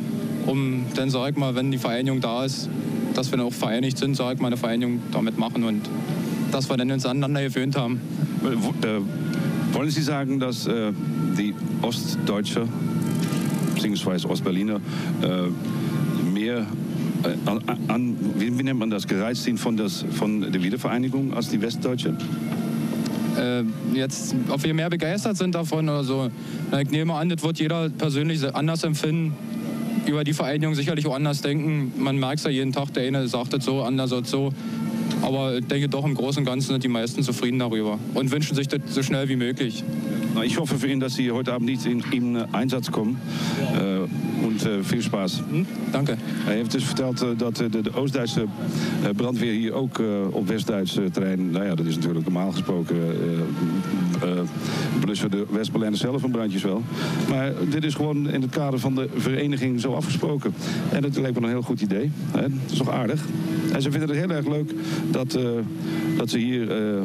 um 0.47 0.87
dann, 0.95 1.11
sag 1.11 1.37
mal, 1.37 1.55
wenn 1.55 1.71
die 1.71 1.79
Vereinigung 1.79 2.21
da 2.21 2.45
ist, 2.45 2.71
dass 3.15 3.31
wir 3.31 3.39
dann 3.39 3.47
auch 3.47 3.53
vereinigt 3.53 3.99
sind, 3.99 4.17
sag 4.17 4.41
mal, 4.41 4.47
eine 4.47 4.57
Vereinigung 4.57 5.01
damit 5.13 5.39
machen 5.39 5.65
und 5.65 5.83
dass 6.53 6.71
wir 6.71 6.77
dann 6.77 6.91
uns 6.91 7.05
aneinander 7.05 7.43
gewöhnt 7.43 7.77
haben. 7.77 8.01
Äh, 8.83 9.75
wollen 9.75 9.91
Sie 9.91 10.03
sagen, 10.03 10.41
dass 10.41 10.67
äh, 10.67 10.93
die 11.37 11.55
Ostdeutsche 11.83 12.67
bzw. 13.75 14.27
Ostberliner 14.27 14.81
äh, 15.23 16.29
mehr 16.33 16.67
äh, 17.23 17.51
an, 17.89 18.17
wie, 18.39 18.59
wie 18.59 18.63
nennt 18.63 18.79
man 18.79 18.91
das, 18.91 19.07
gereizt 19.07 19.45
sind 19.45 19.59
von, 19.59 19.77
das, 19.77 20.05
von 20.13 20.41
der 20.41 20.63
Wiedervereinigung 20.63 21.35
als 21.35 21.51
die 21.51 21.61
Westdeutsche? 21.61 22.17
äh, 23.37 23.65
jetzt, 23.95 24.35
ob 24.49 24.63
wir 24.65 24.75
mehr 24.75 24.91
begeistert 24.91 25.37
sind 25.37 25.55
davon 25.55 25.89
oder 25.89 26.05
so. 26.05 26.31
Ich 26.81 26.91
nehme 26.91 27.15
an, 27.15 27.29
das 27.29 27.43
wird 27.43 27.59
jeder 27.59 27.89
persönlich 27.89 28.43
anders 28.55 28.85
empfinden. 28.85 29.35
Über 30.07 30.23
die 30.23 30.33
Vereinigung 30.35 30.75
sicherlich 30.75 31.07
auch 31.07 31.15
anders 31.15 31.43
denken. 31.43 31.93
Man 31.99 32.17
merkt 32.19 32.39
es 32.39 32.45
ja 32.45 32.51
jeden 32.51 32.73
Tag, 32.73 32.95
der 32.95 33.07
eine 33.07 33.27
sagt 33.27 33.55
es 33.55 33.65
so, 33.65 33.83
anders 33.83 34.11
sagt 34.11 34.29
so. 34.29 34.53
Aber 35.23 35.59
ich 35.59 35.67
denke 35.67 35.89
doch, 35.89 36.05
im 36.05 36.15
Großen 36.15 36.41
und 36.41 36.47
Ganzen 36.47 36.69
sind 36.69 36.85
die 36.85 36.89
meisten 36.89 37.23
zufrieden 37.23 37.59
darüber 37.59 37.99
und 38.15 38.31
wünschen 38.31 38.55
sich 38.55 38.69
das 38.69 38.81
so 38.89 39.03
schnell 39.03 39.29
wie 39.29 39.37
möglich. 39.37 39.83
Nou, 40.37 40.45
ich 40.45 40.59
hoffe 40.59 40.79
für 40.79 40.87
ihn, 40.89 41.01
dass 41.01 41.15
Sie 41.15 41.31
heute 41.31 41.55
Abend 41.55 41.71
nicht 41.71 41.87
in, 41.87 42.05
in 42.13 42.37
äh, 42.37 42.45
Einsatz 42.53 42.91
kommen. 42.91 43.17
Äh, 43.75 44.45
und 44.45 44.63
äh, 44.67 44.83
viel 44.83 45.01
Spaß. 45.03 45.43
Danke. 45.93 46.17
Hij 46.45 46.55
heeft 46.55 46.73
dus 46.73 46.85
verteld 46.85 47.23
eh, 47.23 47.29
dat 47.37 47.61
eh, 47.61 47.71
de, 47.71 47.81
de 47.81 47.95
Oost-Duitse 47.95 48.45
eh, 49.03 49.11
brandweer 49.17 49.53
hier 49.53 49.73
ook 49.73 49.99
eh, 49.99 50.07
op 50.31 50.49
West-Duits 50.49 50.99
eh, 50.99 51.05
terrein... 51.05 51.51
Nou 51.51 51.65
ja, 51.65 51.75
dat 51.75 51.87
is 51.87 51.95
natuurlijk 51.95 52.25
normaal 52.25 52.51
gesproken... 52.53 52.97
eh, 52.97 54.31
eh, 54.31 54.39
blussen 55.01 55.31
de 55.31 55.47
West-Berlijners 55.51 56.01
zelf 56.01 56.21
van 56.21 56.31
brandjes 56.31 56.63
wel. 56.63 56.83
Maar 57.29 57.53
dit 57.71 57.85
is 57.85 57.95
gewoon 57.95 58.31
in 58.31 58.43
het 58.43 58.51
kader 58.51 58.79
van 58.79 58.95
de 58.95 59.09
vereniging 59.17 59.81
zo 59.81 59.93
afgesproken. 59.93 60.55
En 60.93 61.03
het 61.05 61.17
leek 61.17 61.35
me 61.35 61.41
een 61.41 61.49
heel 61.53 61.63
goed 61.63 61.81
idee. 61.81 62.11
Hè? 62.31 62.41
Dat 62.43 62.71
is 62.71 62.79
toch 62.79 62.91
aardig? 62.91 63.25
En 63.73 63.83
ze 63.83 63.91
vinden 63.91 64.09
het 64.09 64.19
heel 64.19 64.31
erg 64.31 64.47
leuk 64.47 64.75
dat, 65.11 65.35
eh, 65.35 65.43
dat 66.17 66.31
ze 66.31 66.39
hier... 66.39 66.71
eh, 66.71 67.03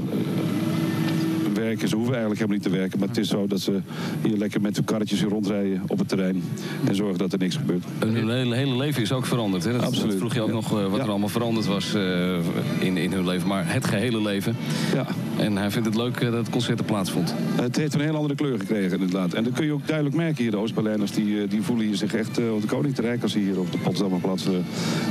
werken. 1.61 1.87
Ze 1.87 1.95
hoeven 1.95 2.13
eigenlijk 2.15 2.41
helemaal 2.41 2.61
niet 2.63 2.71
te 2.73 2.79
werken. 2.79 2.99
Maar 2.99 3.07
het 3.07 3.17
is 3.17 3.29
zo 3.29 3.47
dat 3.47 3.59
ze 3.59 3.79
hier 4.21 4.37
lekker 4.37 4.61
met 4.61 4.75
hun 4.75 4.85
karretjes 4.85 5.19
hier 5.19 5.29
rondrijden 5.29 5.81
op 5.87 5.97
het 5.99 6.07
terrein. 6.07 6.43
En 6.87 6.95
zorgen 6.95 7.17
dat 7.17 7.33
er 7.33 7.39
niks 7.39 7.55
gebeurt. 7.55 7.83
Hun 7.99 8.29
hele, 8.29 8.55
hele 8.55 8.75
leven 8.77 9.01
is 9.01 9.11
ook 9.11 9.25
veranderd. 9.25 9.63
Hè? 9.63 9.71
Dat, 9.71 9.81
Absoluut. 9.81 10.09
dat 10.09 10.19
vroeg 10.19 10.33
je 10.33 10.41
ook 10.41 10.47
Ja. 10.47 10.53
nog 10.53 10.77
eh, 10.77 10.83
wat 10.87 10.97
Ja. 10.97 11.03
er 11.03 11.09
allemaal 11.09 11.29
veranderd 11.29 11.65
was 11.65 11.93
eh, 11.93 12.37
in, 12.79 12.97
in 12.97 13.11
hun 13.11 13.25
leven. 13.25 13.47
Maar 13.47 13.73
het 13.73 13.85
gehele 13.85 14.21
leven. 14.21 14.55
Ja. 14.93 15.05
En 15.37 15.57
hij 15.57 15.71
vindt 15.71 15.87
het 15.87 15.97
leuk 15.97 16.15
eh, 16.15 16.21
dat 16.31 16.33
het 16.39 16.49
concert 16.49 16.79
er 16.79 16.85
plaatsvond. 16.85 17.33
Het 17.61 17.75
heeft 17.75 17.93
een 17.93 17.99
heel 18.01 18.15
andere 18.15 18.35
kleur 18.35 18.59
gekregen 18.59 18.91
inderdaad. 18.91 19.33
En 19.33 19.43
dat 19.43 19.53
kun 19.53 19.65
je 19.65 19.71
ook 19.71 19.87
duidelijk 19.87 20.15
merken 20.15 20.41
hier. 20.43 20.51
De 20.51 20.57
Oost-Berlijners 20.57 21.11
die, 21.11 21.47
die 21.47 21.61
voelen 21.61 21.85
hier 21.85 21.95
zich 21.95 22.13
echt 22.13 22.37
op 22.53 22.61
de 22.61 22.67
Koninkrijk 22.67 23.23
als 23.23 23.31
ze 23.31 23.39
hier 23.39 23.59
op 23.59 23.71
de 23.71 23.77
Potsdamerplatz 23.77 24.45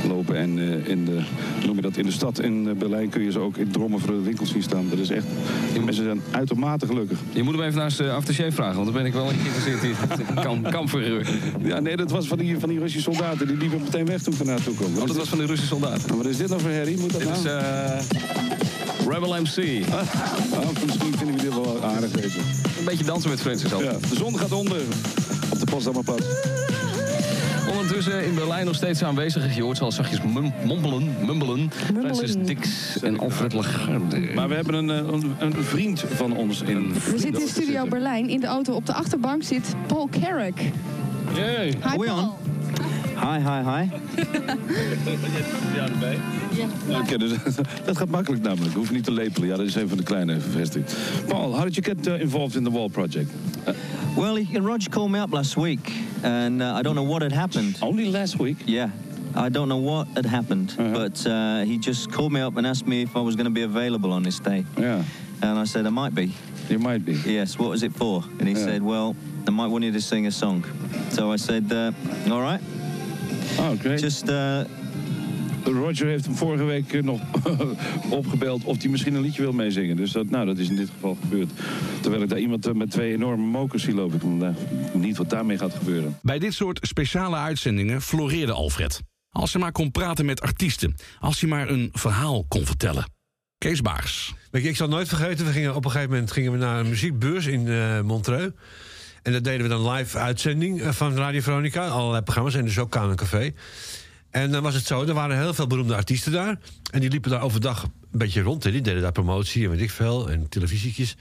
lopen. 0.07 0.35
En 0.35 0.59
in 0.87 1.05
de, 1.05 1.19
noem 1.65 1.75
je 1.75 1.81
dat, 1.81 1.97
in 1.97 2.05
de 2.05 2.11
stad 2.11 2.39
in 2.39 2.77
Berlijn 2.77 3.09
kun 3.09 3.21
je 3.23 3.31
ze 3.31 3.39
ook 3.39 3.57
in 3.57 3.71
drommen 3.71 3.99
voor 3.99 4.13
de 4.13 4.21
winkels 4.21 4.49
zien 4.51 4.63
staan. 4.63 4.85
Dat 4.89 4.99
is 4.99 5.09
echt, 5.09 5.25
mensen 5.85 6.03
zijn 6.03 6.21
uitermate 6.41 6.85
gelukkig. 6.85 7.17
Je 7.31 7.43
moet 7.43 7.53
hem 7.53 7.63
even 7.63 7.79
naar 7.79 7.91
zijn 7.91 8.09
aftershave 8.09 8.51
vragen, 8.51 8.73
want 8.75 8.85
dan 8.85 8.95
ben 8.95 9.05
ik 9.05 9.13
wel 9.13 9.27
geïnteresseerd 9.27 9.83
in. 9.83 9.95
Kam. 10.71 10.87
Ja, 11.63 11.79
nee, 11.79 11.95
dat 11.97 12.11
was 12.11 12.27
van 12.27 12.37
die, 12.37 12.59
van 12.59 12.69
die 12.69 12.79
Russische 12.79 13.11
soldaten. 13.11 13.47
Die 13.47 13.57
liepen 13.57 13.81
meteen 13.83 14.05
weg 14.05 14.21
toen 14.21 14.33
ik 14.33 14.39
ernaar 14.39 14.63
toe 14.63 14.75
kwam. 14.75 14.97
Oh, 14.97 15.07
dat 15.07 15.15
was 15.15 15.29
van 15.29 15.37
de 15.37 15.45
Russische 15.45 15.67
soldaten. 15.75 16.17
Wat 16.17 16.25
is 16.25 16.37
dit 16.37 16.49
nou 16.49 16.61
voor 16.61 16.69
herrie? 16.69 16.97
Moet 16.97 17.11
dat 17.11 17.21
Dit 17.21 17.29
is 17.29 17.41
nou? 17.41 17.57
eh, 17.57 17.99
Rebel 19.07 19.35
MC. 19.41 19.57
Oh, 20.53 20.67
misschien 20.85 21.17
vinden 21.17 21.35
we 21.35 21.41
dit 21.41 21.53
wel 21.53 21.83
aardig. 21.83 22.13
Een 22.13 22.85
beetje 22.85 23.03
dansen 23.03 23.29
met 23.29 23.41
Francis. 23.41 23.69
Ja, 23.69 23.77
de 24.09 24.15
zon 24.15 24.37
gaat 24.37 24.51
onder 24.51 24.81
op 25.51 25.59
de 25.59 25.65
Potsdamerplatz. 25.65 26.25
Ondertussen 27.81 28.25
in 28.25 28.35
Berlijn 28.35 28.65
nog 28.65 28.75
steeds 28.75 29.03
aanwezig. 29.03 29.55
Je 29.55 29.61
hoort 29.61 29.77
ze 29.77 29.83
al 29.83 29.91
zachtjes 29.91 30.21
mum- 30.21 30.53
mompelen, 30.65 31.15
mumbelen. 31.25 31.71
Francis 31.99 32.35
Dix 32.35 32.67
en 33.01 33.19
Alfred 33.19 33.53
Lagarde. 33.53 34.19
Maar 34.35 34.47
we 34.47 34.55
hebben 34.55 34.73
een, 34.73 34.89
eh, 34.89 34.97
een, 35.13 35.35
een 35.39 35.63
vriend 35.63 36.03
van 36.13 36.35
ons 36.35 36.61
in. 36.61 36.93
We 36.93 37.17
zitten 37.19 37.41
in 37.41 37.47
Studio 37.47 37.85
Berlijn. 37.87 38.29
In 38.29 38.39
de 38.39 38.47
auto 38.47 38.73
op 38.73 38.85
de 38.85 38.93
achterbank 38.93 39.43
zit 39.43 39.75
Paul 39.87 40.09
Carrick. 40.21 40.61
Yay. 41.35 41.65
Hi, 41.67 41.95
Paul. 42.05 42.37
Hi, 43.21 43.39
hi, 43.39 43.61
hi. 43.63 43.89
Oké, 47.01 47.17
dus, 47.17 47.31
dat 47.85 47.97
gaat 47.97 48.09
makkelijk 48.09 48.43
namelijk. 48.43 48.71
Je 48.71 48.77
hoeft 48.77 48.91
niet 48.91 49.03
te 49.03 49.11
lepelen. 49.11 49.47
Ja, 49.47 49.55
dat 49.57 49.65
is 49.65 49.75
een 49.75 49.87
van 49.87 49.97
de 49.97 50.03
kleine 50.03 50.39
vesting. 50.39 50.85
Paul, 51.27 51.51
how 51.53 51.63
did 51.63 51.75
you 51.75 51.95
get 51.97 52.07
uh, 52.07 52.19
involved 52.21 52.55
in 52.55 52.63
the 52.63 52.71
wall 52.71 52.89
project? 52.89 53.31
Well, 54.15 54.35
he, 54.35 54.59
Roger 54.59 54.89
called 54.89 55.11
me 55.11 55.21
up 55.21 55.33
last 55.33 55.55
week, 55.55 55.91
and 56.23 56.61
uh, 56.61 56.77
I 56.79 56.81
don't 56.81 56.95
know 56.95 57.07
what 57.07 57.21
had 57.21 57.31
happened. 57.31 57.75
Only 57.81 58.05
last 58.11 58.35
week? 58.37 58.57
Yeah. 58.65 58.89
I 59.45 59.49
don't 59.49 59.67
know 59.67 59.83
what 59.83 60.07
had 60.13 60.25
happened, 60.25 60.75
but 60.77 61.25
uh, 61.25 61.63
he 61.65 61.77
just 61.79 62.11
called 62.11 62.31
me 62.31 62.41
up 62.45 62.57
and 62.57 62.65
asked 62.67 62.85
me 62.87 63.01
if 63.01 63.15
I 63.15 63.19
was 63.21 63.35
going 63.35 63.45
to 63.47 63.53
be 63.53 63.63
available 63.63 64.11
on 64.11 64.23
this 64.23 64.39
day. 64.39 64.65
Yeah. 64.77 65.03
And 65.41 65.59
I 65.59 65.65
said 65.65 65.85
I 65.85 65.89
might 65.89 66.13
be. 66.13 66.31
You 66.69 66.79
might 66.79 67.05
be. 67.05 67.13
Yes. 67.25 67.57
What 67.57 67.69
was 67.69 67.81
it 67.83 67.93
for? 67.93 68.23
And 68.39 68.47
he 68.47 68.53
Yeah. 68.55 68.65
said, 68.65 68.81
well, 68.81 69.15
I 69.47 69.51
might 69.51 69.69
want 69.71 69.83
you 69.83 69.91
to 69.93 70.01
sing 70.01 70.25
a 70.27 70.31
song. 70.31 70.65
So 71.09 71.31
I 71.33 71.37
said, 71.37 71.71
uh, 71.71 71.91
all 72.29 72.41
right. 72.41 72.61
Oh, 73.59 73.79
great. 73.79 73.99
Just 73.99 74.29
uh, 74.29 74.61
Roger 75.63 76.07
heeft 76.07 76.25
hem 76.25 76.35
vorige 76.35 76.63
week 76.63 76.93
eh, 76.93 77.03
nog 77.03 77.21
opgebeld 78.09 78.63
of 78.63 78.81
hij 78.81 78.89
misschien 78.89 79.13
een 79.13 79.21
liedje 79.21 79.41
wil 79.41 79.51
meezingen. 79.51 79.95
Dus 79.95 80.11
dat, 80.11 80.29
nou, 80.29 80.45
dat 80.45 80.57
is 80.57 80.69
in 80.69 80.75
dit 80.75 80.89
geval 80.89 81.17
gebeurd. 81.21 81.49
Terwijl 82.01 82.23
ik 82.23 82.29
daar 82.29 82.39
iemand 82.39 82.67
eh, 82.67 82.73
met 82.73 82.91
twee 82.91 83.13
enorme 83.13 83.45
mokers 83.45 83.83
zie 83.83 83.93
lopen. 83.93 84.15
Ik 84.15 84.55
weet 84.93 84.93
niet 84.93 85.17
wat 85.17 85.29
daarmee 85.29 85.57
gaat 85.57 85.73
gebeuren. 85.73 86.17
Bij 86.21 86.39
dit 86.39 86.53
soort 86.53 86.79
speciale 86.81 87.35
uitzendingen 87.35 88.01
floreerde 88.01 88.51
Alfred. 88.51 89.01
Als 89.29 89.53
hij 89.53 89.61
maar 89.61 89.71
kon 89.71 89.91
praten 89.91 90.25
met 90.25 90.41
artiesten. 90.41 90.95
Als 91.19 91.41
hij 91.41 91.49
maar 91.49 91.69
een 91.69 91.89
verhaal 91.93 92.45
kon 92.47 92.65
vertellen. 92.65 93.05
Kees 93.57 93.81
Baars. 93.81 94.33
Weet 94.51 94.63
je, 94.63 94.69
ik 94.69 94.75
zal 94.75 94.87
nooit 94.87 95.07
vergeten, 95.07 95.45
we 95.45 95.51
gingen 95.51 95.75
op 95.75 95.85
een 95.85 95.91
gegeven 95.91 96.11
moment 96.11 96.31
gingen 96.31 96.51
we 96.51 96.57
naar 96.57 96.79
een 96.79 96.89
muziekbeurs 96.89 97.45
in 97.45 97.67
eh, 97.67 98.01
Montreux. 98.01 98.53
En 99.21 99.31
dat 99.31 99.43
deden 99.43 99.61
we 99.61 99.67
dan 99.67 99.91
live 99.91 100.17
uitzending 100.17 100.81
eh, 100.81 100.91
van 100.91 101.15
Radio 101.15 101.41
Veronica. 101.41 101.87
Allerlei 101.87 102.21
programma's 102.21 102.55
en 102.55 102.65
dus 102.65 102.79
ook 102.79 102.91
Kaan 102.91 103.15
en. 103.15 103.53
En 104.29 104.51
dan 104.51 104.63
was 104.63 104.73
het 104.73 104.85
zo, 104.85 105.05
er 105.05 105.13
waren 105.13 105.37
heel 105.37 105.53
veel 105.53 105.67
beroemde 105.67 105.95
artiesten 105.95 106.31
daar. 106.31 106.59
En 106.91 106.99
die 106.99 107.09
liepen 107.09 107.31
daar 107.31 107.41
overdag 107.41 107.83
een 107.83 108.19
beetje 108.19 108.41
rond. 108.41 108.63
Hè. 108.63 108.71
Die 108.71 108.81
deden 108.81 109.01
daar 109.01 109.11
promotie 109.11 109.63
en 109.63 109.69
weet 109.69 109.81
ik 109.81 109.91
veel. 109.91 110.29
En 110.29 110.49
televisietjes. 110.49 111.15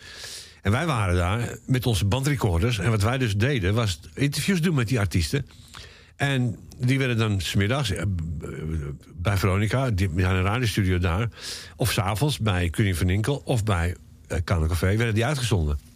En 0.63 0.71
wij 0.71 0.87
waren 0.87 1.17
daar 1.17 1.59
met 1.67 1.87
onze 1.87 2.05
bandrecorders. 2.05 2.79
En 2.79 2.91
wat 2.91 3.03
wij 3.03 3.19
dus 3.19 3.37
deden, 3.37 3.75
was 3.75 4.01
interviews 4.15 4.61
doen 4.61 4.75
met 4.75 4.89
die 4.89 4.99
artiesten. 4.99 5.47
En 6.17 6.59
die 6.79 6.99
werden 6.99 7.17
dan 7.17 7.41
smiddags 7.41 7.91
eh, 7.91 8.03
bij 9.15 9.37
Veronica, 9.37 9.91
die, 9.91 10.09
hadden 10.09 10.29
een 10.29 10.43
radiostudio 10.43 10.99
daar. 10.99 11.29
Of 11.77 11.93
s'avonds 11.93 12.39
bij 12.39 12.71
Kuning 12.71 12.97
van 12.97 13.09
Inkel 13.09 13.43
of 13.45 13.65
bij 13.65 13.97
uh, 14.29 14.39
Café, 14.45 14.97
werden 14.97 15.15
die 15.15 15.25
uitgezonden. 15.25 15.90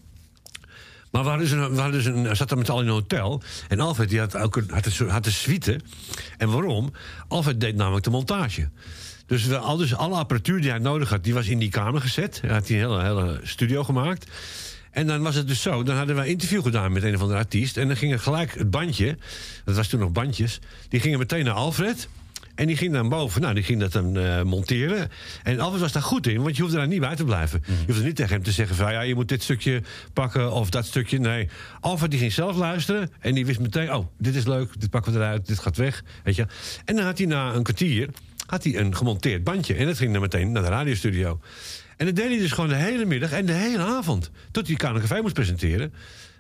Maar 1.15 1.23
we 1.23 1.29
hadden 1.29 1.49
dus 1.49 1.59
een, 1.59 1.75
we 1.75 1.81
hadden 1.81 2.03
dus 2.03 2.05
een, 2.05 2.37
zat 2.37 2.49
daar 2.49 2.59
met 2.59 2.71
allen 2.71 2.83
in 2.83 2.89
een 2.89 2.95
hotel. 2.95 3.43
En 3.69 3.81
Alfred 3.81 4.09
die 4.09 4.19
had 4.19 4.37
ook 4.37 4.57
een, 4.57 4.71
had 4.71 4.87
een, 4.87 5.09
had 5.09 5.27
suite. 5.27 5.81
En 6.37 6.51
waarom? 6.51 6.93
Alfred 7.29 7.61
deed 7.61 7.77
namelijk 7.77 8.05
de 8.05 8.11
montage. 8.11 8.69
Dus, 9.27 9.45
we, 9.45 9.59
al, 9.59 9.77
dus 9.77 9.95
alle 9.95 10.17
apparatuur 10.17 10.61
die 10.61 10.71
hij 10.71 10.79
nodig 10.79 11.11
had, 11.11 11.25
die 11.25 11.35
was 11.35 11.47
in 11.47 11.59
die 11.59 11.71
kamer 11.71 12.01
gezet. 12.01 12.41
Hij 12.41 12.51
had 12.51 12.69
een 12.69 12.77
hele, 12.77 13.03
hele 13.03 13.41
studio 13.43 13.85
gemaakt. 13.85 14.31
En 14.91 15.07
dan 15.07 15.23
was 15.23 15.35
het 15.35 15.49
dus 15.49 15.63
zo, 15.63 15.83
dan 15.83 15.97
hadden 15.97 16.15
wij 16.15 16.25
een 16.25 16.31
interview 16.31 16.63
gedaan 16.63 16.93
met 16.93 17.03
een 17.03 17.15
of 17.15 17.21
andere 17.21 17.39
artiest. 17.39 17.77
En 17.77 17.87
dan 17.87 17.97
ging 17.97 18.13
er 18.13 18.21
gelijk 18.21 18.55
het 18.55 18.71
bandje, 18.71 19.19
dat 19.65 19.77
was 19.77 19.89
toen 19.89 20.01
nog 20.01 20.13
bandjes... 20.13 20.59
die 20.89 21.01
gingen 21.01 21.19
meteen 21.19 21.45
naar 21.45 21.55
Alfred... 21.55 22.09
En 22.55 22.67
die 22.67 22.77
ging 22.77 22.93
dan 22.93 23.09
boven, 23.09 23.41
nou, 23.41 23.55
die 23.55 23.63
ging 23.63 23.81
dat 23.81 23.93
dan 23.93 24.19
eh, 24.19 24.43
monteren. 24.43 25.11
En 25.43 25.61
Alfred 25.61 25.81
was 25.81 25.93
daar 25.93 26.03
goed 26.03 26.27
in, 26.27 26.43
want 26.43 26.57
je 26.57 26.63
hoefde 26.63 26.77
daar 26.77 26.87
niet 26.87 27.01
bij 27.01 27.17
te 27.17 27.25
blijven. 27.25 27.63
Je 27.67 27.87
hoefde 27.87 28.05
niet 28.05 28.17
tegen 28.17 28.33
hem 28.33 28.43
te 28.43 28.53
zeggen 28.53 28.77
van, 28.77 28.93
ja, 28.93 29.01
je 29.01 29.15
moet 29.15 29.29
dit 29.29 29.43
stukje 29.43 29.83
pakken 30.13 30.53
of 30.53 30.71
dat 30.71 30.87
stukje. 30.87 31.19
Nee, 31.19 31.49
Alfred 31.81 32.11
die 32.11 32.21
ging 32.21 32.33
zelf 32.33 32.57
luisteren 32.57 33.11
en 33.21 33.35
die 33.35 33.47
wist 33.47 33.61
meteen, 33.61 33.93
oh, 33.93 34.07
dit 34.19 34.35
is 34.35 34.45
leuk, 34.45 34.81
dit 34.81 34.91
pakken 34.91 35.13
we 35.13 35.19
eruit, 35.19 35.47
dit 35.47 35.59
gaat 35.59 35.77
weg, 35.77 36.05
weet 36.25 36.37
je. 36.37 36.47
En 36.85 36.97
dan 36.97 37.05
had 37.05 37.19
hij 37.19 37.27
na 37.27 37.55
een 37.55 37.63
kwartier, 37.63 38.09
had 38.47 38.65
hij 38.65 38.79
een 38.79 38.97
gemonteerd 38.97 39.45
bandje. 39.45 39.75
En 39.75 39.87
dat 39.87 39.97
ging 39.97 40.13
dan 40.13 40.21
meteen 40.21 40.53
naar 40.53 40.63
de 40.63 40.69
radiostudio. 40.69 41.41
En 41.97 42.07
dat 42.07 42.17
deed 42.17 42.29
hij 42.29 42.39
dus 42.39 42.53
gewoon 42.53 42.71
de 42.71 42.77
hele 42.77 43.05
middag 43.05 43.33
en 43.33 43.47
de 43.47 43.53
hele 43.53 43.83
avond. 43.83 44.31
Tot 44.51 44.67
hij 44.67 44.77
Café 44.77 45.21
moest 45.21 45.35
presenteren. 45.35 45.93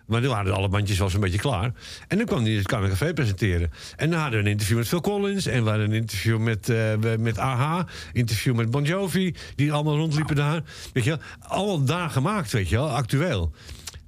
Maar 0.07 0.21
toen 0.21 0.31
waren 0.31 0.55
alle 0.55 0.69
bandjes 0.69 0.99
wel 0.99 1.11
zo'n 1.11 1.21
beetje 1.21 1.39
klaar. 1.39 1.73
En 2.09 2.17
dan 2.17 2.27
kwam 2.27 2.43
hij 2.45 2.53
het 2.53 2.67
Café 2.67 3.13
presenteren. 3.13 3.71
En 3.97 4.11
dan 4.11 4.21
hadden 4.21 4.39
we 4.39 4.45
een 4.45 4.53
interview 4.53 4.77
met 4.77 4.89
Phil 4.89 5.01
Collins. 5.01 5.47
En 5.47 5.63
we 5.65 5.69
hadden 5.69 5.91
een 5.91 5.97
interview 5.97 6.39
met, 6.39 6.69
eh 6.69 7.17
met 7.19 7.39
AHA. 7.39 7.87
Interview 8.13 8.55
met 8.55 8.71
Bon 8.71 8.85
Jovi. 8.85 9.35
Die 9.55 9.73
allemaal 9.73 9.97
rondliepen 9.97 10.37
daar. 10.37 10.63
Weet 10.93 11.05
je 11.05 11.11
wel. 11.11 11.19
Allemaal 11.39 11.85
daar 11.85 12.11
gemaakt, 12.11 12.53
weet 12.53 12.69
je 12.69 12.77
wel. 12.77 12.91
Actueel. 12.91 13.53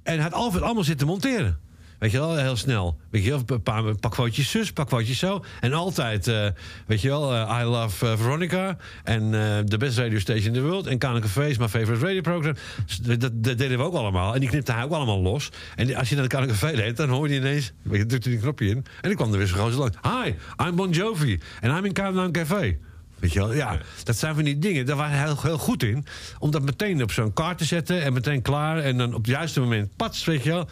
En 0.03 0.19
had 0.19 0.33
Alfred 0.33 0.63
allemaal 0.63 0.83
zitten 0.83 1.07
monteren. 1.07 1.59
Weet 1.99 2.11
je 2.11 2.17
wel, 2.17 2.35
heel 2.35 2.55
snel. 2.55 2.99
Weet 3.09 3.23
je 3.23 3.29
wel, 3.29 3.41
een 3.45 3.61
paar 3.61 3.85
een 3.85 3.99
pak 3.99 4.13
foutjes 4.13 4.51
zus, 4.51 4.71
pak 4.71 4.87
foutjes 4.87 5.19
zo. 5.19 5.43
En 5.59 5.73
altijd, 5.73 6.27
eh, 6.27 6.47
weet 6.87 7.01
je 7.01 7.07
wel, 7.07 7.33
eh, 7.33 7.59
I 7.61 7.63
love 7.63 8.07
eh, 8.07 8.17
Veronica. 8.17 8.77
En 9.03 9.31
the 9.67 9.77
best 9.77 9.97
radio 9.97 10.19
station 10.19 10.45
in 10.45 10.53
the 10.53 10.61
world. 10.61 10.87
En 10.87 10.97
Café 10.97 11.47
is 11.47 11.57
mijn 11.57 11.69
favorite 11.69 12.05
radio 12.05 12.21
program. 12.21 12.55
Dat, 13.01 13.19
dat, 13.19 13.43
deden 13.43 13.77
we 13.77 13.83
ook 13.83 13.93
allemaal. 13.93 14.33
En 14.33 14.39
die 14.39 14.49
knipte 14.49 14.71
hij 14.71 14.83
ook 14.83 14.91
allemaal 14.91 15.21
los. 15.21 15.49
En 15.75 15.95
als 15.95 16.09
je 16.09 16.15
naar 16.15 16.27
de 16.27 16.47
Café 16.47 16.75
deed, 16.75 16.97
dan 16.97 17.09
hoorde 17.09 17.33
je 17.33 17.39
ineens... 17.39 17.71
Weet 17.81 17.99
je, 17.99 18.05
drukte 18.05 18.29
die 18.29 18.39
knopje 18.39 18.67
in. 18.67 18.77
En 18.77 18.85
dan 19.01 19.15
kwam 19.15 19.31
er 19.31 19.37
weer 19.37 19.47
zo'n 19.47 19.59
gozer 19.59 19.79
langs. 19.79 19.97
Hi, 20.01 20.33
I'm 20.67 20.75
Bon 20.75 20.89
Jovi. 20.89 21.39
En 21.61 21.77
I'm 21.77 21.85
in 21.85 21.93
Kanen 21.93 22.31
Café. 22.31 22.77
Weet 23.19 23.33
je 23.33 23.39
wel, 23.39 23.53
ja, 23.53 23.79
dat 24.03 24.17
zijn 24.17 24.35
van 24.35 24.43
die 24.43 24.59
dingen. 24.59 24.85
Daar 24.85 24.95
waren 24.95 25.17
hij 25.17 25.25
heel, 25.25 25.41
heel 25.41 25.57
goed 25.57 25.83
in. 25.83 26.05
Om 26.39 26.51
dat 26.51 26.61
meteen 26.61 27.03
op 27.03 27.11
zo'n 27.11 27.33
kaart 27.33 27.57
te 27.57 27.65
zetten 27.65 28.03
en 28.03 28.13
meteen 28.13 28.41
klaar. 28.41 28.77
En 28.77 28.97
dan 28.97 29.13
op 29.13 29.21
het 29.21 29.27
juiste 29.27 29.59
moment, 29.59 29.95
pats, 29.95 30.25
weet 30.25 30.43
je 30.43 30.49
wel. 30.49 30.67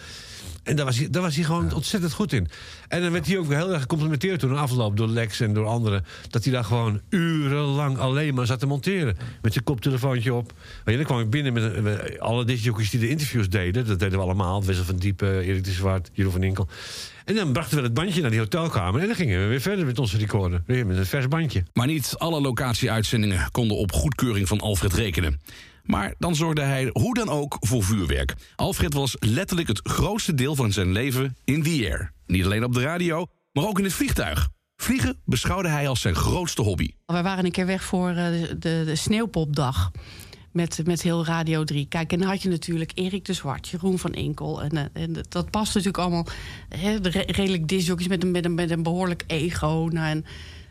En 0.64 0.76
daar 0.76 0.86
was 0.86 0.98
hij, 0.98 1.10
daar 1.10 1.22
was 1.22 1.36
hij 1.36 1.44
gewoon 1.44 1.74
ontzettend 1.74 2.14
goed 2.14 2.34
in. 2.34 2.48
En 2.88 3.02
dan 3.02 3.12
werd 3.12 3.28
hij 3.28 3.38
ook 3.38 3.52
heel 3.54 3.72
erg 3.72 3.82
gecomplimenteerd 3.82 4.40
toen 4.40 4.52
een 4.52 4.58
afloop 4.58 4.98
door 4.98 5.08
Lex 5.08 5.40
en 5.40 5.54
door 5.54 5.66
anderen. 5.66 6.06
Dat 6.30 6.44
hij 6.44 6.54
daar 6.54 6.64
gewoon 6.64 7.02
urenlang 7.10 7.98
alleen 7.98 8.34
maar 8.34 8.46
zat 8.46 8.60
te 8.60 8.66
monteren. 8.66 9.18
Met 9.42 9.54
zijn 9.54 9.64
koptelefoontje 9.66 10.34
op. 10.34 10.54
Weet 10.84 10.84
je, 10.86 10.96
dan 10.96 11.06
kwam 11.06 11.20
ik 11.20 11.30
binnen 11.30 11.54
met, 11.54 11.64
een- 11.76 11.84
met 11.84 12.20
alle 12.20 12.46
discjockeys 12.46 12.90
die 12.90 13.00
de 13.00 13.10
interviews 13.10 13.50
deden. 13.50 13.88
Dat 13.88 14.00
deden 14.00 14.18
we 14.18 14.24
allemaal. 14.24 14.64
Wessel 14.64 14.84
van 14.84 14.96
Diepen, 14.96 15.42
Erik 15.42 15.64
de 15.64 15.72
Zwart, 15.72 16.10
Jeroen 16.14 16.32
van 16.32 16.44
Inkel. 16.44 16.68
En 17.26 17.36
dan 17.36 17.52
brachten 17.54 17.78
we 17.78 17.84
het 17.84 17.94
bandje 17.94 18.22
naar 18.22 18.30
die 18.30 18.40
hotelkamer. 18.40 19.02
En 19.02 19.08
dan 19.08 19.16
gingen 19.16 19.42
we 19.42 19.48
weer 19.48 19.62
verder 19.62 19.86
met 19.86 20.00
onze 20.00 20.18
recorder. 20.18 20.62
Weer 20.66 20.86
met 20.86 20.98
een 20.98 21.06
vers 21.06 21.28
bandje. 21.28 21.64
Maar 21.74 21.88
niet 21.88 22.14
alle 22.18 22.42
locatieuitzendingen 22.42 23.48
konden 23.52 23.78
op 23.78 23.92
goedkeuring 23.92 24.48
van 24.48 24.60
Alfred 24.60 24.94
rekenen. 24.94 25.40
Maar 25.86 26.14
dan 26.18 26.36
zorgde 26.36 26.62
hij 26.62 26.90
hoe 26.92 27.14
dan 27.14 27.30
ook 27.30 27.58
voor 27.60 27.84
vuurwerk. 27.84 28.34
Alfred 28.56 28.94
was 28.94 29.16
letterlijk 29.20 29.68
het 29.68 29.80
grootste 29.84 30.34
deel 30.34 30.56
van 30.56 30.72
zijn 30.72 30.92
leven 30.92 31.36
in 31.44 31.64
the 31.64 31.88
air. 31.90 32.12
Niet 32.26 32.46
alleen 32.46 32.64
op 32.64 32.74
de 32.74 32.82
radio, 32.82 33.26
maar 33.52 33.64
ook 33.68 33.78
in 33.78 33.84
het 33.84 33.94
vliegtuig. 33.94 34.50
Vliegen 34.76 35.22
beschouwde 35.26 35.70
hij 35.70 35.88
als 35.88 36.02
zijn 36.02 36.16
grootste 36.16 36.62
hobby. 36.62 36.90
We 37.06 37.22
waren 37.22 37.46
een 37.46 37.52
keer 37.52 37.66
weg 37.66 37.84
voor 37.84 38.10
eh, 38.10 38.16
de, 38.16 38.56
de, 38.60 38.84
de 38.86 38.96
Sneeuwpopdag. 38.96 39.92
Met, 40.52 40.82
met 40.86 41.02
heel 41.02 41.26
Radio 41.26 41.64
3. 41.64 41.86
Kijk, 41.86 42.12
en 42.12 42.20
dan 42.20 42.28
had 42.28 42.42
je 42.42 42.50
natuurlijk 42.50 42.92
Erik 42.96 43.26
de 43.26 43.34
Zwart, 43.34 43.68
Jeroen 43.68 44.00
van 44.00 44.14
Inkel. 44.14 44.64
En, 44.64 44.72
eh, 44.72 45.04
en 45.04 45.16
dat 45.30 45.52
past 45.52 45.76
natuurlijk 45.76 45.98
allemaal. 45.98 46.28
De 47.02 47.10
re- 47.10 47.24
redelijk 47.28 47.68
disjockeys 47.68 48.08
met 48.08 48.24
een, 48.24 48.32
met, 48.32 48.46
een, 48.46 48.54
met 48.54 48.72
een 48.72 48.84
behoorlijk 48.84 49.24
ego. 49.28 49.90
Nou, 49.92 50.08
en, 50.08 50.26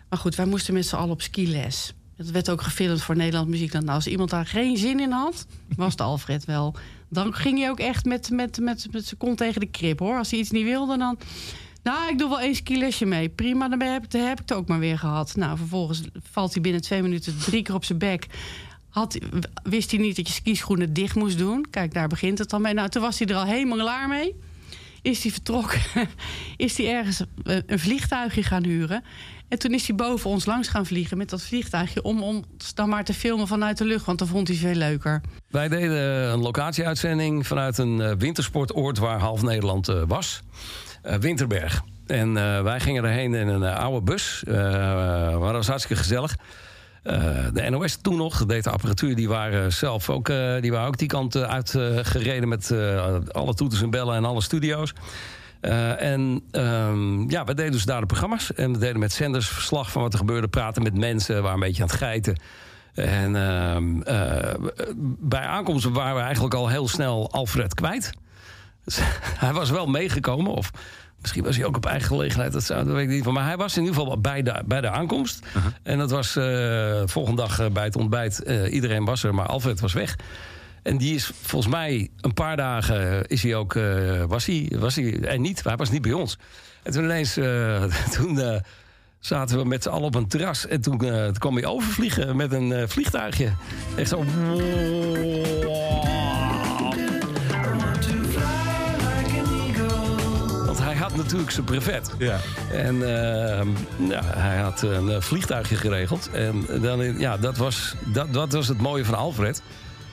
maar 0.08 0.18
goed, 0.18 0.34
wij 0.34 0.46
moesten 0.46 0.74
met 0.74 0.86
z'n 0.86 0.96
allen 0.96 1.10
op 1.10 1.22
skiles. 1.22 1.94
Het 2.16 2.30
werd 2.30 2.50
ook 2.50 2.62
gefilmd 2.62 3.02
voor 3.02 3.16
Nederland 3.16 3.48
Muziek. 3.48 3.72
Nou, 3.72 3.88
als 3.88 4.06
iemand 4.06 4.30
daar 4.30 4.46
geen 4.46 4.76
zin 4.76 5.00
in 5.00 5.10
had, 5.10 5.46
was 5.76 5.90
het 5.90 6.00
Alfred 6.00 6.44
wel. 6.44 6.74
Dan 7.08 7.34
ging 7.34 7.58
hij 7.58 7.70
ook 7.70 7.78
echt 7.78 8.04
met, 8.04 8.30
met, 8.30 8.58
met, 8.60 8.86
met 8.90 9.04
zijn 9.04 9.18
kont 9.18 9.38
tegen 9.38 9.60
de 9.60 9.66
krip, 9.66 9.98
hoor. 9.98 10.18
Als 10.18 10.30
hij 10.30 10.38
iets 10.40 10.50
niet 10.50 10.64
wilde, 10.64 10.98
dan... 10.98 11.18
Nou, 11.82 12.10
ik 12.10 12.18
doe 12.18 12.28
wel 12.28 12.40
één 12.40 12.54
skilesje 12.54 13.04
mee. 13.04 13.28
Prima, 13.28 13.68
dan 13.68 13.82
heb 13.82 14.10
dan 14.10 14.20
heb 14.20 14.40
ik 14.40 14.48
het 14.48 14.52
ook 14.52 14.68
maar 14.68 14.78
weer 14.78 14.98
gehad. 14.98 15.36
Nou, 15.36 15.56
vervolgens 15.56 16.02
valt 16.30 16.52
hij 16.52 16.62
binnen 16.62 16.80
twee 16.80 17.02
minuten 17.02 17.38
drie 17.38 17.62
keer 17.62 17.74
op 17.74 17.84
zijn 17.84 17.98
bek. 17.98 18.26
Had, 18.88 19.18
wist 19.62 19.90
hij 19.90 20.00
niet 20.00 20.16
dat 20.16 20.26
je 20.28 20.34
skischoenen 20.34 20.92
dicht 20.92 21.14
moest 21.14 21.38
doen. 21.38 21.66
Kijk, 21.70 21.94
daar 21.94 22.08
begint 22.08 22.38
het 22.38 22.50
dan 22.50 22.62
mee. 22.62 22.74
Nou, 22.74 22.88
toen 22.88 23.02
was 23.02 23.18
hij 23.18 23.28
er 23.28 23.36
al 23.36 23.44
helemaal 23.44 23.78
klaar 23.78 24.08
mee. 24.08 24.34
Is 25.02 25.22
hij 25.22 25.32
vertrokken. 25.32 25.80
is 26.56 26.76
hij 26.76 26.94
ergens 26.94 27.20
een 27.42 27.62
een 27.66 27.78
vliegtuigje 27.78 28.42
gaan 28.42 28.64
huren. 28.64 29.04
En 29.54 29.60
toen 29.60 29.74
is 29.74 29.86
hij 29.86 29.96
boven 29.96 30.30
ons 30.30 30.46
langs 30.46 30.68
gaan 30.68 30.86
vliegen 30.86 31.18
met 31.18 31.30
dat 31.30 31.42
vliegtuigje... 31.42 32.02
om 32.02 32.22
ons 32.22 32.74
dan 32.74 32.88
maar 32.88 33.04
te 33.04 33.14
filmen 33.14 33.46
vanuit 33.46 33.78
de 33.78 33.84
lucht. 33.84 34.04
Want 34.04 34.18
dat 34.18 34.28
vond 34.28 34.48
hij 34.48 34.56
veel 34.56 34.74
leuker. 34.74 35.20
Wij 35.50 35.68
deden 35.68 36.32
een 36.32 36.38
locatieuitzending 36.38 37.46
vanuit 37.46 37.78
een 37.78 38.00
eh, 38.00 38.12
wintersportoord 38.18 38.98
waar 38.98 39.18
half 39.18 39.42
Nederland 39.42 39.88
eh, 39.88 40.02
was. 40.06 40.42
Eh, 41.02 41.16
Winterberg. 41.16 41.82
En 42.06 42.32
wij 42.64 42.80
gingen 42.80 43.04
erheen 43.04 43.34
in 43.34 43.48
een 43.48 43.62
oude 43.62 44.02
bus. 44.02 44.42
Dat 44.46 45.40
was 45.40 45.66
hartstikke 45.66 46.02
gezellig. 46.02 46.36
De 47.52 47.66
NOS 47.70 47.98
toen 48.02 48.16
nog, 48.16 48.46
deed 48.46 48.64
de 48.64 48.70
apparatuur, 48.70 49.14
die 49.14 49.28
waren 49.28 49.72
zelf 49.72 50.10
ook, 50.10 50.26
die 50.60 50.72
waren 50.72 50.86
ook 50.86 50.98
die 50.98 51.08
kant 51.08 51.36
uitgereden 51.36 52.48
met 52.48 52.72
alle 53.32 53.54
toeters 53.54 53.82
en 53.82 53.90
bellen 53.90 54.16
en 54.16 54.24
alle 54.24 54.42
studio's. 54.42 54.92
Eh, 55.64 56.12
en 56.12 56.42
ehm, 56.50 57.30
ja, 57.30 57.44
we 57.44 57.54
deden 57.54 57.72
dus 57.72 57.84
daar 57.84 58.00
de 58.00 58.06
programma's. 58.06 58.52
En 58.54 58.72
we 58.72 58.78
deden 58.78 58.98
met 58.98 59.12
zenders 59.12 59.48
verslag 59.48 59.90
van 59.90 60.02
wat 60.02 60.12
er 60.12 60.18
gebeurde. 60.18 60.48
Praten 60.48 60.82
met 60.82 60.98
mensen, 60.98 61.34
waren 61.34 61.54
een 61.54 61.60
beetje 61.60 61.82
aan 61.82 61.88
het 61.88 61.96
geiten. 61.96 62.36
En 62.94 63.36
ehm, 63.36 64.02
eh, 64.02 64.54
bij 65.18 65.40
aankomst 65.40 65.84
waren 65.84 66.16
we 66.16 66.20
eigenlijk 66.20 66.54
al 66.54 66.68
heel 66.68 66.88
snel 66.88 67.32
Alfred 67.32 67.74
kwijt. 67.74 68.12
Dus 68.84 68.98
hij 69.44 69.52
was 69.52 69.70
wel 69.70 69.86
meegekomen. 69.86 70.52
Of 70.52 70.70
misschien 71.20 71.44
was 71.44 71.56
hij 71.56 71.64
ook 71.64 71.76
op 71.76 71.86
eigen 71.86 72.08
gelegenheid. 72.08 72.52
Dat, 72.52 72.64
zou, 72.64 72.84
dat 72.84 72.94
weet 72.94 73.04
ik 73.04 73.14
niet 73.14 73.24
van. 73.24 73.32
Maar 73.32 73.44
hij 73.46 73.56
was 73.56 73.76
in 73.76 73.82
ieder 73.82 74.00
geval 74.00 74.20
bij 74.20 74.42
de, 74.42 74.62
bij 74.66 74.80
de 74.80 74.90
aankomst. 74.90 75.46
En 75.82 75.98
dat 75.98 76.10
was 76.10 76.36
eh 76.36 77.02
volgende 77.04 77.42
dag 77.42 77.72
bij 77.72 77.84
het 77.84 77.96
ontbijt. 77.96 78.38
iedereen 78.70 79.04
was 79.04 79.22
er, 79.22 79.34
maar 79.34 79.46
Alfred 79.46 79.80
was 79.80 79.92
weg. 79.92 80.16
En 80.84 80.96
die 80.96 81.14
is 81.14 81.30
volgens 81.42 81.72
mij 81.72 82.10
een 82.20 82.34
paar 82.34 82.56
dagen 82.56 83.26
is 83.26 83.42
hij 83.42 83.54
ook, 83.54 83.74
eh, 83.74 84.24
was, 84.24 84.46
hij, 84.46 84.72
was 84.78 84.94
hij 84.94 85.20
en 85.20 85.40
niet, 85.40 85.64
hij 85.64 85.76
was 85.76 85.90
niet 85.90 86.02
bij 86.02 86.12
ons. 86.12 86.38
En 86.82 86.92
toen 86.92 87.04
ineens, 87.04 87.36
eh, 87.36 87.82
toen 88.16 88.40
eh, 88.40 88.60
zaten 89.26 89.58
we 89.58 89.64
met 89.64 89.82
z'n 89.82 89.88
allen 89.88 90.06
op 90.06 90.14
een 90.14 90.28
terras. 90.28 90.66
En 90.66 90.80
toen, 90.80 91.04
eh, 91.04 91.24
toen 91.24 91.38
kwam 91.38 91.54
hij 91.54 91.66
overvliegen 91.66 92.36
met 92.36 92.52
een 92.52 92.72
eh, 92.72 92.88
vliegtuigje. 92.88 93.52
Echt 93.96 94.08
zo. 94.08 94.24
Want 100.66 100.78
hij 100.78 100.94
had 100.94 101.16
natuurlijk 101.16 101.50
zijn 101.50 101.64
brevet. 101.64 102.10
Ja. 102.18 102.38
En 102.72 103.02
eh, 103.02 103.66
ja, 104.08 104.22
hij 104.24 104.58
had 104.58 104.82
een 104.82 105.10
eh, 105.10 105.20
vliegtuigje 105.20 105.76
geregeld. 105.76 106.30
En 106.32 106.66
dan, 106.80 107.18
ja, 107.18 107.36
dat, 107.36 107.56
was, 107.56 107.94
dat, 108.04 108.32
dat 108.32 108.52
was 108.52 108.68
het 108.68 108.80
mooie 108.80 109.04
van 109.04 109.14
Alfred. 109.14 109.62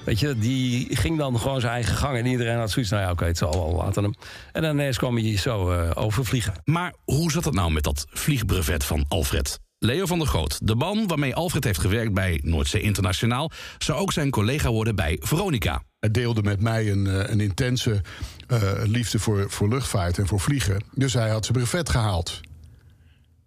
Weet 0.03 0.19
je, 0.19 0.37
die 0.37 0.95
ging 0.95 1.17
dan 1.17 1.39
gewoon 1.39 1.59
zijn 1.59 1.73
eigen 1.73 1.95
gang. 1.95 2.17
En 2.17 2.25
iedereen 2.25 2.57
had 2.57 2.71
zoiets, 2.71 2.91
nou 2.91 3.03
ja, 3.03 3.11
oké, 3.11 3.25
het 3.25 3.37
zal 3.37 3.51
wel, 3.51 3.75
laten 3.75 4.03
hem. 4.03 4.13
En 4.51 4.61
dan 4.61 4.71
ineens 4.71 4.97
kwam 4.97 5.17
hij 5.17 5.37
zo 5.37 5.71
eh, 5.71 5.91
overvliegen. 5.93 6.53
Maar 6.63 6.93
hoe 7.03 7.31
zat 7.31 7.45
het 7.45 7.53
nou 7.53 7.71
met 7.71 7.83
dat 7.83 8.05
vliegbrevet 8.09 8.83
van 8.83 9.05
Alfred? 9.07 9.59
Leo 9.77 10.05
van 10.05 10.17
der 10.17 10.27
Groot, 10.27 10.67
de 10.67 10.75
man 10.75 11.07
waarmee 11.07 11.35
Alfred 11.35 11.63
heeft 11.63 11.79
gewerkt 11.79 12.13
bij 12.13 12.39
Noordzee 12.43 12.81
Internationaal... 12.81 13.51
zou 13.77 13.99
ook 13.99 14.11
zijn 14.11 14.29
collega 14.29 14.69
worden 14.69 14.95
bij 14.95 15.17
Veronica. 15.21 15.83
Hij 15.99 16.11
deelde 16.11 16.43
met 16.43 16.61
mij 16.61 16.91
een, 16.91 17.07
eh, 17.07 17.29
een 17.29 17.39
intense 17.39 18.01
eh, 18.47 18.61
liefde 18.83 19.19
voor, 19.19 19.49
voor 19.49 19.69
luchtvaart 19.69 20.17
en 20.17 20.27
voor 20.27 20.39
vliegen. 20.39 20.83
Dus 20.93 21.13
hij 21.13 21.29
had 21.29 21.45
zijn 21.45 21.57
brevet 21.57 21.89
gehaald. 21.89 22.39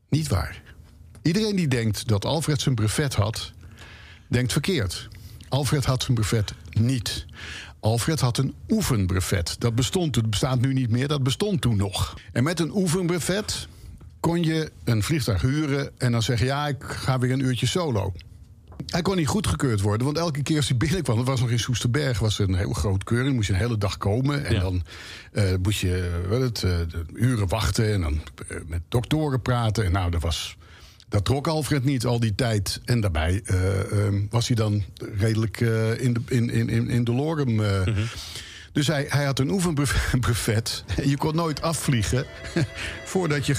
Niet 0.08 0.28
waar. 0.28 0.62
Iedereen 1.22 1.56
die 1.56 1.68
denkt 1.68 2.08
dat 2.08 2.24
Alfred 2.24 2.60
zijn 2.60 2.74
brevet 2.74 3.14
had, 3.14 3.52
denkt 4.28 4.52
verkeerd. 4.52 5.08
Alfred 5.54 5.84
had 5.84 6.02
zijn 6.02 6.14
brevet 6.14 6.54
niet. 6.70 7.26
Alfred 7.80 8.20
had 8.20 8.38
een 8.38 8.54
oefenbrevet. 8.68 9.56
Dat 9.58 9.74
bestond 9.74 10.12
toen, 10.12 10.22
het 10.22 10.30
bestaat 10.30 10.60
nu 10.60 10.72
niet 10.72 10.90
meer, 10.90 11.08
dat 11.08 11.22
bestond 11.22 11.60
toen 11.60 11.76
nog. 11.76 12.14
En 12.32 12.44
met 12.44 12.60
een 12.60 12.76
oefenbrevet 12.76 13.68
kon 14.20 14.42
je 14.42 14.72
een 14.84 15.02
vliegtuig 15.02 15.40
huren 15.40 15.90
en 15.98 16.12
dan 16.12 16.22
zeggen: 16.22 16.46
Ja, 16.46 16.66
ik 16.66 16.82
ga 16.82 17.18
weer 17.18 17.32
een 17.32 17.44
uurtje 17.44 17.66
solo. 17.66 18.12
Hij 18.86 19.02
kon 19.02 19.16
niet 19.16 19.26
goedgekeurd 19.26 19.80
worden, 19.80 20.04
want 20.06 20.18
elke 20.18 20.42
keer 20.42 20.56
als 20.56 20.68
hij 20.68 20.76
binnenkwam... 20.76 21.16
dat 21.16 21.26
was 21.26 21.40
nog 21.40 21.50
in 21.50 21.58
Soesterberg, 21.58 22.18
was 22.18 22.38
er 22.38 22.48
een 22.48 22.54
heel 22.54 22.72
groot 22.72 23.04
keuring... 23.04 23.34
moest 23.34 23.46
je 23.46 23.52
een 23.52 23.58
hele 23.58 23.78
dag 23.78 23.96
komen 23.96 24.44
en 24.44 24.60
dan 24.60 24.82
eh, 25.32 25.44
moest 25.62 25.80
je 25.80 26.22
uh, 26.30 26.40
het, 26.40 26.62
uh, 26.62 26.70
de 26.88 27.04
uren 27.12 27.48
wachten... 27.48 27.92
en 27.92 28.00
dan 28.00 28.20
uh, 28.48 28.58
met 28.66 28.80
doktoren 28.88 29.42
praten. 29.42 29.84
En 29.84 29.92
nou, 29.92 30.10
dat, 30.10 30.22
was, 30.22 30.56
dat 31.14 31.24
trok 31.24 31.46
Alfred 31.46 31.84
niet 31.84 32.06
al 32.06 32.20
die 32.20 32.34
tijd. 32.34 32.80
En 32.84 33.00
daarbij 33.00 33.42
was 34.30 34.46
hij 34.46 34.56
dan 34.56 34.84
redelijk 35.18 35.60
in, 35.98 36.12
de, 36.12 36.20
in, 36.28 36.50
in, 36.50 36.88
in 36.90 37.04
de 37.04 37.12
lorem... 37.12 37.52
Mm-hmm. 37.52 38.06
Dus 38.74 38.86
hij, 38.86 39.06
hij 39.08 39.24
had 39.24 39.38
een 39.38 39.50
oefenbuffet. 39.50 40.84
En 40.96 41.08
je 41.10 41.16
kon 41.16 41.34
nooit 41.34 41.62
afvliegen 41.62 42.26
voordat 43.04 43.46
je 43.46 43.54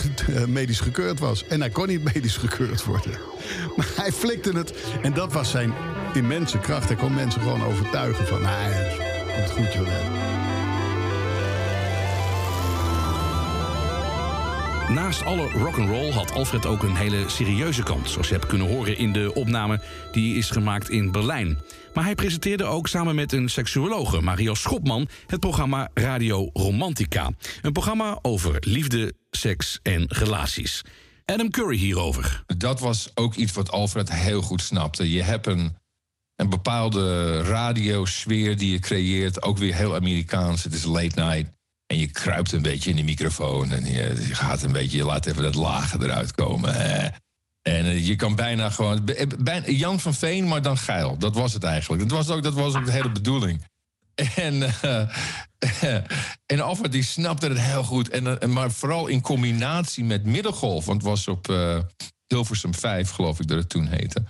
medisch 0.47 0.79
gekeurd 0.79 1.19
was. 1.19 1.47
En 1.47 1.59
hij 1.59 1.69
kon 1.69 1.87
niet 1.87 2.13
medisch 2.13 2.37
gekeurd 2.37 2.83
worden. 2.83 3.11
Maar 3.75 3.89
hij 3.95 4.11
flikte 4.11 4.51
het. 4.51 4.73
En 5.01 5.13
dat 5.13 5.33
was 5.33 5.51
zijn 5.51 5.73
immense 6.13 6.59
kracht. 6.59 6.87
Hij 6.87 6.97
kon 6.97 7.13
mensen 7.13 7.41
gewoon 7.41 7.63
overtuigen 7.63 8.27
van... 8.27 8.41
Nou, 8.41 8.71
het 8.71 9.51
goed, 9.51 9.73
joh. 9.73 10.34
Naast 14.89 15.23
alle 15.23 15.49
rock'n'roll 15.49 16.11
had 16.11 16.31
Alfred 16.31 16.65
ook 16.65 16.83
een 16.83 16.95
hele 16.95 17.29
serieuze 17.29 17.83
kant... 17.83 18.09
zoals 18.09 18.27
je 18.27 18.33
hebt 18.33 18.45
kunnen 18.45 18.67
horen 18.67 18.97
in 18.97 19.13
de 19.13 19.33
opname 19.33 19.81
die 20.11 20.37
is 20.37 20.49
gemaakt 20.49 20.89
in 20.89 21.11
Berlijn. 21.11 21.57
Maar 21.93 22.03
hij 22.03 22.15
presenteerde 22.15 22.63
ook 22.63 22.87
samen 22.87 23.15
met 23.15 23.31
een 23.31 23.49
seksuologe, 23.49 24.21
Mario 24.21 24.53
Schopman... 24.53 25.07
het 25.27 25.39
programma 25.39 25.89
Radio 25.93 26.49
Romantica. 26.53 27.31
Een 27.61 27.71
programma 27.71 28.19
over 28.21 28.57
liefde, 28.59 29.13
seks 29.31 29.79
en 29.83 30.05
relaties. 30.07 30.81
Adam 31.25 31.49
Curry 31.49 31.77
hierover. 31.77 32.43
Dat 32.57 32.79
was 32.79 33.11
ook 33.13 33.35
iets 33.35 33.51
wat 33.51 33.71
Alfred 33.71 34.11
heel 34.11 34.41
goed 34.41 34.61
snapte. 34.61 35.11
Je 35.11 35.21
hebt 35.21 35.47
een, 35.47 35.75
een 36.35 36.49
bepaalde 36.49 37.41
radiosfeer 37.41 38.57
die 38.57 38.71
je 38.71 38.79
creëert, 38.79 39.43
ook 39.43 39.57
weer 39.57 39.75
heel 39.75 39.95
Amerikaans. 39.95 40.63
Het 40.63 40.73
is 40.73 40.83
late 40.83 41.21
night. 41.21 41.54
En 41.87 41.97
je 41.97 42.07
kruipt 42.07 42.51
een 42.51 42.61
beetje 42.61 42.89
in 42.89 42.95
de 42.95 43.03
microfoon 43.03 43.71
en 43.71 43.85
je, 43.85 44.15
gaat 44.15 44.63
een 44.63 44.71
beetje, 44.71 44.97
je 44.97 45.05
laat 45.05 45.25
even 45.25 45.43
dat 45.43 45.55
lage 45.55 45.97
eruit 46.01 46.31
komen. 46.31 46.73
En 47.61 48.05
je 48.05 48.15
kan 48.15 48.35
bijna 48.35 48.69
gewoon. 48.69 49.09
Bijna 49.39 49.67
Jan 49.67 49.99
van 49.99 50.13
Veen, 50.13 50.47
maar 50.47 50.61
dan 50.61 50.77
geil. 50.77 51.17
Dat 51.17 51.35
was 51.35 51.53
het 51.53 51.63
eigenlijk. 51.63 52.01
Dat 52.09 52.11
was 52.11 52.29
ook, 52.29 52.43
dat 52.43 52.53
was 52.53 52.75
ook 52.75 52.85
de 52.85 52.91
hele 52.91 53.11
bedoeling. 53.11 53.63
En, 54.35 54.53
uh, 54.55 55.07
en 56.53 56.59
Alfred 56.61 56.91
die 56.91 57.03
snapte 57.03 57.47
het 57.47 57.59
heel 57.59 57.83
goed. 57.83 58.09
En, 58.09 58.53
maar 58.53 58.71
vooral 58.71 59.07
in 59.07 59.21
combinatie 59.21 60.03
met 60.03 60.25
Middelgolf. 60.25 60.85
Want 60.85 61.01
het 61.01 61.09
was 61.09 61.27
op 61.27 61.47
uh, 61.47 61.77
Hilversum 62.27 62.73
5, 62.73 63.09
geloof 63.09 63.39
ik 63.39 63.47
dat 63.47 63.57
het 63.57 63.69
toen 63.69 63.87
heette. 63.87 64.23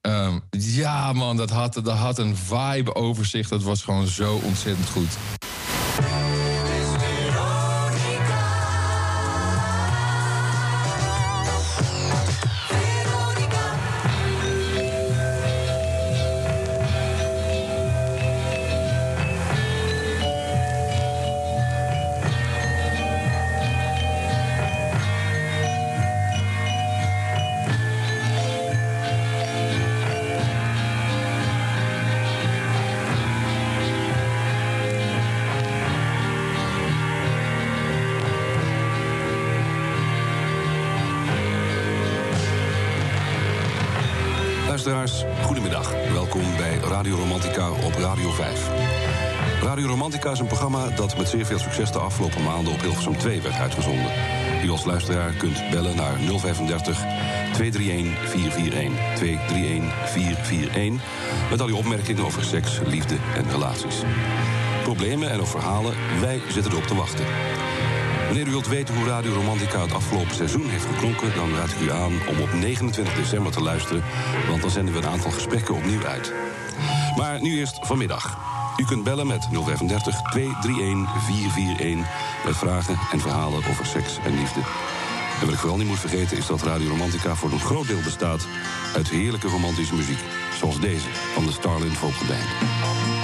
Um, 0.00 0.42
ja, 0.50 1.12
man, 1.12 1.36
dat 1.36 1.50
had, 1.50 1.74
dat 1.74 1.88
had 1.88 2.18
een 2.18 2.36
vibe 2.36 2.94
over 2.94 3.26
zich. 3.26 3.48
Dat 3.48 3.62
was 3.62 3.82
gewoon 3.82 4.06
zo 4.06 4.40
ontzettend 4.44 4.88
goed. 4.88 5.16
Luisteraars, 44.70 45.24
goedemiddag. 45.42 45.92
Welkom 46.12 46.56
bij 46.56 46.78
Radio 46.78 47.16
Romantica 47.16 47.70
op 47.70 47.94
Radio 47.94 48.30
5. 48.30 48.70
Radio 49.62 49.86
Romantica 49.86 50.30
is 50.30 50.38
een 50.38 50.46
programma 50.46 50.88
dat 50.88 51.16
met 51.16 51.28
zeer 51.28 51.46
veel 51.46 51.58
succes 51.58 51.92
de 51.92 51.98
afgelopen 51.98 52.42
maanden 52.42 52.72
op 52.72 52.80
Hilversum 52.80 53.18
2 53.18 53.40
werd 53.40 53.54
uitgezonden. 53.54 54.12
U 54.64 54.70
als 54.70 54.84
luisteraar 54.84 55.32
kunt 55.32 55.70
bellen 55.70 55.96
naar 55.96 56.16
035 56.16 56.98
231 57.52 58.30
441 58.30 59.14
231 59.14 60.08
441 60.08 61.02
met 61.50 61.60
al 61.60 61.68
uw 61.68 61.76
opmerkingen 61.76 62.24
over 62.24 62.44
seks, 62.44 62.80
liefde 62.86 63.16
en 63.34 63.50
relaties. 63.50 63.96
Problemen 64.82 65.30
en 65.30 65.40
of 65.40 65.50
verhalen, 65.50 65.94
wij 66.20 66.40
zitten 66.48 66.72
erop 66.72 66.86
te 66.86 66.94
wachten. 66.94 67.24
Wanneer 68.30 68.48
u 68.48 68.50
wilt 68.50 68.68
weten 68.68 68.94
hoe 68.94 69.06
Radio 69.06 69.32
Romantica 69.32 69.80
het 69.80 69.92
afgelopen 69.92 70.34
seizoen 70.34 70.68
heeft 70.68 70.84
geklonken... 70.84 71.34
dan 71.34 71.54
raad 71.54 71.70
ik 71.70 71.80
u 71.80 71.90
aan 71.90 72.12
om 72.28 72.40
op 72.40 72.52
29 72.52 73.14
december 73.14 73.52
te 73.52 73.62
luisteren... 73.62 74.02
want 74.48 74.60
dan 74.60 74.70
zenden 74.70 74.94
we 74.94 75.00
een 75.00 75.12
aantal 75.12 75.30
gesprekken 75.30 75.74
opnieuw 75.74 76.04
uit. 76.04 76.32
Maar 77.16 77.40
nu 77.40 77.58
eerst 77.58 77.78
vanmiddag. 77.86 78.38
U 78.76 78.84
kunt 78.84 79.04
bellen 79.04 79.26
met 79.26 79.48
035 79.50 80.22
231 80.22 81.22
441... 81.22 82.06
met 82.44 82.56
vragen 82.56 82.98
en 83.12 83.20
verhalen 83.20 83.64
over 83.68 83.86
seks 83.86 84.18
en 84.24 84.34
liefde. 84.34 84.60
En 85.40 85.44
wat 85.44 85.54
ik 85.54 85.60
vooral 85.60 85.78
niet 85.78 85.88
moet 85.88 85.98
vergeten 85.98 86.36
is 86.36 86.46
dat 86.46 86.62
Radio 86.62 86.88
Romantica 86.88 87.34
voor 87.34 87.52
een 87.52 87.60
groot 87.60 87.86
deel 87.86 88.02
bestaat... 88.04 88.46
uit 88.94 89.08
heerlijke 89.08 89.48
romantische 89.48 89.94
muziek, 89.94 90.20
zoals 90.58 90.80
deze 90.80 91.08
van 91.34 91.46
de 91.46 91.52
Starlin 91.52 91.94
Vogelband. 91.94 93.19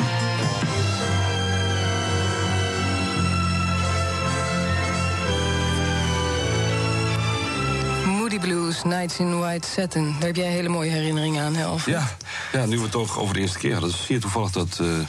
Blues, 8.41 8.83
Nights 8.83 9.19
in 9.19 9.39
White 9.39 9.69
Satin. 9.69 10.15
Daar 10.19 10.27
heb 10.27 10.37
jij 10.37 10.47
hele 10.47 10.69
mooie 10.69 10.91
herinneringen 10.91 11.45
aan, 11.45 11.55
hè, 11.55 11.65
Alfred? 11.65 11.95
Ja, 11.95 12.17
ja, 12.53 12.67
nu 12.67 12.77
we 12.77 12.83
het 12.83 12.91
toch 12.91 13.19
over 13.19 13.35
de 13.35 13.41
eerste 13.41 13.59
keer 13.59 13.73
hadden. 13.73 13.91
Het 13.91 13.99
is 13.99 14.07
zeer 14.07 14.21
toevallig 14.21 14.51
dat 14.51 14.79
uh, 14.81 14.89
uh, 14.89 15.05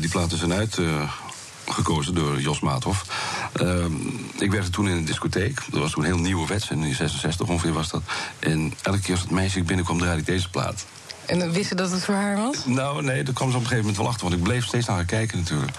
die 0.00 0.10
platen 0.10 0.38
zijn 0.38 0.52
uitgekozen 0.52 2.16
uh, 2.16 2.22
door 2.22 2.40
Jos 2.40 2.60
Maathoff. 2.60 3.04
Ehm, 3.52 3.92
ik 4.38 4.50
werkte 4.50 4.70
toen 4.70 4.88
in 4.88 4.96
een 4.96 5.04
discotheek. 5.04 5.60
Dat 5.70 5.80
was 5.80 5.92
toen 5.92 6.04
heel 6.04 6.18
nieuwe 6.18 6.46
wets. 6.46 6.70
In 6.70 6.94
66 6.94 7.48
ongeveer 7.48 7.72
was 7.72 7.88
dat. 7.90 8.02
En 8.38 8.74
elke 8.82 9.00
keer 9.00 9.12
als 9.12 9.20
het 9.20 9.30
meisje 9.30 9.62
binnenkwam, 9.62 9.98
draaide 9.98 10.20
ik 10.20 10.26
deze 10.26 10.50
plaat. 10.50 10.84
En 11.26 11.52
wisten 11.52 11.76
dat 11.76 11.90
het 11.90 12.04
voor 12.04 12.14
haar 12.14 12.36
was? 12.36 12.56
Nou, 12.64 13.02
nee, 13.02 13.22
dat 13.22 13.34
kwam 13.34 13.50
ze 13.50 13.56
op 13.56 13.62
een 13.62 13.68
gegeven 13.68 13.90
moment 13.90 13.96
wel 13.96 14.08
achter. 14.08 14.28
Want 14.28 14.40
ik 14.40 14.42
bleef 14.42 14.66
steeds 14.66 14.86
naar 14.86 14.96
haar 14.96 15.04
kijken 15.04 15.38
natuurlijk. 15.38 15.72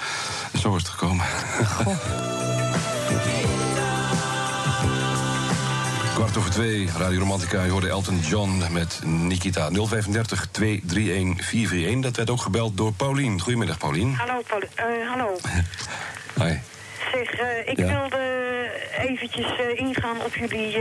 En 0.52 0.60
zo 0.60 0.76
is 0.76 0.82
het 0.82 0.91
gekomen. 0.91 1.26
Goh. 1.66 1.95
Kwart 6.22 6.38
over 6.38 6.51
twee, 6.51 6.89
Radio 6.97 7.19
Romantica. 7.19 7.63
Je 7.63 7.72
hoorde 7.72 7.89
Elton 7.89 8.19
John 8.19 8.63
met 8.72 8.99
Nikita 9.03 9.69
035 9.72 10.47
231 10.51 11.45
441. 11.45 12.01
Dat 12.01 12.15
werd 12.15 12.30
ook 12.30 12.41
gebeld 12.41 12.78
door 12.78 12.93
Paulien. 12.93 13.39
Goedemiddag, 13.39 13.78
Paulien. 13.78 14.13
Hallo, 14.13 14.41
Paul 14.47 14.61
uh, 14.61 15.09
hallo. 15.09 15.38
Hi. 16.41 16.57
Zeg, 17.11 17.39
uh, 17.41 17.67
ik 17.69 17.78
Ja. 17.78 17.86
wilde 17.99 18.19
eventjes 18.97 19.45
uh, 19.45 19.80
ingaan 19.80 20.22
op 20.26 20.36
jullie 20.36 20.78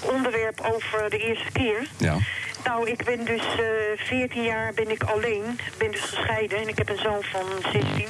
onderwerp 0.00 0.60
over 0.74 1.10
de 1.10 1.18
eerste 1.18 1.52
keer. 1.52 1.88
Ja. 1.96 2.16
Nou, 2.64 2.90
ik 2.90 3.04
ben 3.04 3.24
dus 3.24 3.42
uh, 3.60 4.06
14 4.06 4.42
jaar 4.42 4.72
ben 4.74 4.90
ik 4.90 5.02
alleen. 5.02 5.58
ben 5.78 5.90
dus 5.90 6.00
gescheiden 6.00 6.58
en 6.58 6.68
ik 6.68 6.78
heb 6.78 6.88
een 6.88 7.02
zoon 7.02 7.22
van 7.22 7.44
16. 7.72 8.06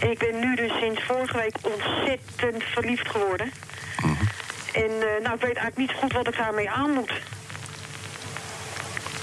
En 0.00 0.10
ik 0.10 0.18
ben 0.18 0.38
nu 0.40 0.54
dus 0.56 0.72
sinds 0.80 1.02
vorige 1.02 1.36
week 1.36 1.56
ontzettend 1.62 2.62
verliefd 2.64 3.08
geworden. 3.08 3.52
En 4.76 4.82
eh, 4.82 5.22
nou, 5.22 5.34
ik 5.34 5.40
weet 5.40 5.56
eigenlijk 5.56 5.76
niet 5.76 5.92
goed 5.92 6.12
wat 6.12 6.28
ik 6.28 6.36
daarmee 6.36 6.70
aan 6.70 6.90
moet. 6.90 7.12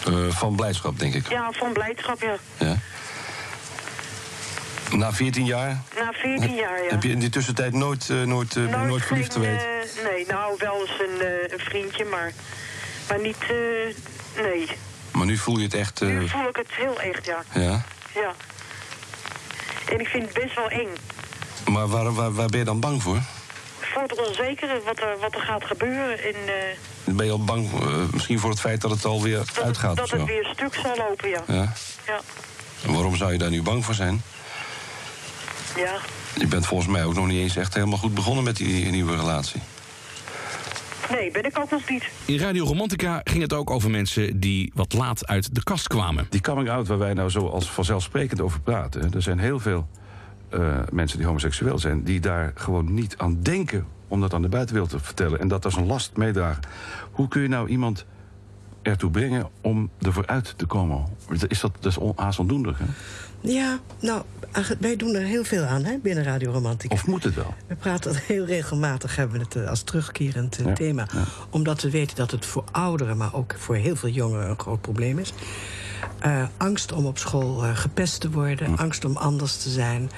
Eh, 0.06 0.28
van 0.30 0.56
blijdschap, 0.56 1.00
denk 1.00 1.14
ik. 1.14 1.30
Ja, 1.30 1.52
van 1.52 1.74
blijdschap, 1.74 2.22
ja. 2.22 2.36
Ja. 2.58 2.78
Na 4.98 5.14
14 5.14 5.46
jaar 5.46 5.82
Na 6.00 6.12
14 6.12 6.56
jaar, 6.56 6.84
ja. 6.84 6.90
heb 6.90 7.04
je 7.04 7.10
in 7.10 7.20
die 7.20 7.30
tussentijd 7.30 7.74
nooit, 7.74 8.10
eh, 8.10 8.22
nooit, 8.22 8.54
ben 8.54 8.70
je 8.70 8.76
nooit 8.76 9.04
verliefd 9.04 9.34
geen, 9.34 9.44
geweest. 9.44 10.00
nee, 10.04 10.26
nou, 10.26 10.56
wel 10.58 10.82
eens 10.82 11.00
een, 11.00 11.28
een 11.54 11.60
vriendje, 11.60 12.06
maar, 12.06 12.32
maar 13.08 13.20
niet... 13.22 13.46
nee. 14.36 14.68
Maar 15.12 15.26
nu 15.26 15.38
voel 15.38 15.58
je 15.58 15.64
het 15.64 15.74
echt. 15.74 16.02
Nu 16.02 16.30
voel 16.30 16.48
ik 16.48 16.56
het 16.56 16.72
heel 16.72 17.00
echt, 17.00 17.26
ja. 17.26 17.44
ja. 17.54 17.86
Ja. 18.14 18.34
En 19.90 20.00
ik 20.00 20.08
vind 20.08 20.24
het 20.24 20.34
best 20.34 20.56
wel 20.56 20.70
eng. 20.70 20.90
Maar 21.68 21.88
waar, 21.88 22.14
waar, 22.14 22.34
waar 22.34 22.48
ben 22.48 22.60
je 22.60 22.66
dan 22.66 22.80
bang 22.80 23.02
voor? 23.04 23.22
Voor 23.94 24.02
het 24.02 24.28
onzekere, 24.28 24.82
wat 24.86 25.00
er, 25.00 25.18
wat 25.20 25.36
er 25.36 25.42
gaat 25.42 25.64
gebeuren. 25.64 26.24
En 26.24 26.36
eh, 27.06 27.16
Ben 27.16 27.26
je 27.26 27.32
al 27.32 27.44
bang 27.44 27.72
eh, 27.74 27.98
misschien 28.12 28.40
voor 28.40 28.50
het 28.50 28.60
feit 28.60 28.82
dat 28.82 28.92
het 28.92 29.06
alweer 29.06 29.38
dat, 29.38 29.62
uitgaat 29.62 29.90
het, 29.90 29.96
dat 29.98 30.06
of 30.06 30.10
zo? 30.10 30.18
het 30.18 30.26
weer 30.26 30.50
stuk 30.54 30.74
zal 30.74 30.96
lopen, 30.98 31.30
ja. 31.30 31.44
Ja. 31.48 31.74
Ja. 32.08 32.20
En 32.86 32.94
waarom 32.94 33.16
zou 33.16 33.32
je 33.32 33.38
daar 33.38 33.50
nu 33.50 33.62
bang 33.62 33.86
voor 33.86 33.94
zijn? 33.94 34.22
Ja. 35.76 35.96
Je 36.38 36.48
bent 36.48 36.66
volgens 36.66 36.90
mij 36.90 37.04
ook 37.04 37.14
nog 37.14 37.28
niet 37.28 37.40
eens 37.40 37.56
echt 37.56 37.74
helemaal 37.74 37.98
goed 37.98 38.14
begonnen 38.14 38.44
met 38.44 38.56
die 38.56 38.86
nieuwe 38.86 39.16
relatie. 39.16 39.62
Nee, 41.10 41.32
ben 41.32 41.46
ik 41.46 41.60
ook 41.60 41.72
nog 41.72 41.90
niet. 41.90 42.04
In 42.26 42.38
Radio 42.38 42.66
Romantica 42.66 43.22
ging 43.24 43.42
het 43.42 43.54
ook 43.54 43.70
over 43.70 43.90
mensen 43.90 44.40
die 44.40 44.72
wat 44.74 44.94
laat 44.94 45.28
uit 45.28 45.56
de 45.56 45.64
kast 45.64 45.88
kwamen. 45.88 46.28
Die 46.30 46.42
coming 46.42 46.70
out 46.70 46.88
waar 46.88 46.98
wij 46.98 47.14
nou 47.14 47.30
zo 47.30 47.48
als 47.48 47.72
vanzelfsprekend 47.72 48.42
over 48.42 48.60
praten... 48.60 49.14
er 49.14 49.22
zijn 49.22 49.40
heel 49.40 49.60
veel 49.60 49.88
eh, 50.54 50.78
mensen 50.92 51.18
die 51.18 51.28
homoseksueel 51.28 51.80
zijn... 51.80 52.04
die 52.04 52.20
daar 52.20 52.52
gewoon 52.56 52.94
niet 52.94 53.18
aan 53.18 53.42
denken 53.42 53.86
om 54.08 54.22
dat 54.22 54.34
aan 54.34 54.42
de 54.42 54.50
buitenwereld 54.50 54.92
te 54.92 55.00
vertellen... 55.00 55.40
en 55.40 55.48
dat 55.48 55.66
als 55.66 55.76
een 55.76 55.86
last 55.86 56.18
meedragen. 56.18 56.64
Hoe 57.12 57.28
kun 57.28 57.42
je 57.42 57.48
nou 57.48 57.68
iemand 57.68 58.06
ertoe 58.82 59.12
brengen 59.12 59.50
om 59.62 59.90
ervoor 60.02 60.28
uit 60.28 60.54
te 60.58 60.66
komen? 60.66 61.06
Is 61.48 61.60
dat, 61.60 61.72
dat 61.80 61.92
is 61.92 61.98
haast 62.16 62.40
ondoenlijk, 62.40 62.78
hè? 62.80 62.86
Ja, 63.52 63.80
nou, 64.00 64.24
wij 64.80 64.96
doen 64.96 65.16
er 65.16 65.22
heel 65.22 65.44
veel 65.44 65.64
aan 65.64 65.84
hè, 65.84 65.98
binnen 65.98 66.24
Radio 66.24 66.52
Romantica. 66.52 66.94
Of 66.94 67.08
moet 67.08 67.24
het 67.24 67.36
wel? 67.36 67.54
We 67.68 67.76
praten 67.76 68.16
heel 68.28 68.46
regelmatig, 68.46 69.16
hebben 69.16 69.38
we 69.38 69.44
het 69.44 69.56
eh, 69.56 69.70
als 69.70 69.82
terugkerend 69.82 70.58
eh, 70.60 70.66
Ja, 70.66 70.74
thema. 70.74 71.08
Omdat 71.50 71.82
we 71.82 71.90
weten 71.90 72.16
dat 72.16 72.32
het 72.32 72.46
voor 72.46 72.64
ouderen, 72.72 73.18
maar 73.18 73.34
ook 73.34 73.56
voor 73.58 73.76
heel 73.76 73.96
veel 73.96 74.10
jongeren 74.10 74.50
een 74.50 74.60
groot 74.60 74.82
probleem 74.82 75.20
is. 75.20 75.34
Eh, 76.20 76.44
angst 76.58 76.92
om 76.92 77.06
op 77.06 77.18
school 77.18 77.64
eh, 77.64 77.78
gepest 77.78 78.20
te 78.20 78.32
worden, 78.32 78.78
angst 78.78 79.06
om 79.06 79.18
anders 79.18 79.58
te 79.58 79.70
zijn. 79.70 80.12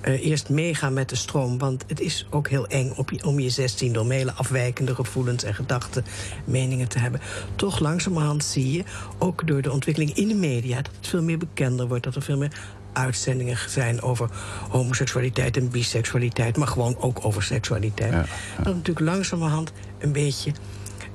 Eh, 0.00 0.26
eerst 0.26 0.48
meegaan 0.48 0.92
met 0.92 1.08
de 1.08 1.16
stroom, 1.16 1.58
want 1.58 1.84
het 1.86 2.00
is 2.00 2.26
ook 2.30 2.48
heel 2.48 2.66
eng 2.66 2.92
op 2.96 3.10
je, 3.10 3.24
om 3.24 3.40
je 3.40 3.50
16 3.50 3.92
door 3.92 4.10
hele 4.10 4.32
afwijkende 4.32 4.94
gevoelens 4.94 5.44
en 5.44 5.54
gedachten, 5.54 6.04
meningen 6.44 6.88
te 6.88 6.98
hebben. 6.98 7.20
Toch 7.56 7.78
langzamerhand 7.78 8.44
zie 8.44 8.72
je, 8.72 8.84
ook 9.18 9.46
door 9.46 9.62
de 9.62 9.72
ontwikkeling 9.72 10.16
in 10.16 10.28
de 10.28 10.34
media, 10.34 10.76
dat 10.76 10.92
het 10.96 11.08
veel 11.08 11.22
meer 11.22 11.38
bekender 11.38 11.88
wordt, 11.88 12.04
dat 12.04 12.14
er 12.14 12.22
veel 12.22 12.38
meer 12.38 12.52
uitzendingen 12.92 13.58
zijn 13.68 14.02
over 14.02 14.30
homoseksualiteit 14.70 15.56
en 15.56 15.70
biseksualiteit, 15.70 16.56
maar 16.56 16.68
gewoon 16.68 16.96
ook 16.98 17.24
over 17.24 17.42
seksualiteit. 17.42 18.12
Dat 18.56 18.74
natuurlijk 18.74 19.06
langzamerhand 19.06 19.72
een 19.98 20.12
beetje 20.12 20.52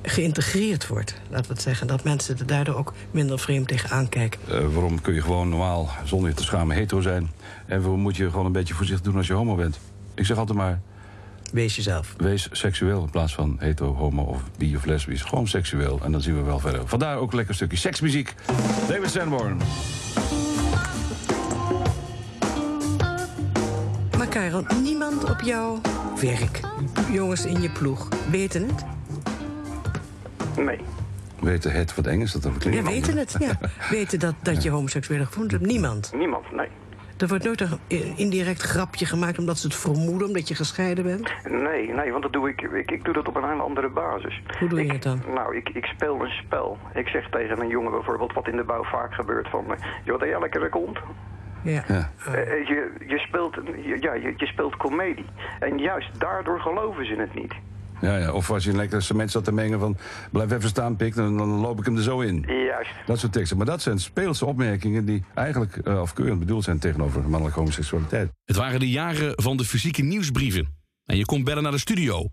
geïntegreerd 0.02 0.86
wordt, 0.86 1.14
laten 1.30 1.46
we 1.46 1.52
het 1.52 1.62
zeggen. 1.62 1.86
Dat 1.86 2.04
mensen 2.04 2.38
er 2.38 2.46
daardoor 2.46 2.74
ook 2.74 2.92
minder 3.10 3.38
vreemd 3.38 3.68
tegenaan 3.68 4.08
kijken. 4.08 4.40
Eh, 4.48 4.66
waarom 4.72 5.00
kun 5.00 5.14
je 5.14 5.22
gewoon 5.22 5.48
normaal, 5.48 5.88
zonder 6.04 6.28
je 6.28 6.34
te 6.34 6.42
schamen, 6.42 6.76
hetero 6.76 7.00
zijn? 7.00 7.30
En 7.66 7.80
waarom 7.80 8.00
moet 8.00 8.16
je 8.16 8.30
gewoon 8.30 8.46
een 8.46 8.52
beetje 8.52 8.74
voorzichtig 8.74 9.06
doen 9.06 9.16
als 9.16 9.26
je 9.26 9.32
homo 9.32 9.54
bent? 9.54 9.78
Ik 10.14 10.26
zeg 10.26 10.36
altijd 10.36 10.58
maar... 10.58 10.80
Wees 11.52 11.76
jezelf. 11.76 12.14
Wees 12.16 12.48
seksueel 12.52 13.02
in 13.02 13.10
plaats 13.10 13.34
van 13.34 13.56
hetero, 13.58 13.94
homo 13.94 14.22
of 14.22 14.42
bi 14.58 14.76
of 14.76 14.84
lesbisch. 14.84 15.22
Gewoon 15.22 15.48
seksueel 15.48 16.00
en 16.04 16.12
dan 16.12 16.20
zien 16.20 16.36
we 16.36 16.42
wel 16.42 16.58
verder. 16.58 16.88
Vandaar 16.88 17.16
ook 17.16 17.30
een 17.30 17.36
lekker 17.36 17.54
stukje 17.54 17.76
seksmuziek. 17.76 18.34
David 18.88 19.10
Sanborn. 19.10 19.56
Maar 24.16 24.28
Karel, 24.28 24.64
niemand 24.82 25.30
op 25.30 25.40
jouw 25.40 25.80
werk, 26.20 26.60
jongens 27.12 27.44
in 27.44 27.62
je 27.62 27.70
ploeg, 27.70 28.08
weten 28.30 28.66
het? 28.66 28.97
Nee. 30.64 30.78
Weten 31.40 31.72
het 31.72 31.94
wat 31.94 32.06
eng 32.06 32.20
is 32.20 32.32
dat 32.32 32.42
dan 32.42 32.52
Ja, 32.52 32.58
klinkt? 32.58 32.88
weten 32.90 33.16
het, 33.16 33.36
ja. 33.38 33.58
Weten 33.96 34.18
dat, 34.18 34.34
dat 34.42 34.62
je 34.62 34.70
homoseksuele 34.70 35.24
gevoelens 35.24 35.52
hebt? 35.54 35.66
Niemand. 35.66 36.12
Niemand, 36.14 36.52
nee. 36.52 36.68
Er 37.18 37.28
wordt 37.28 37.44
nooit 37.44 37.60
een 37.60 37.78
indirect 38.16 38.62
grapje 38.62 39.06
gemaakt 39.06 39.38
omdat 39.38 39.58
ze 39.58 39.66
het 39.66 39.76
vermoeden, 39.76 40.26
omdat 40.28 40.48
je 40.48 40.54
gescheiden 40.54 41.04
bent? 41.04 41.32
Nee, 41.48 41.92
nee, 41.92 42.10
want 42.10 42.22
dat 42.22 42.32
doe 42.32 42.48
ik, 42.48 42.60
ik, 42.62 42.90
ik 42.90 43.04
doe 43.04 43.14
dat 43.14 43.28
op 43.28 43.36
een 43.36 43.48
hele 43.48 43.62
andere 43.62 43.88
basis. 43.88 44.42
Hoe 44.58 44.68
doe 44.68 44.78
je 44.78 44.84
Ik- 44.84 44.92
het 44.92 45.02
dan? 45.02 45.22
Nou, 45.34 45.56
ik, 45.56 45.68
ik 45.68 45.84
speel 45.84 46.20
een 46.24 46.30
spel. 46.30 46.78
Ik 46.94 47.06
zeg 47.08 47.28
tegen 47.30 47.60
een 47.60 47.68
jongen 47.68 47.90
bijvoorbeeld, 47.90 48.32
wat 48.32 48.48
in 48.48 48.56
de 48.56 48.64
bouw 48.64 48.84
vaak 48.84 49.14
gebeurt, 49.14 49.48
van... 49.48 49.64
eh, 49.74 49.80
joh, 50.04 50.18
dat 50.18 50.28
jij 50.28 50.40
lekker 50.40 50.68
komt. 50.68 50.98
Ja. 51.62 51.84
Eh, 51.86 51.96
eh, 51.96 52.66
je, 52.68 52.92
je, 53.06 53.18
speelt, 53.18 53.54
je- 53.84 53.96
ja, 54.00 54.14
je, 54.14 54.34
je 54.36 54.46
speelt 54.46 54.76
komedie. 54.76 55.26
En 55.60 55.78
juist 55.78 56.20
daardoor 56.20 56.60
geloven 56.60 57.06
ze 57.06 57.14
het 57.14 57.34
niet. 57.34 57.54
Ja, 58.00 58.16
ja, 58.16 58.32
of 58.32 58.50
als 58.50 58.64
je 58.64 58.70
een 58.70 58.76
lekker 58.76 59.02
cement 59.02 59.30
zat 59.30 59.44
te 59.44 59.52
mengen 59.52 59.80
van... 59.80 59.96
blijf 60.30 60.52
even 60.52 60.68
staan, 60.68 60.96
pik, 60.96 61.14
dan, 61.14 61.36
dan 61.36 61.48
loop 61.48 61.78
ik 61.78 61.84
hem 61.84 61.96
er 61.96 62.02
zo 62.02 62.20
in. 62.20 62.44
Juist. 62.46 62.90
Dat 63.06 63.18
soort 63.18 63.32
teksten. 63.32 63.56
Maar 63.56 63.66
dat 63.66 63.82
zijn 63.82 63.98
speelse 63.98 64.46
opmerkingen 64.46 65.04
die 65.04 65.24
eigenlijk 65.34 65.80
uh, 65.84 66.00
afkeurend 66.00 66.38
bedoeld 66.38 66.64
zijn... 66.64 66.78
tegenover 66.78 67.22
mannelijke 67.22 67.58
homoseksualiteit. 67.58 68.30
Het 68.44 68.56
waren 68.56 68.80
de 68.80 68.90
jaren 68.90 69.32
van 69.36 69.56
de 69.56 69.64
fysieke 69.64 70.02
nieuwsbrieven. 70.02 70.76
En 71.04 71.16
je 71.16 71.24
kon 71.24 71.44
bellen 71.44 71.62
naar 71.62 71.72
de 71.72 71.78
studio. 71.78 72.28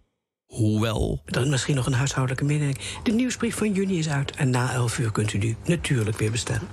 Hoewel... 0.46 1.22
Dan 1.26 1.50
misschien 1.50 1.76
nog 1.76 1.86
een 1.86 1.94
huishoudelijke 1.94 2.46
mededeling. 2.46 2.80
De 3.04 3.12
nieuwsbrief 3.12 3.56
van 3.56 3.72
juni 3.72 3.98
is 3.98 4.10
uit 4.10 4.32
en 4.32 4.50
na 4.50 4.74
11 4.74 5.00
uur 5.00 5.12
kunt 5.12 5.34
u 5.34 5.38
die 5.38 5.56
natuurlijk 5.66 6.18
weer 6.18 6.32
bestellen. 6.32 6.68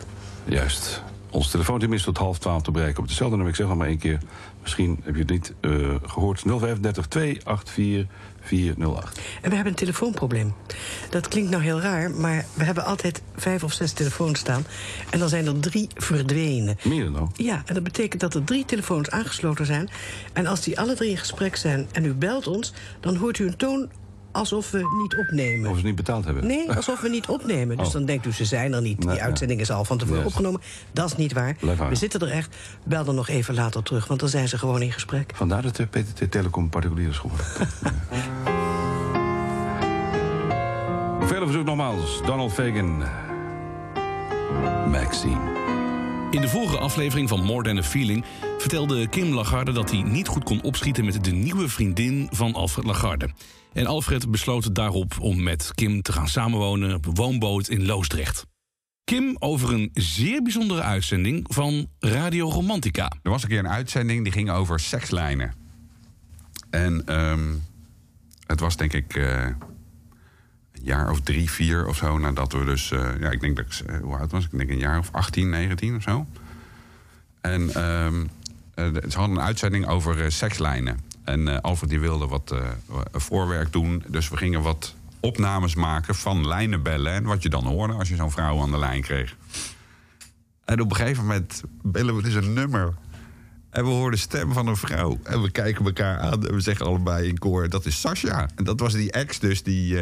Juist. 0.44 1.02
Ons 1.30 1.50
telefoonteam 1.50 1.92
is 1.92 2.02
tot 2.02 2.18
half 2.18 2.38
twaalf 2.38 2.62
te 2.62 2.70
bereiken 2.70 3.02
op 3.02 3.08
dezelfde 3.08 3.36
nummer. 3.36 3.52
Ik 3.52 3.58
zeg 3.58 3.68
nog 3.68 3.76
maar 3.76 3.86
één 3.86 3.98
keer. 3.98 4.18
Misschien 4.62 5.00
heb 5.02 5.14
je 5.14 5.20
het 5.20 5.30
niet 5.30 5.54
uh, 5.60 5.94
gehoord. 6.02 6.42
035 6.46 7.06
284 7.06 8.06
408. 8.42 9.20
En 9.40 9.48
we 9.48 9.54
hebben 9.54 9.72
een 9.72 9.78
telefoonprobleem. 9.78 10.54
Dat 11.10 11.28
klinkt 11.28 11.50
nou 11.50 11.62
heel 11.62 11.80
raar, 11.80 12.10
maar 12.10 12.44
we 12.54 12.64
hebben 12.64 12.84
altijd 12.84 13.22
vijf 13.36 13.64
of 13.64 13.72
zes 13.72 13.92
telefoons 13.92 14.38
staan. 14.38 14.66
En 15.10 15.18
dan 15.18 15.28
zijn 15.28 15.46
er 15.46 15.60
drie 15.60 15.88
verdwenen. 15.94 16.76
Meer 16.82 17.12
dan? 17.12 17.32
Ja, 17.34 17.62
en 17.66 17.74
dat 17.74 17.82
betekent 17.82 18.20
dat 18.20 18.34
er 18.34 18.44
drie 18.44 18.64
telefoons 18.64 19.10
aangesloten 19.10 19.66
zijn. 19.66 19.90
En 20.32 20.46
als 20.46 20.60
die 20.60 20.80
alle 20.80 20.94
drie 20.94 21.10
in 21.10 21.18
gesprek 21.18 21.56
zijn 21.56 21.88
en 21.92 22.04
u 22.04 22.14
belt 22.14 22.46
ons... 22.46 22.72
dan 23.00 23.16
hoort 23.16 23.38
u 23.38 23.46
een 23.46 23.56
toon 23.56 23.90
alsof 24.32 24.70
we 24.70 24.78
niet 25.02 25.16
opnemen. 25.16 25.70
Of 25.70 25.78
ze 25.78 25.84
niet 25.84 25.94
betaald 25.94 26.24
hebben? 26.24 26.46
Nee, 26.46 26.72
alsof 26.72 27.00
we 27.00 27.08
niet 27.08 27.26
opnemen. 27.26 27.76
Dus 27.76 27.86
Oh. 27.86 27.92
dan 27.92 28.04
denkt 28.04 28.26
u, 28.26 28.32
ze 28.32 28.44
zijn 28.44 28.72
er 28.72 28.82
niet. 28.82 29.00
Die 29.00 29.22
uitzending 29.22 29.60
is 29.60 29.70
al 29.70 29.84
van 29.84 29.98
tevoren 29.98 30.18
Yes. 30.22 30.28
opgenomen. 30.30 30.60
Dat 30.92 31.06
is 31.06 31.16
niet 31.16 31.32
waar. 31.32 31.56
Blijf. 31.60 31.78
We 31.88 31.94
zitten 31.94 32.20
er 32.20 32.30
echt. 32.30 32.56
Bel 32.84 33.04
dan 33.04 33.14
nog 33.14 33.28
even 33.28 33.54
later 33.54 33.82
terug, 33.82 34.06
want 34.06 34.20
dan 34.20 34.28
zijn 34.28 34.48
ze 34.48 34.58
gewoon 34.58 34.82
in 34.82 34.92
gesprek. 34.92 35.32
Vandaar 35.34 35.62
dat 35.62 35.76
de 35.76 35.86
PTT 35.86 36.30
Telecom 36.30 36.68
particulier 36.68 37.08
is 37.08 37.18
geworden. 37.18 37.46
Vele 41.28 41.44
verzoek 41.44 41.64
nogmaals. 41.64 42.20
Donald 42.26 42.52
Fagan. 42.52 43.02
Maxine. 44.90 45.61
In 46.32 46.40
de 46.40 46.48
vorige 46.48 46.78
aflevering 46.78 47.28
van 47.28 47.44
More 47.44 47.62
Than 47.62 47.78
a 47.78 47.82
Feeling 47.82 48.24
vertelde 48.58 49.08
Kim 49.08 49.34
Lagarde 49.34 49.72
dat 49.72 49.90
hij 49.90 50.02
niet 50.02 50.28
goed 50.28 50.44
kon 50.44 50.62
opschieten 50.62 51.04
met 51.04 51.24
de 51.24 51.30
nieuwe 51.30 51.68
vriendin 51.68 52.28
van 52.30 52.54
Alfred 52.54 52.84
Lagarde. 52.84 53.30
En 53.72 53.86
Alfred 53.86 54.30
besloot 54.30 54.74
daarop 54.74 55.20
om 55.20 55.42
met 55.42 55.70
Kim 55.74 56.02
te 56.02 56.12
gaan 56.12 56.28
samenwonen 56.28 56.94
op 56.94 57.06
een 57.06 57.14
woonboot 57.14 57.68
in 57.68 57.86
Loosdrecht. 57.86 58.46
Kim 59.04 59.36
over 59.38 59.72
een 59.72 59.90
zeer 59.92 60.42
bijzondere 60.42 60.82
uitzending 60.82 61.44
van 61.48 61.86
Radio 61.98 62.50
Romantica. 62.50 63.12
Er 63.22 63.30
was 63.30 63.42
een 63.42 63.48
keer 63.48 63.58
een 63.58 63.68
uitzending 63.68 64.22
die 64.22 64.32
ging 64.32 64.50
over 64.50 64.80
sekslijnen. 64.80 65.54
En 66.70 67.02
ehm, 67.06 67.54
het 68.46 68.60
was 68.60 68.76
denk 68.76 68.92
ik 68.92 69.16
eh, 69.16 69.46
jaar 70.82 71.10
of 71.10 71.20
drie, 71.20 71.50
vier 71.50 71.86
of 71.86 71.96
zo 71.96 72.18
nadat 72.18 72.52
we 72.52 72.64
dus... 72.64 72.90
eh, 72.90 73.20
ja, 73.20 73.30
ik 73.30 73.40
denk 73.40 73.56
dat 73.56 73.64
ik... 73.64 73.86
eh, 73.86 74.00
hoe 74.00 74.16
oud 74.16 74.30
was 74.30 74.44
ik? 74.44 74.50
Denk 74.50 74.70
een 74.70 74.78
jaar 74.78 74.98
of 74.98 75.08
18, 75.12 75.48
19 75.48 75.96
of 75.96 76.02
zo. 76.02 76.26
En 77.40 77.74
ehm, 77.74 78.24
eh, 78.74 78.86
ze 79.08 79.18
hadden 79.18 79.36
een 79.36 79.42
uitzending 79.42 79.86
over 79.88 80.32
sekslijnen. 80.32 80.98
En 81.24 81.62
Alfred 81.62 81.90
die 81.90 82.00
wilde 82.00 82.26
wat 82.26 82.54
voorwerk 83.12 83.72
doen. 83.72 84.04
Dus 84.08 84.28
we 84.28 84.36
gingen 84.36 84.62
wat 84.62 84.94
opnames 85.20 85.74
maken 85.74 86.14
van 86.14 86.46
lijnenbellen. 86.46 87.12
En 87.12 87.24
wat 87.24 87.42
je 87.42 87.48
dan 87.48 87.64
hoorde 87.64 87.94
als 87.94 88.08
je 88.08 88.16
zo'n 88.16 88.30
vrouw 88.30 88.60
aan 88.60 88.70
de 88.70 88.78
lijn 88.78 89.02
kreeg. 89.02 89.36
En 90.64 90.80
op 90.80 90.90
een 90.90 90.96
gegeven 90.96 91.22
moment 91.22 91.62
bellen 91.82 92.16
we 92.16 92.22
dus 92.22 92.34
een 92.34 92.52
nummer. 92.52 92.94
En 93.70 93.84
we 93.84 93.90
horen 93.90 94.10
de 94.10 94.16
stem 94.16 94.52
van 94.52 94.66
een 94.66 94.76
vrouw. 94.76 95.18
En 95.22 95.42
we 95.42 95.50
kijken 95.50 95.84
elkaar 95.84 96.18
aan 96.18 96.46
en 96.46 96.54
we 96.54 96.60
zeggen 96.60 96.86
allebei 96.86 97.28
in 97.28 97.38
koor... 97.38 97.68
dat 97.68 97.86
is 97.86 98.00
Sascha. 98.00 98.48
En 98.54 98.64
dat 98.64 98.80
was 98.80 98.92
die 98.92 99.12
ex 99.12 99.38
dus 99.38 99.62
die, 99.62 99.98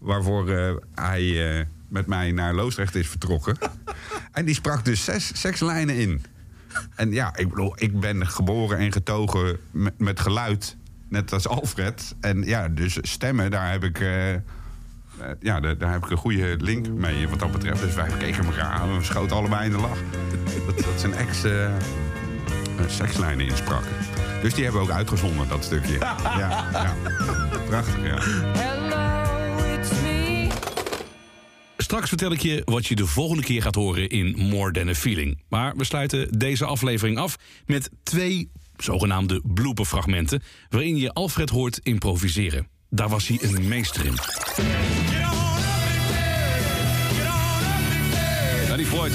waarvoor 0.00 0.48
eh, 0.48 0.74
hij 0.94 1.58
eh, 1.58 1.64
met 1.88 2.06
mij 2.06 2.32
naar 2.32 2.54
Loosdrecht 2.54 2.94
is 2.94 3.08
vertrokken. 3.08 3.56
en 4.32 4.44
die 4.44 4.54
sprak 4.54 4.84
dus 4.84 5.04
zes, 5.04 5.32
zes 5.34 5.60
lijnen 5.60 5.96
in. 5.96 6.24
En 6.94 7.12
ja, 7.12 7.36
ik 7.36 7.48
bedoel, 7.48 7.72
ik 7.76 8.00
ben 8.00 8.26
geboren 8.26 8.78
en 8.78 8.92
getogen 8.92 9.58
met, 9.70 9.98
met 9.98 10.20
geluid. 10.20 10.76
Net 11.08 11.32
als 11.32 11.48
Alfred. 11.48 12.14
En 12.20 12.42
ja, 12.42 12.68
dus 12.68 12.98
stemmen, 13.02 13.50
daar 13.50 13.70
heb 13.70 13.84
ik... 13.84 14.00
eh, 14.00 14.34
ja, 15.40 15.60
daar, 15.60 15.78
daar 15.78 15.92
heb 15.92 16.04
ik 16.04 16.10
een 16.10 16.16
goede 16.16 16.56
link 16.58 16.88
mee 16.88 17.28
wat 17.28 17.38
dat 17.38 17.52
betreft. 17.52 17.80
Dus 17.80 17.94
wij 17.94 18.10
keken 18.18 18.44
elkaar 18.44 18.70
aan 18.70 18.88
en 18.88 18.98
we 18.98 19.04
schoten 19.04 19.36
allebei 19.36 19.64
in 19.64 19.70
de 19.70 19.80
lach. 19.80 19.98
Dat, 20.66 20.76
dat 20.76 21.00
zijn 21.00 21.14
ex 21.14 21.44
sekslijnen 22.86 23.46
inspraken. 23.46 23.90
Dus 24.42 24.54
die 24.54 24.64
hebben 24.64 24.82
we 24.82 24.88
ook 24.88 24.94
uitgezonden, 24.94 25.48
dat 25.48 25.64
stukje. 25.64 25.98
Ja, 26.38 26.64
ja. 26.72 26.94
Prachtig, 27.66 28.06
ja. 28.06 28.79
Straks 31.90 32.08
vertel 32.08 32.32
ik 32.32 32.40
je 32.40 32.62
wat 32.64 32.86
je 32.86 32.94
de 32.94 33.06
volgende 33.06 33.42
keer 33.42 33.62
gaat 33.62 33.74
horen 33.74 34.08
in 34.08 34.34
More 34.36 34.72
Than 34.72 34.88
a 34.88 34.94
Feeling. 34.94 35.42
Maar 35.48 35.76
we 35.76 35.84
sluiten 35.84 36.38
deze 36.38 36.64
aflevering 36.64 37.18
af 37.18 37.36
met 37.66 37.90
twee 38.02 38.50
zogenaamde 38.76 39.40
blooperfragmenten... 39.44 40.42
waarin 40.68 40.96
je 40.96 41.12
Alfred 41.12 41.50
hoort 41.50 41.80
improviseren. 41.82 42.68
Daar 42.88 43.08
was 43.08 43.26
hij 43.26 43.38
een 43.42 43.68
meester 43.68 44.06
in. 44.06 44.14
Ja, 48.66 48.76
die 48.76 48.86
Floyd, 48.86 49.12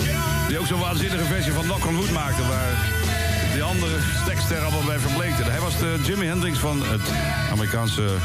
die 0.47 0.59
ook 0.59 0.67
zo'n 0.67 0.79
waanzinnige 0.79 1.25
versie 1.25 1.51
van 1.51 1.63
Knock 1.63 1.85
on 1.85 1.95
Wood 1.95 2.11
maakte... 2.11 2.47
waar 2.47 2.91
die 3.53 3.63
andere 3.63 3.99
stekster 4.23 4.59
allemaal 4.59 4.85
bij 4.85 4.99
verbleekte. 4.99 5.43
Hij 5.43 5.59
was 5.59 5.79
de 5.79 5.99
Jimi 6.05 6.25
Hendrix 6.25 6.57
van 6.57 6.81
het 6.85 7.09
Amerikaanse 7.51 8.17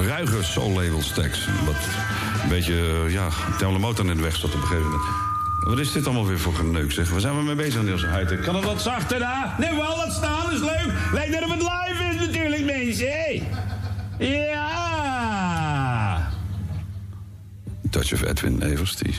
ruige 0.00 0.42
soul 0.42 0.70
label 0.70 1.02
Stax. 1.02 1.48
Een 2.46 2.52
beetje, 2.52 3.02
eh, 3.04 3.12
ja, 3.12 3.28
de 3.58 3.78
motor 3.78 4.06
in 4.06 4.16
de 4.16 4.22
weg 4.22 4.36
zat 4.36 4.54
op 4.54 4.60
een 4.60 4.66
gegeven 4.66 4.84
moment. 4.84 5.02
Wat 5.60 5.78
is 5.78 5.92
dit 5.92 6.04
allemaal 6.04 6.26
weer 6.26 6.38
voor 6.38 6.54
geneuk, 6.54 6.92
zeg? 6.92 7.10
Waar 7.10 7.20
zijn 7.20 7.36
we 7.36 7.42
mee 7.42 7.54
bezig, 7.54 7.82
Niels 7.82 8.02
Heijten? 8.02 8.40
Kan 8.40 8.54
het 8.54 8.64
wat 8.64 8.82
zachter 8.82 9.18
daar? 9.18 9.54
Nee, 9.58 9.74
wel, 9.74 9.96
dat 9.96 10.12
staan 10.12 10.52
is 10.52 10.60
leuk. 10.60 10.92
Lijkt 11.12 11.32
dat 11.32 11.50
het 11.50 11.62
live 11.62 12.04
is 12.14 12.26
natuurlijk, 12.26 12.64
mensen. 12.64 13.46
Ja! 14.18 15.56
Touch 17.90 18.12
of 18.12 18.22
Edwin 18.22 18.62
Evers, 18.62 18.96
die 18.96 19.14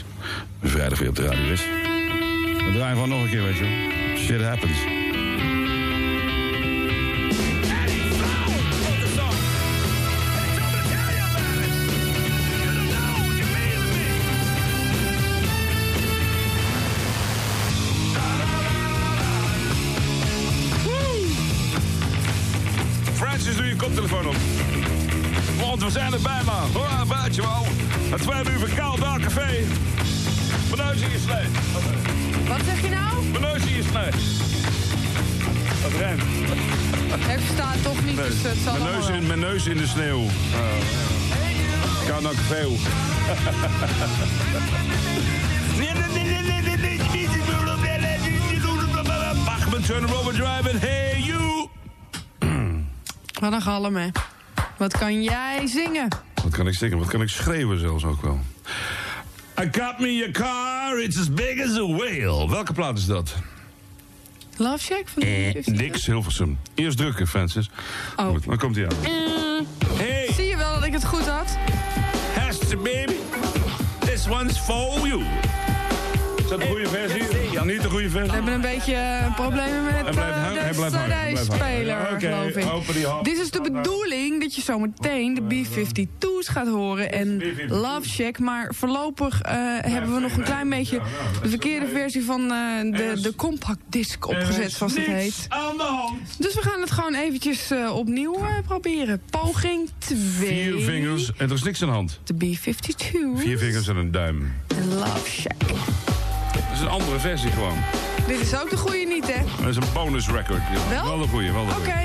vrijdag 0.62 0.98
weer 0.98 1.08
op 1.08 1.16
de 1.16 1.26
radio 1.26 1.52
is. 1.52 1.64
We 1.64 2.70
draaien 2.74 2.94
gewoon 2.94 3.08
nog 3.08 3.22
een 3.22 3.30
keer, 3.30 3.42
weet 3.42 3.56
je. 3.56 4.14
Shit 4.16 4.42
happens. 4.42 4.78
Aan 26.76 27.08
buitje, 27.08 27.42
man. 27.42 27.64
Het 28.10 28.22
twee 28.22 28.52
uur 28.52 28.58
verkaald 28.58 29.00
daar 29.00 29.20
café. 29.20 29.64
Mijn 30.76 30.88
neus 30.88 31.00
in 31.00 31.10
je 31.10 31.18
slee. 31.18 31.46
Wat 32.48 32.60
zeg 32.64 32.80
je 32.80 32.88
nou? 32.88 33.24
Mijn 33.30 33.42
neus 33.42 33.62
in 33.62 33.74
je 33.76 33.82
slee. 33.82 34.10
Dat 35.82 35.92
rijmt. 36.00 36.22
Ik 36.22 37.38
versta 37.46 37.70
het 37.70 37.82
toch 37.82 38.04
niet, 38.04 38.16
Nee, 38.16 38.28
dus 38.28 38.42
het 38.42 38.56
zal 38.64 38.72
mijn, 38.72 38.84
neus 38.92 39.06
wel. 39.06 39.16
in, 39.16 39.26
mijn 39.26 39.38
neus 39.40 39.66
in 39.66 39.76
de 39.76 39.86
sneeuw. 39.86 40.26
Koud 42.06 42.22
naar 42.22 42.32
café. 42.32 42.66
Bachman, 49.44 49.82
turn 49.82 50.04
over 50.04 50.32
drive 50.32 50.70
and 50.70 50.80
hey 50.80 51.20
you. 51.20 51.68
Wat 53.40 53.52
een 53.52 53.62
galm, 53.62 53.96
hè. 53.96 54.08
Wat 54.76 54.98
kan 54.98 55.22
jij 55.22 55.66
zingen? 55.66 56.08
Wat 56.48 56.56
kan 56.56 56.66
ik 56.66 56.74
zingen? 56.74 56.98
Wat 56.98 57.08
kan 57.08 57.22
ik 57.22 57.28
schreeuwen 57.28 57.78
zelfs 57.78 58.04
ook 58.04 58.22
wel? 58.22 58.40
I 59.60 59.68
got 59.72 59.98
me 59.98 60.24
a 60.28 60.30
car, 60.30 61.00
it's 61.02 61.18
as 61.18 61.32
big 61.32 61.60
as 61.62 61.76
a 61.76 61.86
whale. 61.86 62.48
Welke 62.50 62.72
plaat 62.72 62.98
is 62.98 63.06
dat? 63.06 63.34
Love 64.56 64.78
Shack 64.78 65.02
van 65.08 65.22
Eh, 65.22 65.64
Dix 65.64 66.06
Hilversum. 66.06 66.58
Eerst 66.74 66.96
drukken, 66.98 67.26
Francis. 67.26 67.70
Oh. 68.16 68.28
Goed, 68.28 68.44
dan 68.44 68.58
komt 68.58 68.76
hij 68.76 68.88
aan. 68.88 68.96
Hey. 69.96 70.28
Zie 70.32 70.44
je 70.44 70.56
wel 70.56 70.74
dat 70.74 70.84
ik 70.84 70.92
het 70.92 71.04
goed 71.04 71.26
had? 71.28 71.56
Hester, 72.32 72.78
baby. 72.78 73.14
This 73.98 74.28
one's 74.28 74.58
for 74.58 75.06
you. 75.08 75.22
Is 76.48 76.54
dat 76.56 76.62
de 76.62 76.68
goede 76.68 76.88
versie? 76.88 77.50
Ja, 77.52 77.64
niet 77.64 77.82
de 77.82 77.90
goede 77.90 78.10
versie? 78.10 78.28
We 78.28 78.34
hebben 78.34 78.54
een 78.54 78.60
beetje 78.60 78.94
eh, 78.94 79.34
problemen 79.34 79.84
met 79.84 80.16
eh, 80.16 80.24
hij 81.58 81.84
de 81.84 81.96
Oké, 82.12 82.26
geloof 82.26 82.56
ik. 82.56 82.66
open 82.72 82.94
die 82.94 83.06
hap. 83.06 83.24
Dit 83.24 83.38
is 83.38 83.50
de 83.50 83.60
bedoeling 83.60 84.40
dat 84.40 84.54
je 84.54 84.60
zometeen 84.62 85.34
de 85.34 85.42
B-52's 85.42 86.48
gaat 86.48 86.66
horen 86.66 87.12
en 87.12 87.42
Love 87.68 88.08
Shack. 88.08 88.38
Maar 88.38 88.74
voorlopig 88.74 89.40
eh, 89.40 89.52
hebben 89.80 90.14
we 90.14 90.20
nog 90.20 90.36
een 90.36 90.42
klein 90.42 90.68
beetje 90.68 91.00
de 91.42 91.48
verkeerde 91.48 91.86
versie 91.86 92.24
van 92.24 92.40
eh, 92.40 92.80
de, 92.82 93.18
de 93.22 93.34
compact 93.36 93.80
disc 93.88 94.26
opgezet, 94.26 94.72
zoals 94.72 94.94
het 94.94 95.06
heet. 95.06 95.46
aan 95.48 95.76
de 95.76 95.82
hand. 95.82 96.20
Dus 96.38 96.54
we 96.54 96.62
gaan 96.62 96.80
het 96.80 96.90
gewoon 96.90 97.14
eventjes 97.14 97.70
eh, 97.70 97.96
opnieuw 97.96 98.34
eh, 98.34 98.58
proberen. 98.66 99.20
Poging 99.30 99.88
2. 99.98 100.18
Vier 100.18 100.80
vingers 100.80 101.32
en 101.36 101.48
er 101.48 101.54
is 101.54 101.62
niks 101.62 101.82
aan 101.82 101.88
de 101.88 101.94
hand. 101.94 102.20
De 102.24 102.34
B-52's. 102.34 103.40
Vier 103.42 103.58
vingers 103.58 103.88
en 103.88 103.96
een 103.96 104.10
duim. 104.10 104.52
En 104.66 104.94
Love 104.94 105.30
Shack. 105.30 105.62
Is 106.78 106.84
een 106.84 106.90
andere 106.90 107.18
versie 107.18 107.50
gewoon. 107.50 107.78
Dit 108.26 108.40
is 108.40 108.60
ook 108.60 108.70
de 108.70 108.76
goede 108.76 109.04
niet, 109.04 109.32
hè? 109.32 109.42
Dat 109.60 109.68
is 109.68 109.76
een 109.76 109.92
bonus 109.92 110.28
record. 110.28 110.62
Ja, 110.72 110.88
Wel? 110.88 111.04
Wel 111.04 111.18
de 111.18 111.28
goede, 111.28 111.52
wel 111.52 111.66
de 111.66 111.70
Oké. 111.70 111.80
goede. 111.80 111.98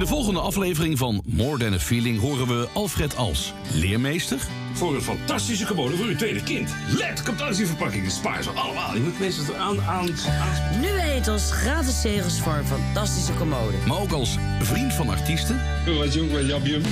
In 0.00 0.06
de 0.06 0.12
volgende 0.12 0.40
aflevering 0.40 0.98
van 0.98 1.22
More 1.26 1.58
Than 1.58 1.72
a 1.72 1.78
Feeling 1.78 2.20
horen 2.20 2.46
we 2.46 2.68
Alfred 2.72 3.16
als 3.16 3.52
leermeester. 3.74 4.38
Voor 4.72 4.94
een 4.94 5.02
fantastische 5.02 5.66
commode 5.66 5.96
voor 5.96 6.06
uw 6.06 6.16
tweede 6.16 6.42
kind. 6.42 6.74
Let, 6.88 7.22
komt 7.22 7.40
alles 7.40 7.60
in 7.60 7.66
verpakking. 7.66 8.10
Spaar 8.10 8.42
ze 8.42 8.50
allemaal. 8.50 8.94
Je 8.94 9.00
moet 9.00 9.18
mensen 9.18 9.58
aan, 9.58 9.80
aan, 9.80 10.08
aan... 10.40 10.80
Nu 10.80 10.86
heet 10.86 11.28
ons 11.28 11.52
gratis 11.52 12.00
zegels 12.00 12.40
voor 12.40 12.52
een 12.52 12.66
fantastische 12.66 13.34
commode. 13.34 13.76
Maar 13.86 13.98
ook 13.98 14.12
als 14.12 14.36
vriend 14.60 14.92
van 14.92 15.08
artiesten. 15.08 15.60
Wat 15.98 16.14
jong, 16.14 16.32
wat 16.32 16.46
jabjum. 16.46 16.82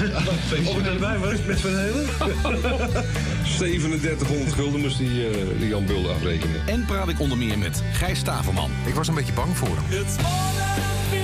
Of 0.68 0.78
ik 0.78 0.86
erbij 0.86 1.18
was 1.18 1.42
met 1.46 1.60
Van 1.60 1.76
Helen. 1.76 2.06
3700 3.56 4.52
gulden 4.58 4.80
moest 4.80 4.98
die, 4.98 5.28
eh, 5.28 5.58
die 5.58 5.68
Jan 5.68 5.86
Bulde 5.86 6.08
afrekenen. 6.08 6.66
En 6.66 6.84
praat 6.84 7.08
ik 7.08 7.20
onder 7.20 7.38
meer 7.38 7.58
met 7.58 7.82
Gijs 7.92 8.18
Staverman. 8.18 8.70
Ik 8.86 8.94
was 8.94 9.08
een 9.08 9.14
beetje 9.14 9.32
bang 9.32 9.56
voor 9.56 9.68
hem. 9.68 11.23